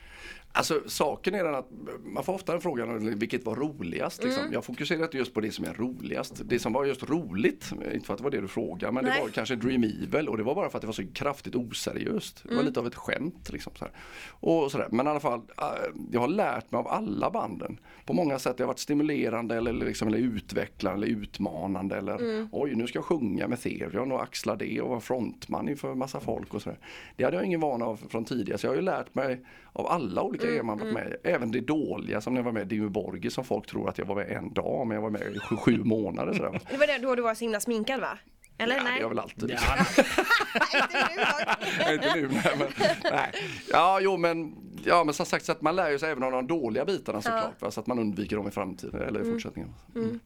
Alltså 0.56 0.82
saken 0.86 1.34
är 1.34 1.44
den 1.44 1.54
att 1.54 1.68
man 2.04 2.24
får 2.24 2.32
ofta 2.32 2.52
den 2.52 2.60
frågan 2.60 3.18
vilket 3.18 3.46
var 3.46 3.56
roligast. 3.56 4.24
Liksom. 4.24 4.52
Jag 4.52 4.64
fokuserar 4.64 5.02
inte 5.02 5.16
just 5.16 5.34
på 5.34 5.40
det 5.40 5.52
som 5.52 5.64
är 5.64 5.74
roligast. 5.74 6.42
Det 6.44 6.58
som 6.58 6.72
var 6.72 6.84
just 6.84 7.02
roligt, 7.10 7.72
inte 7.92 8.06
för 8.06 8.14
att 8.14 8.18
det 8.18 8.24
var 8.24 8.30
det 8.30 8.40
du 8.40 8.48
frågade, 8.48 8.92
men 8.92 9.04
Nej. 9.04 9.12
det 9.16 9.22
var 9.22 9.28
kanske 9.28 9.56
Dream 9.56 9.84
Evil 9.84 10.28
och 10.28 10.36
det 10.36 10.42
var 10.42 10.54
bara 10.54 10.70
för 10.70 10.78
att 10.78 10.82
det 10.82 10.86
var 10.86 10.92
så 10.92 11.06
kraftigt 11.14 11.54
oseriöst. 11.54 12.44
Det 12.48 12.54
var 12.54 12.62
lite 12.62 12.80
av 12.80 12.86
ett 12.86 12.94
skämt. 12.94 13.52
Liksom, 13.52 13.72
så. 13.76 13.86
Och 14.30 14.70
sådär. 14.70 14.88
Men 14.90 15.06
i 15.06 15.10
alla 15.10 15.20
fall, 15.20 15.40
äh, 15.58 15.64
jag 16.12 16.20
har 16.20 16.28
lärt 16.28 16.70
mig 16.70 16.78
av 16.78 16.88
alla 16.88 17.30
banden. 17.30 17.78
På 18.06 18.12
många 18.12 18.38
sätt. 18.38 18.56
Det 18.56 18.62
har 18.62 18.68
varit 18.68 18.78
stimulerande 18.78 19.56
eller, 19.56 19.72
liksom, 19.72 20.08
eller 20.08 20.18
utvecklande 20.18 21.06
eller 21.06 21.16
utmanande. 21.16 21.96
Eller 21.96 22.48
oj, 22.52 22.74
nu 22.74 22.86
ska 22.86 22.98
jag 22.98 23.04
sjunga 23.04 23.48
med 23.48 23.60
Therion 23.60 24.12
och 24.12 24.22
axla 24.22 24.56
det 24.56 24.80
och 24.80 24.88
vara 24.88 25.00
frontman 25.00 25.68
inför 25.68 25.94
massa 25.94 26.20
folk 26.20 26.54
och 26.54 26.62
sådär. 26.62 26.78
Det 27.16 27.24
hade 27.24 27.36
jag 27.36 27.46
ingen 27.46 27.60
vana 27.60 27.84
av 27.84 28.00
från 28.08 28.24
tidigare. 28.24 28.58
Så 28.58 28.66
jag 28.66 28.70
har 28.70 28.76
ju 28.76 28.82
lärt 28.82 29.14
mig 29.14 29.40
av 29.76 29.86
alla 29.86 30.22
olika 30.22 30.46
grejer 30.46 30.62
man 30.62 30.78
varit 30.78 30.92
med 30.92 31.06
i. 31.24 31.28
Även 31.28 31.50
det 31.50 31.60
dåliga 31.60 32.20
som 32.20 32.34
när 32.34 32.40
jag 32.40 32.44
var 32.44 32.52
med 32.52 32.62
i 32.62 32.64
Dimmy 32.76 32.88
Borgir 32.88 33.30
som 33.30 33.44
folk 33.44 33.66
tror 33.66 33.88
att 33.88 33.98
jag 33.98 34.06
var 34.06 34.14
med 34.14 34.30
en 34.30 34.52
dag 34.52 34.86
men 34.86 34.94
jag 34.94 35.02
var 35.02 35.10
med 35.10 35.22
i 35.36 35.38
sju, 35.38 35.56
sju 35.56 35.84
månader. 35.84 36.32
Sådär. 36.32 36.60
Det 36.70 36.76
var 36.76 36.86
det 36.86 36.98
då 36.98 37.14
du 37.14 37.22
var 37.22 37.34
så 37.34 37.44
himla 37.44 37.60
sminkad 37.60 38.00
va? 38.00 38.18
Eller 38.58 38.74
Ja, 38.76 38.82
det 38.82 38.88
nej? 38.88 38.96
är 38.98 39.00
jag 39.02 39.08
väl 39.08 39.18
alltid. 39.18 39.50
Ja, 39.50 39.58
Inte 41.92 42.14
nu 42.14 42.22
dock. 42.28 42.32
nej, 42.44 42.54
men, 42.58 42.68
nej. 43.12 43.32
Ja, 43.70 44.00
jo 44.02 44.16
men, 44.16 44.54
ja, 44.84 45.04
men 45.04 45.14
som 45.14 45.26
sagt 45.26 45.44
så 45.44 45.52
att 45.52 45.62
man 45.62 45.76
lär 45.76 45.90
ju 45.90 45.98
sig 45.98 46.10
även 46.10 46.22
av 46.22 46.32
de 46.32 46.46
dåliga 46.46 46.84
bitarna 46.84 47.22
såklart. 47.22 47.62
Va? 47.62 47.70
Så 47.70 47.80
att 47.80 47.86
man 47.86 47.98
undviker 47.98 48.36
dem 48.36 48.48
i 48.48 48.50
framtiden 48.50 49.02
eller 49.02 49.20
i 49.20 49.32
fortsättningen. 49.32 49.74
Mm. 49.94 50.20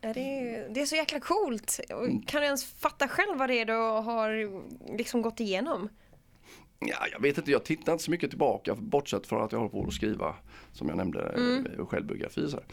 Ja, 0.00 0.12
det, 0.12 0.20
är, 0.20 0.68
det 0.74 0.80
är 0.80 0.86
så 0.86 0.96
jäkla 0.96 1.20
coolt. 1.20 1.80
Och 1.94 2.26
Kan 2.28 2.40
du 2.40 2.44
ens 2.46 2.64
fatta 2.64 3.08
själv 3.08 3.38
vad 3.38 3.48
det 3.50 3.54
är 3.60 3.64
du 3.64 3.72
har 4.02 4.50
liksom 4.96 5.22
gått 5.22 5.40
igenom? 5.40 5.88
Ja, 6.80 7.06
jag 7.12 7.20
vet 7.22 7.38
inte, 7.38 7.50
jag 7.50 7.64
tittar 7.64 7.92
inte 7.92 8.04
så 8.04 8.10
mycket 8.10 8.30
tillbaka 8.30 8.74
bortsett 8.74 9.26
från 9.26 9.44
att 9.44 9.52
jag 9.52 9.58
håller 9.58 9.70
på 9.70 9.84
att 9.86 9.92
skriva 9.92 10.34
som 10.72 10.88
jag 10.88 10.96
nämnde 10.96 11.22
mm. 11.22 11.86
självbiografi. 11.86 12.48
Så 12.48 12.56
här. 12.56 12.66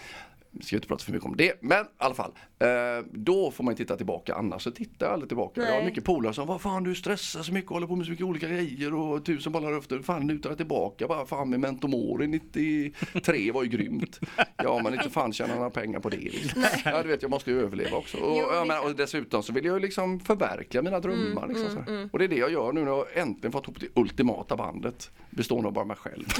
Vi 0.57 0.63
ska 0.63 0.75
inte 0.75 0.87
prata 0.87 1.03
för 1.03 1.11
mycket 1.11 1.25
om 1.25 1.37
det, 1.37 1.53
men 1.61 1.85
i 1.85 1.87
alla 1.97 2.15
fall. 2.15 2.31
Eh, 2.59 2.67
då 3.11 3.51
får 3.51 3.63
man 3.63 3.75
titta 3.75 3.97
tillbaka, 3.97 4.35
annars 4.35 4.61
så 4.61 4.71
tittar 4.71 5.05
jag 5.05 5.13
aldrig 5.13 5.29
tillbaka. 5.29 5.61
Jag 5.61 5.67
har 5.67 5.75
Nej. 5.77 5.85
mycket 5.85 6.03
polare 6.03 6.33
som, 6.33 6.47
vad 6.47 6.61
fan 6.61 6.83
du 6.83 6.95
stressar 6.95 7.43
så 7.43 7.53
mycket, 7.53 7.69
håller 7.71 7.87
på 7.87 7.95
med 7.95 8.05
så 8.05 8.11
mycket 8.11 8.25
olika 8.25 8.47
grejer 8.47 8.93
och 8.93 9.25
tusen 9.25 9.51
bollar 9.51 9.71
luften. 9.71 10.03
Fan 10.03 10.27
lutar 10.27 10.49
jag 10.49 10.57
tillbaka, 10.57 11.07
bara 11.07 11.25
fan 11.25 11.49
med 11.49 11.59
Mentomori 11.59 12.27
93 12.27 13.51
var 13.51 13.63
ju 13.63 13.69
grymt. 13.69 14.19
Ja 14.57 14.81
men 14.83 14.93
inte 14.93 15.09
fan 15.09 15.33
tjäna 15.33 15.55
några 15.55 15.69
pengar 15.69 15.99
på 15.99 16.09
det. 16.09 16.17
Liksom. 16.17 16.65
Ja 16.85 17.03
du 17.03 17.09
vet, 17.09 17.21
jag 17.21 17.31
måste 17.31 17.51
ju 17.51 17.61
överleva 17.61 17.97
också. 17.97 18.17
Och, 18.17 18.37
Jo, 18.37 18.65
men, 18.67 18.79
och 18.83 18.95
dessutom 18.95 19.43
så 19.43 19.53
vill 19.53 19.65
jag 19.65 19.81
liksom 19.81 20.19
förverkliga 20.19 20.83
mina 20.83 20.99
drömmar. 20.99 21.43
Mm, 21.43 21.49
liksom, 21.49 21.69
så 21.85 21.91
här. 21.91 22.09
Och 22.11 22.19
det 22.19 22.25
är 22.25 22.29
det 22.29 22.37
jag 22.37 22.51
gör 22.51 22.73
nu 22.73 22.81
när 22.81 22.91
jag 22.91 23.05
äntligen 23.17 23.51
fått 23.51 23.63
ihop 23.65 23.79
det 23.79 23.87
ultimata 24.01 24.55
bandet. 24.55 25.11
Bestående 25.29 25.67
av 25.67 25.73
bara 25.73 25.85
mig 25.85 25.97
själv. 25.97 26.25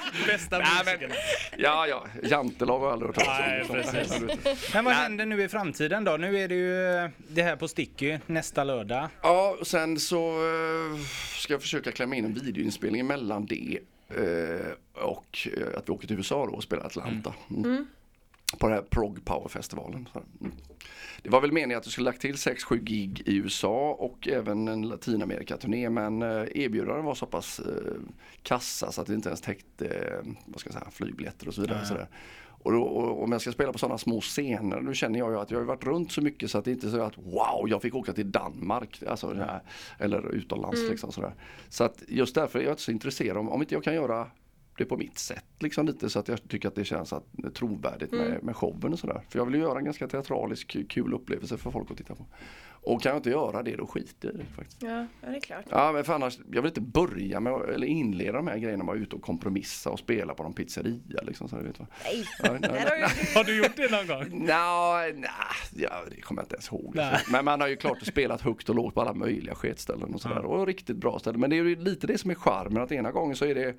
Bästa 0.26 0.58
Nej, 0.58 0.68
men- 0.84 0.84
musikerna. 0.84 1.14
ja, 1.56 1.86
ja, 1.86 2.06
jantelag 2.22 2.78
har 2.78 2.86
jag 2.86 2.92
aldrig 2.92 3.08
hört 3.16 3.24
talas 3.24 4.20
om. 4.20 4.30
Men 4.74 4.84
vad 4.84 4.94
händer 4.94 5.26
nu 5.26 5.42
i 5.42 5.48
framtiden 5.48 6.04
då? 6.04 6.16
Nu 6.16 6.38
är 6.38 6.48
det 6.48 6.54
ju 6.54 6.96
eh, 7.04 7.10
det 7.28 7.42
här 7.42 7.56
på 7.56 7.68
Sticky 7.68 8.18
nästa 8.26 8.64
lördag. 8.64 9.08
Ja, 9.22 9.56
och 9.60 9.66
sen 9.66 9.98
så 10.00 10.28
eh, 10.28 11.00
ska 11.38 11.52
jag 11.54 11.62
försöka 11.62 11.92
klämma 11.92 12.16
in 12.16 12.24
en 12.24 12.34
videoinspelning 12.34 13.06
mellan 13.06 13.46
det 13.46 13.78
eh, 14.08 15.02
och 15.04 15.48
att 15.76 15.88
vi 15.88 15.92
åker 15.92 16.06
till 16.06 16.16
USA 16.16 16.46
då 16.46 16.52
och 16.52 16.62
spelar 16.62 16.84
Atlanta. 16.86 17.34
Mm. 17.50 17.86
På 18.58 18.68
den 18.68 18.76
här 18.76 18.82
Prog 18.82 19.24
Power 19.24 19.48
festivalen. 19.48 20.08
Så 20.12 20.18
här. 20.18 20.26
Mm. 20.40 20.52
Det 21.22 21.30
var 21.30 21.40
väl 21.40 21.52
meningen 21.52 21.78
att 21.78 21.86
jag 21.86 21.92
skulle 21.92 22.04
lagt 22.04 22.20
till 22.20 22.34
6-7 22.34 22.78
gig 22.78 23.22
i 23.26 23.36
USA 23.36 23.96
och 23.98 24.28
även 24.28 24.68
en 24.68 24.88
Latinamerika-turné 24.88 25.90
men 25.90 26.22
eh, 26.22 26.28
erbjudanden 26.54 27.04
var 27.04 27.14
så 27.14 27.26
pass 27.26 27.60
eh, 27.60 27.92
kassa 28.42 28.92
så 28.92 29.00
att 29.00 29.06
det 29.06 29.14
inte 29.14 29.28
ens 29.28 29.40
täckte 29.40 29.86
eh, 29.86 30.32
vad 30.44 30.60
ska 30.60 30.68
jag 30.68 30.74
säga, 30.74 30.90
flygbiljetter 30.90 31.48
och 31.48 31.54
så 31.54 31.60
vidare. 31.60 31.86
Så 31.86 31.94
där. 31.94 32.08
Och, 32.62 32.72
då, 32.72 32.82
och 32.82 33.22
om 33.22 33.32
jag 33.32 33.40
ska 33.40 33.52
spela 33.52 33.72
på 33.72 33.78
sådana 33.78 33.98
små 33.98 34.20
scener, 34.20 34.80
nu 34.80 34.94
känner 34.94 35.18
jag 35.18 35.30
ju 35.30 35.38
att 35.38 35.50
jag 35.50 35.58
har 35.58 35.64
varit 35.64 35.84
runt 35.84 36.12
så 36.12 36.20
mycket 36.20 36.50
så 36.50 36.58
att 36.58 36.64
det 36.64 36.70
inte 36.70 36.86
är 36.86 36.90
så 36.90 37.02
att 37.02 37.18
wow, 37.18 37.68
jag 37.68 37.82
fick 37.82 37.94
åka 37.94 38.12
till 38.12 38.30
Danmark. 38.30 39.02
Alltså, 39.06 39.34
här, 39.34 39.62
eller 39.98 40.34
utomlands 40.34 40.80
liksom 40.90 41.12
sådär. 41.12 41.34
Så 41.68 41.84
att 41.84 42.02
just 42.08 42.34
därför 42.34 42.58
är 42.58 42.62
jag 42.62 42.72
inte 42.72 42.82
så 42.82 42.90
intresserad 42.90 43.36
om, 43.36 43.48
om 43.48 43.62
inte 43.62 43.74
jag 43.74 43.84
kan 43.84 43.94
göra 43.94 44.26
det 44.76 44.84
på 44.84 44.96
mitt 44.96 45.18
sätt 45.18 45.44
liksom 45.58 45.86
lite 45.86 46.10
så 46.10 46.18
att 46.18 46.28
jag 46.28 46.48
tycker 46.48 46.68
att 46.68 46.74
det 46.74 46.84
känns 46.84 47.12
att, 47.12 47.24
trovärdigt 47.54 48.12
med, 48.12 48.42
med 48.42 48.56
showen 48.56 48.92
och 48.92 48.98
sådär. 48.98 49.20
För 49.28 49.38
jag 49.38 49.46
vill 49.46 49.54
ju 49.54 49.60
göra 49.60 49.78
en 49.78 49.84
ganska 49.84 50.08
teatralisk 50.08 50.76
kul 50.88 51.14
upplevelse 51.14 51.56
för 51.58 51.70
folk 51.70 51.90
att 51.90 51.96
titta 51.96 52.14
på. 52.14 52.26
Och 52.84 53.02
kan 53.02 53.10
jag 53.10 53.18
inte 53.18 53.30
göra 53.30 53.62
det 53.62 53.76
då 53.76 53.86
skiter 53.86 54.28
jag 54.28 54.34
i 54.34 54.38
det 54.38 54.44
faktiskt. 54.56 54.82
Ja, 54.82 55.06
det 55.20 55.36
är 55.36 55.40
klart. 55.40 55.64
Ja 55.70 55.92
men 55.92 56.04
för 56.04 56.14
annars, 56.14 56.38
jag 56.52 56.62
vill 56.62 56.68
inte 56.70 56.80
börja 56.80 57.40
med 57.40 57.52
eller 57.52 57.86
inleda 57.86 58.32
de 58.32 58.46
här 58.46 58.58
grejerna 58.58 58.84
med 58.84 58.92
att 58.92 58.96
vara 58.96 59.04
ute 59.04 59.16
och 59.16 59.22
kompromissa 59.22 59.90
och 59.90 59.98
spela 59.98 60.34
på 60.34 60.42
någon 60.42 60.52
pizzeria 60.52 61.22
liksom. 61.22 61.48
Så, 61.48 61.56
vet 61.56 61.78
vad. 61.78 61.88
Nej. 62.04 62.24
Ja, 62.42 62.52
nej, 62.52 62.60
ju 62.62 63.06
du- 63.06 63.34
Har 63.38 63.44
du 63.44 63.56
gjort 63.58 63.76
det 63.76 63.90
någon 63.90 64.06
gång? 64.06 64.44
Nja, 64.46 65.02
nja, 65.14 65.30
ja, 65.74 65.90
det 66.10 66.20
kommer 66.20 66.42
jag 66.42 66.44
inte 66.44 66.54
ens 66.54 66.68
ihåg. 66.68 66.92
Nej. 66.94 67.18
Men 67.30 67.44
man 67.44 67.60
har 67.60 67.68
ju 67.68 67.76
klart 67.76 68.02
spelat 68.06 68.40
högt 68.40 68.68
och 68.68 68.74
lågt 68.74 68.94
på 68.94 69.00
alla 69.00 69.14
möjliga 69.14 69.54
sketställen 69.54 70.14
och 70.14 70.20
sådär. 70.20 70.44
Och 70.44 70.66
riktigt 70.66 70.96
bra 70.96 71.18
ställen. 71.18 71.40
Men 71.40 71.50
det 71.50 71.56
är 71.58 71.64
ju 71.64 71.76
lite 71.76 72.06
det 72.06 72.18
som 72.18 72.30
är 72.30 72.34
charmen 72.34 72.82
att 72.82 72.92
ena 72.92 73.12
gången 73.12 73.36
så 73.36 73.44
är 73.44 73.54
det 73.54 73.74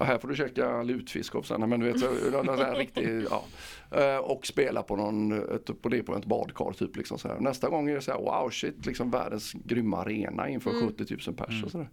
här 0.00 0.18
får 0.18 0.28
du 0.28 0.36
käka 0.36 0.82
lutfisk 0.82 1.34
och 1.34 1.46
sådär, 1.46 1.66
men 1.66 1.80
du 1.80 1.86
vet, 1.86 2.00
så, 2.00 2.06
här 2.06 2.74
riktig, 2.78 3.24
ja. 3.30 3.44
Eh, 3.90 4.16
Och 4.18 4.46
spela 4.46 4.82
på 4.82 4.96
någon, 4.96 5.32
ett, 5.54 5.82
på 5.82 5.88
det 5.88 6.02
på 6.02 6.16
ett 6.16 6.24
badkar 6.26 6.72
typ 6.72 6.96
liksom 6.96 7.18
så 7.18 7.28
här. 7.28 7.40
Nästa 7.40 7.68
gång 7.68 7.88
är 7.88 7.94
det 7.94 8.00
så 8.00 8.12
här, 8.12 8.18
wow 8.18 8.50
shit, 8.50 8.86
liksom 8.86 9.10
världens 9.10 9.52
grymma 9.52 9.98
arena 10.00 10.48
inför 10.48 10.70
70 10.86 11.16
000 11.26 11.36
pers 11.36 11.64
och 11.64 11.70
sådär. 11.70 11.88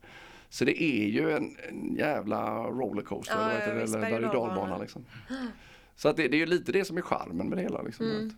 Så 0.50 0.66
det 0.66 0.84
är 0.84 1.08
ju 1.08 1.32
en, 1.32 1.56
en 1.70 1.96
jävla 1.96 2.64
rollercoaster, 2.64 3.36
Ja, 3.36 3.50
eller, 3.52 3.76
eller 3.76 4.00
berg 4.02 4.26
och 4.26 4.34
dalbana 4.34 4.78
liksom. 4.78 5.06
Så 5.96 6.10
att 6.10 6.18
det, 6.18 6.28
det 6.28 6.38
är 6.38 6.40
ju 6.40 6.46
lite 6.46 6.72
det 6.72 6.86
som 6.86 6.98
är 6.98 7.02
charmen 7.02 7.50
med 7.50 7.58
det 7.58 7.62
hela. 7.62 7.82
Liksom, 7.82 8.06
Mm. 8.06 8.32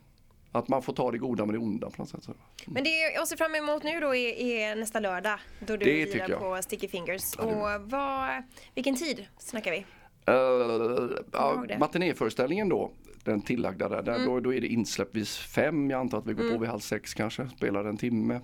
Att, 0.58 0.68
man 0.68 0.82
får 0.82 0.94
ta 0.94 1.12
det 1.12 1.18
goda 1.18 1.46
med 1.46 1.56
det 1.56 1.60
onda 1.60 1.90
på 1.90 2.02
något 2.02 2.10
sätt. 2.10 2.24
Så. 2.24 2.34
Men 2.66 2.84
det 2.84 2.90
jag 3.16 3.28
ser 3.28 3.38
fram 3.38 3.56
emot 3.56 3.84
nu 3.84 4.00
då 4.00 4.16
är, 4.16 4.34
är 4.34 4.76
nästa 4.76 5.00
lördag 5.00 5.40
då 5.60 5.78
du 5.78 5.86
Det 5.86 6.16
lirar 6.16 6.40
på 6.40 6.62
Sticky 6.62 6.88
Fingers. 6.88 7.36
Och 7.36 7.82
vad, 7.82 8.44
vilken 8.76 8.96
tid 8.96 9.26
snackar 9.38 9.72
vi? 9.72 9.86
Uh, 10.30 11.12
ja, 11.32 11.66
matinéföreställningen 11.80 12.70
då, 12.70 12.92
den 13.24 13.42
tillagda 13.42 13.90
där, 13.90 14.04
där 14.04 14.26
då, 14.26 14.40
då 14.40 14.54
är 14.54 14.62
det 14.62 14.68
insläpp 14.68 15.16
vid 15.16 15.28
fem, 15.28 15.90
jag 15.90 16.00
antar 16.00 16.18
att 16.18 16.28
vi 16.28 16.34
går 16.34 16.52
på 16.52 16.58
vid 16.58 16.70
halv 16.70 16.80
sex 16.80 17.14
kanske, 17.14 17.50
spelar 17.50 17.86
en 17.86 17.98
timme. 17.98 18.40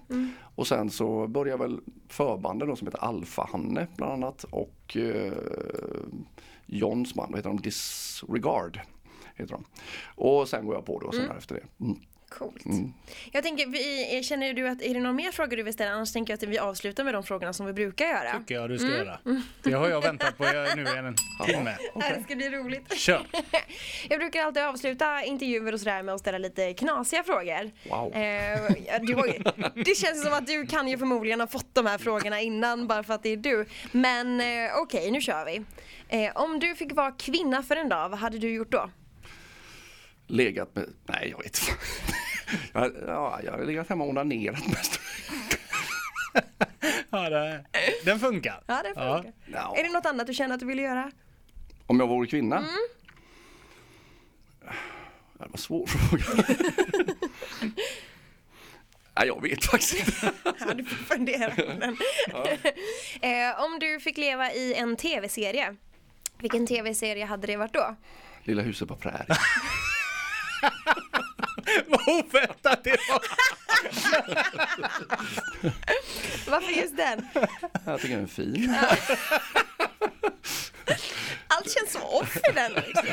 Och 0.55 0.67
sen 0.67 0.89
så 0.89 1.27
börjar 1.27 1.57
väl 1.57 1.79
förbanden 2.07 2.67
då 2.67 2.75
som 2.75 2.87
heter 2.87 3.03
Alfa-Hanne 3.03 3.87
bland 3.97 4.13
annat 4.13 4.43
och 4.43 4.95
uh, 4.95 5.33
Johns 6.65 7.15
man, 7.15 7.27
vad 7.31 7.39
heter 7.39 7.49
de, 7.49 7.61
Disregard. 7.61 8.79
Heter 9.41 9.53
de. 9.53 9.65
Och 10.15 10.49
sen 10.49 10.65
går 10.65 10.75
jag 10.75 10.85
på 10.85 10.99
då 10.99 11.11
sen 11.11 11.31
efter 11.37 11.55
det. 11.55 11.83
Mm. 11.85 11.99
Coolt. 12.37 12.63
Jag 13.31 13.43
tänker, 13.43 13.67
vi, 13.67 14.23
känner 14.23 14.53
du 14.53 14.67
att, 14.67 14.81
är 14.81 14.93
det 14.93 14.99
några 14.99 15.13
mer 15.13 15.31
frågor 15.31 15.57
du 15.57 15.63
vill 15.63 15.73
ställa? 15.73 15.91
Annars 15.91 16.13
tänker 16.13 16.33
jag 16.33 16.37
att 16.37 16.49
vi 16.49 16.59
avslutar 16.59 17.03
med 17.03 17.13
de 17.13 17.23
frågorna 17.23 17.53
som 17.53 17.65
vi 17.65 17.73
brukar 17.73 18.05
göra. 18.05 18.39
tycker 18.39 18.55
jag 18.55 18.69
du 18.69 18.77
ska 18.77 18.87
göra. 18.87 19.19
Det 19.63 19.73
har 19.73 19.89
jag 19.89 20.01
väntat 20.01 20.37
på 20.37 20.43
nu 20.43 20.83
i 20.83 20.97
en 20.97 21.15
timme. 21.45 21.77
Det 21.95 22.23
ska 22.23 22.35
bli 22.35 22.49
roligt. 22.49 22.93
Kör! 22.93 23.21
Jag 24.09 24.19
brukar 24.19 24.43
alltid 24.43 24.63
avsluta 24.63 25.23
intervjuer 25.23 25.73
och 25.73 25.79
sådär 25.79 26.03
med 26.03 26.15
att 26.15 26.21
ställa 26.21 26.37
lite 26.37 26.73
knasiga 26.73 27.23
frågor. 27.23 27.71
Wow. 27.89 28.13
Eh, 28.13 29.01
du 29.01 29.15
det 29.83 29.95
känns 29.97 30.23
som 30.23 30.33
att 30.33 30.47
du 30.47 30.67
kan 30.67 30.87
ju 30.87 30.97
förmodligen 30.97 31.39
ha 31.39 31.47
fått 31.47 31.75
de 31.75 31.85
här 31.85 31.97
frågorna 31.97 32.41
innan 32.41 32.87
bara 32.87 33.03
för 33.03 33.13
att 33.13 33.23
det 33.23 33.29
är 33.29 33.37
du. 33.37 33.65
Men 33.91 34.41
eh, 34.41 34.77
okej, 34.77 35.11
nu 35.11 35.21
kör 35.21 35.45
vi. 35.45 35.63
Eh, 36.09 36.31
om 36.35 36.59
du 36.59 36.75
fick 36.75 36.93
vara 36.93 37.11
kvinna 37.11 37.63
för 37.63 37.75
en 37.75 37.89
dag, 37.89 38.09
vad 38.09 38.19
hade 38.19 38.37
du 38.37 38.53
gjort 38.53 38.71
då? 38.71 38.89
Legat 40.31 40.75
med, 40.75 40.85
nej 41.05 41.27
jag 41.31 41.37
vet 41.37 41.45
inte. 41.61 41.71
jag, 42.73 42.91
ja, 43.07 43.39
jag 43.43 43.51
har 43.51 43.65
legat 43.65 43.89
hemma 43.89 44.03
och 44.03 44.09
onanerat 44.09 44.67
mest. 44.67 44.99
Ja, 47.09 47.29
det, 47.29 47.65
den 48.05 48.19
funkar. 48.19 48.63
Ja, 48.67 48.81
det 48.83 48.87
funkar. 48.87 49.33
Ja. 49.53 49.75
Är 49.77 49.83
det 49.83 49.89
något 49.89 50.05
annat 50.05 50.27
du 50.27 50.33
känner 50.33 50.53
att 50.53 50.59
du 50.59 50.65
ville 50.65 50.81
göra? 50.81 51.11
Om 51.87 51.99
jag 51.99 52.07
vore 52.07 52.27
kvinna? 52.27 52.63
Ja, 54.65 54.71
Det 55.33 55.39
var 55.39 55.47
en 55.47 55.57
svår 55.57 55.85
fråga. 55.87 56.23
Nej, 59.15 59.27
jag 59.27 59.41
vet 59.41 59.65
faktiskt 59.65 59.99
inte. 59.99 60.33
Ja, 60.43 60.73
du 60.73 60.85
får 60.85 60.95
fundera 61.15 61.49
på 61.55 61.61
den. 61.61 61.97
eh, 63.21 63.63
om 63.63 63.79
du 63.79 63.99
fick 63.99 64.17
leva 64.17 64.51
i 64.51 64.73
en 64.73 64.95
tv-serie, 64.95 65.75
vilken 66.37 66.67
tv-serie 66.67 67.25
hade 67.25 67.47
det 67.47 67.57
varit 67.57 67.73
då? 67.73 67.95
Lilla 68.43 68.61
huset 68.61 68.87
på 68.87 68.95
prärien. 68.95 69.25
Vad 71.87 72.07
oväntat 72.07 72.83
det 72.83 72.97
var! 73.09 73.21
Varför 76.49 76.71
just 76.71 76.97
den? 76.97 77.25
Jag 77.85 77.99
tycker 78.01 78.15
den 78.15 78.23
är 78.23 78.27
fin. 78.27 78.75
Allt 81.47 81.71
känns 81.71 81.91
så 81.91 81.99
off 82.01 82.37
i 82.37 82.53
den. 82.53 82.71
Liksom. 82.73 83.05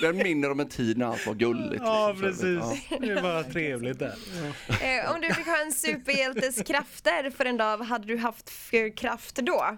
Den 0.00 0.16
minner 0.16 0.50
om 0.50 0.60
en 0.60 0.68
tid 0.68 0.98
när 0.98 1.06
allt 1.06 1.26
var 1.26 1.34
gulligt. 1.34 1.82
Ja, 1.84 2.12
liksom. 2.12 2.22
Precis. 2.22 2.88
Det 3.00 3.08
är 3.10 3.22
bara 3.22 3.42
trevligt 3.44 3.98
där. 3.98 4.14
Eh, 4.82 5.14
om 5.14 5.20
du 5.20 5.34
fick 5.34 5.46
ha 5.46 5.62
en 5.62 5.72
superhjältes 5.72 6.62
krafter 6.62 7.30
för 7.30 7.44
en 7.44 7.56
dag, 7.56 7.76
vad 7.78 7.86
hade 7.86 8.06
du 8.06 8.16
haft 8.16 8.50
för 8.50 8.96
kraft 8.96 9.36
då? 9.36 9.76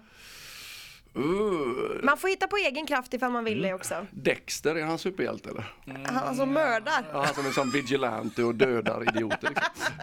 Ja. 1.19 1.25
Uh, 1.25 2.03
Man 2.03 2.17
får 2.17 2.27
hitta 2.27 2.47
på 2.47 2.57
egen 2.57 2.87
kraft 2.87 3.13
ifall 3.13 3.31
man 3.31 3.43
vill 3.43 3.61
det 3.61 3.73
också. 3.73 4.05
Dexter, 4.11 4.75
är 4.75 4.83
han 4.83 4.97
superhjälte 4.99 5.49
eller? 5.49 5.63
Han 6.05 6.35
som 6.35 6.53
mördar. 6.53 7.03
Ja, 7.13 7.23
han 7.25 7.35
som 7.35 7.45
är 7.45 7.51
som 7.51 7.71
vigilante 7.71 8.43
och 8.43 8.55
dödar 8.55 9.01
idioter. 9.15 9.49
Liksom. 9.49 9.93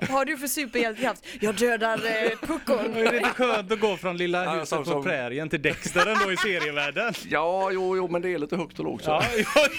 Vad 0.00 0.08
har 0.10 0.24
du 0.24 0.36
för 0.36 0.46
superhjältekraft? 0.46 1.26
Jag 1.40 1.54
dödar 1.54 1.98
eh, 1.98 2.38
puckon. 2.48 2.92
Det 2.94 3.00
är 3.00 3.12
lite 3.12 3.28
skönt 3.30 3.72
att 3.72 3.80
gå 3.80 3.96
från 3.96 4.16
lilla 4.16 4.44
Ja, 4.44 4.50
huset 4.52 4.68
som- 4.68 4.78
på 4.84 4.90
som- 4.90 5.02
prärien 5.04 5.48
till 5.48 5.62
Dexter 5.62 6.06
ändå 6.06 6.32
i 6.32 6.36
serievärlden. 6.36 7.12
Ja, 7.28 7.70
jo, 7.72 7.96
jo, 7.96 8.08
men 8.08 8.22
det 8.22 8.34
är 8.34 8.38
lite 8.38 8.56
högt 8.56 8.78
och 8.78 8.84
lågt. 8.84 9.04
Så. 9.04 9.10
Ja, 9.10 9.22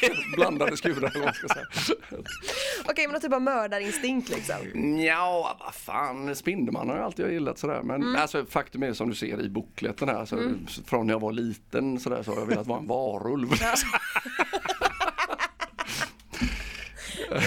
ja, 0.02 0.08
Blandade 0.36 0.78
skurar 0.78 0.98
eller 0.98 1.12
vad 1.20 1.24
man 1.26 1.34
ska 1.34 1.48
säga. 1.48 1.66
Okej, 2.86 3.08
men 3.08 3.12
någon 3.12 3.22
typ 3.22 3.34
av 3.34 3.42
mördarinstinkt 3.42 4.30
liksom. 4.30 5.00
Ja, 5.02 5.58
vad 5.60 5.76
fan, 5.76 6.36
Spindelmannen 6.36 6.90
har 6.90 6.96
jag 6.98 7.06
alltid 7.06 7.32
gillat 7.32 7.60
sådär. 7.60 7.82
Men 7.84 8.16
alltså, 8.16 8.46
faktum 8.46 8.84
är 8.84 8.94
som 8.94 9.10
du 9.10 9.16
ser 9.16 9.42
i 9.42 9.50
bookletten 9.76 10.10
här, 10.10 10.16
alltså, 10.16 10.38
från 10.86 11.08
när 11.08 11.14
jag 11.14 11.20
var 11.20 11.32
liten 11.32 12.00
sådär, 12.00 12.24
så 12.24 12.32
har 12.32 12.40
jag 12.40 12.46
velat 12.46 12.68
vara 12.68 12.80
en 12.80 12.88
varulv. 12.88 13.50
Ja, 13.62 13.74
ja, 17.30 17.38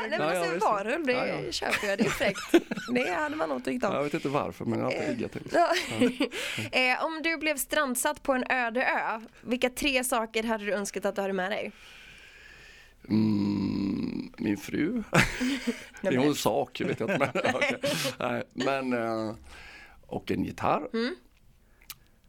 nej, 0.00 0.10
men 0.10 0.20
Ja, 0.20 0.34
ja, 0.34 0.40
alltså, 0.40 0.66
varulv, 0.68 1.06
det 1.06 1.12
Ja, 1.12 1.26
ja. 1.26 1.52
köper 1.52 1.86
jag. 1.88 1.98
Det 1.98 2.04
är 2.04 2.10
fräckt. 2.10 2.40
Det 2.94 3.10
hade 3.14 3.36
man 3.36 3.48
nog 3.48 3.64
tyckt 3.64 3.82
jag 3.82 3.96
om. 3.96 4.04
vet 4.04 4.14
inte 4.14 4.28
varför, 4.28 4.64
men 4.64 4.78
jag 4.78 4.86
har 4.86 4.92
alltid 4.92 5.16
diggat 5.16 5.32
det. 6.72 6.98
Om 7.00 7.20
du 7.22 7.36
blev 7.36 7.56
strandsatt 7.56 8.22
på 8.22 8.32
en 8.32 8.44
öde 8.50 8.82
ö, 8.84 9.20
vilka 9.40 9.70
tre 9.70 10.04
saker 10.04 10.42
hade 10.42 10.64
du 10.64 10.72
önskat 10.72 11.04
att 11.04 11.14
du 11.14 11.20
hade 11.20 11.32
med 11.34 11.50
dig? 11.50 11.72
Mm, 13.08 14.32
min 14.38 14.56
fru. 14.56 15.02
det 16.00 16.08
är 16.08 16.16
hon 16.16 16.34
sak, 16.34 16.80
vet 16.80 17.00
jag 17.00 17.10
inte. 17.10 17.30
Men, 17.34 17.54
okej. 17.54 17.76
Nej, 18.18 18.42
men, 18.52 18.92
eh, 18.92 19.34
och 20.08 20.30
en 20.30 20.44
gitarr. 20.44 20.88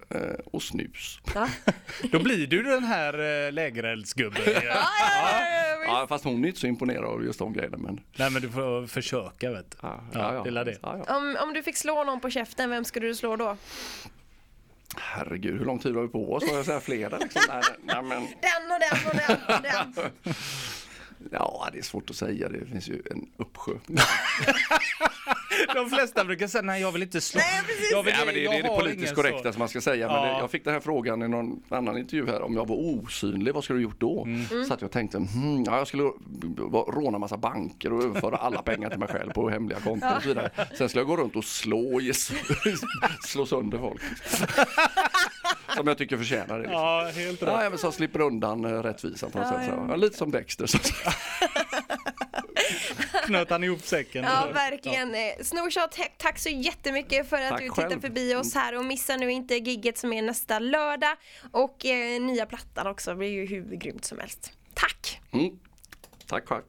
eh, 0.10 0.22
och 0.46 0.63
snus. 0.63 1.20
Ja. 1.36 1.50
Då 2.12 2.20
blir 2.24 2.48
du 2.48 2.63
den 2.63 2.84
här 2.84 3.13
äh, 3.48 3.52
lägereldsgubben. 3.52 4.42
Ja, 4.48 4.62
ja, 4.63 4.63
ja, 4.63 5.42
ja, 5.42 6.00
Ja, 6.02 6.06
fast 6.10 6.24
hon 6.24 6.44
är 6.44 6.48
inte 6.48 6.60
så 6.60 6.68
imponerad 6.68 7.04
av 7.06 7.24
just 7.24 7.39
de 7.39 7.54
grejerna. 7.54 7.78
Men, 7.78 8.00
Nej 8.18 8.32
men 8.32 8.42
du 8.42 8.50
får 8.50 8.88
försöka 8.88 9.52
vet 9.52 9.72
du. 9.72 9.78
ja, 9.82 10.04
Ja, 10.13 10.44
det 10.44 10.60
är 10.60 10.65
det. 10.65 10.78
Ja, 10.82 11.04
ja. 11.08 11.18
Om, 11.18 11.38
om 11.42 11.54
du 11.54 11.63
fick 11.63 11.78
slå 11.78 12.04
någon 12.04 12.20
på 12.20 12.30
käften, 12.30 12.70
vem 12.70 12.86
skulle 12.86 13.08
du 13.08 13.15
slå 13.15 13.36
då? 13.36 13.58
Herregud, 14.98 15.58
hur 15.60 15.65
lång 15.65 15.80
tid 15.80 15.96
har 15.96 16.02
vi 16.02 16.08
på 16.08 16.34
oss? 16.34 16.48
Får 16.50 16.58
jag 16.58 16.65
säga 16.65 16.80
flera? 16.80 17.18
Liksom? 17.20 17.42
Nej, 17.50 17.62
nej, 17.84 18.04
men, 18.04 18.22
Den 18.22 18.72
och 18.72 18.80
den 18.80 19.08
och 19.08 19.15
den 19.15 19.56
och 19.56 19.62
den. 19.94 20.12
ja, 21.32 21.70
det 21.74 21.78
är 21.80 21.84
svårt 21.84 22.10
att 22.10 22.15
säga. 22.15 22.50
Det 22.50 22.65
finns 22.65 22.88
ju 22.88 23.02
en 23.12 23.30
uppsjö. 23.38 23.72
De 25.76 25.90
flesta 25.90 26.26
brukar 26.26 26.48
säga 26.48 26.62
nej 26.62 26.82
jag 26.82 26.92
vill 26.92 27.02
inte 27.04 27.22
slå. 27.22 27.40
Nej, 27.40 27.62
precis. 27.68 27.92
Jag 27.92 28.04
vill, 28.04 28.14
Ja, 28.20 28.26
men 28.26 28.34
det, 28.34 28.40
det 28.40 28.46
är 28.48 28.54
jag 28.54 28.64
det 28.64 28.78
politiskt 28.84 29.16
korrekta 29.16 29.52
som 29.54 29.60
man 29.60 29.70
ska 29.70 29.82
säga. 29.82 30.08
Men 30.08 30.16
Ja. 30.16 30.22
det, 30.24 30.30
jag 30.40 30.52
fick 30.52 30.64
den 30.64 30.74
här 30.74 30.80
frågan 30.82 31.22
i 31.24 31.28
någon 31.28 31.64
annan 31.70 31.98
intervju 31.98 32.28
här. 32.28 32.42
Om 32.42 32.56
jag 32.56 32.68
var 32.68 32.76
osynlig, 32.76 33.54
vad 33.54 33.64
skulle 33.64 33.80
du 33.80 33.84
gjort 33.84 34.00
då? 34.00 34.24
Mm. 34.26 34.66
Så 34.66 34.74
att 34.74 34.82
jag 34.82 34.92
tänkte, 34.92 35.18
hmm, 35.18 35.63
ja, 35.63 35.78
jag 35.78 35.88
skulle 35.88 36.04
råna 36.88 37.17
massa 37.19 37.38
banker 37.38 37.94
och 37.94 38.04
överföra 38.04 38.38
alla 38.38 38.62
pengar 38.62 38.90
till 38.90 39.00
mig 39.00 39.08
själv 39.08 39.32
på 39.32 39.50
hemliga 39.50 39.80
konton 39.80 40.13
och 40.15 40.21
så 40.21 40.28
vidare. 40.30 40.50
Sen 40.78 40.90
skulle 40.90 41.02
jag 41.02 41.08
gå 41.08 41.17
runt 41.17 41.36
och 41.36 41.46
slå, 41.46 42.02
slå 43.28 43.46
sönder 43.46 43.78
folk. 43.78 44.02
Som 45.76 45.88
jag 45.88 45.98
tycker 45.98 46.17
förtjänar 46.17 46.56
det. 46.56 46.62
Liksom. 46.62 46.73
Ja, 46.82 47.12
helt 47.15 47.42
rätt. 47.44 47.50
Ja, 47.62 47.69
men 47.69 47.78
så 47.78 47.92
slipper 47.92 48.21
undan 48.21 48.65
eh, 48.65 48.84
rättvisan 48.84 49.32
på 49.32 49.38
något 49.38 49.48
Ja, 49.52 49.60
sätt. 49.60 49.73
Så. 49.90 49.96
lite 49.96 50.17
som 50.17 50.32
Dexter. 50.32 50.67
Knöt 53.26 53.50
han 53.50 53.63
ihop 53.63 53.82
säcken. 53.82 54.24
Ja, 54.24 54.50
verkligen. 54.54 55.13
Ja. 55.13 55.44
Snorshot, 55.44 55.98
he- 55.98 56.12
tack 56.17 56.40
så 56.40 56.50
jättemycket 56.50 57.30
för 57.30 57.42
att 57.42 57.50
Tack 57.50 57.60
du 57.62 57.70
tittar 57.70 57.90
själv. 57.90 58.02
förbi 58.02 58.36
oss 58.36 58.54
här 58.56 58.78
och 58.78 58.86
missa 58.86 59.15
nu 59.15 59.32
inte 59.32 59.56
gigget 59.56 59.98
som 59.98 60.13
är 60.13 60.22
nästa 60.22 60.60
lördag. 60.60 61.15
Och 61.52 61.86
eh, 61.86 62.22
nya 62.22 62.46
plattan 62.46 62.88
också, 62.88 63.10
det 63.12 63.15
blir 63.17 63.30
ju 63.30 63.46
hur 63.46 63.76
grymt 63.76 64.06
som 64.06 64.20
helst. 64.20 64.52
Tack! 64.74 65.22
Mm. 65.32 65.60
Tack, 66.28 66.48
tack. 66.48 66.63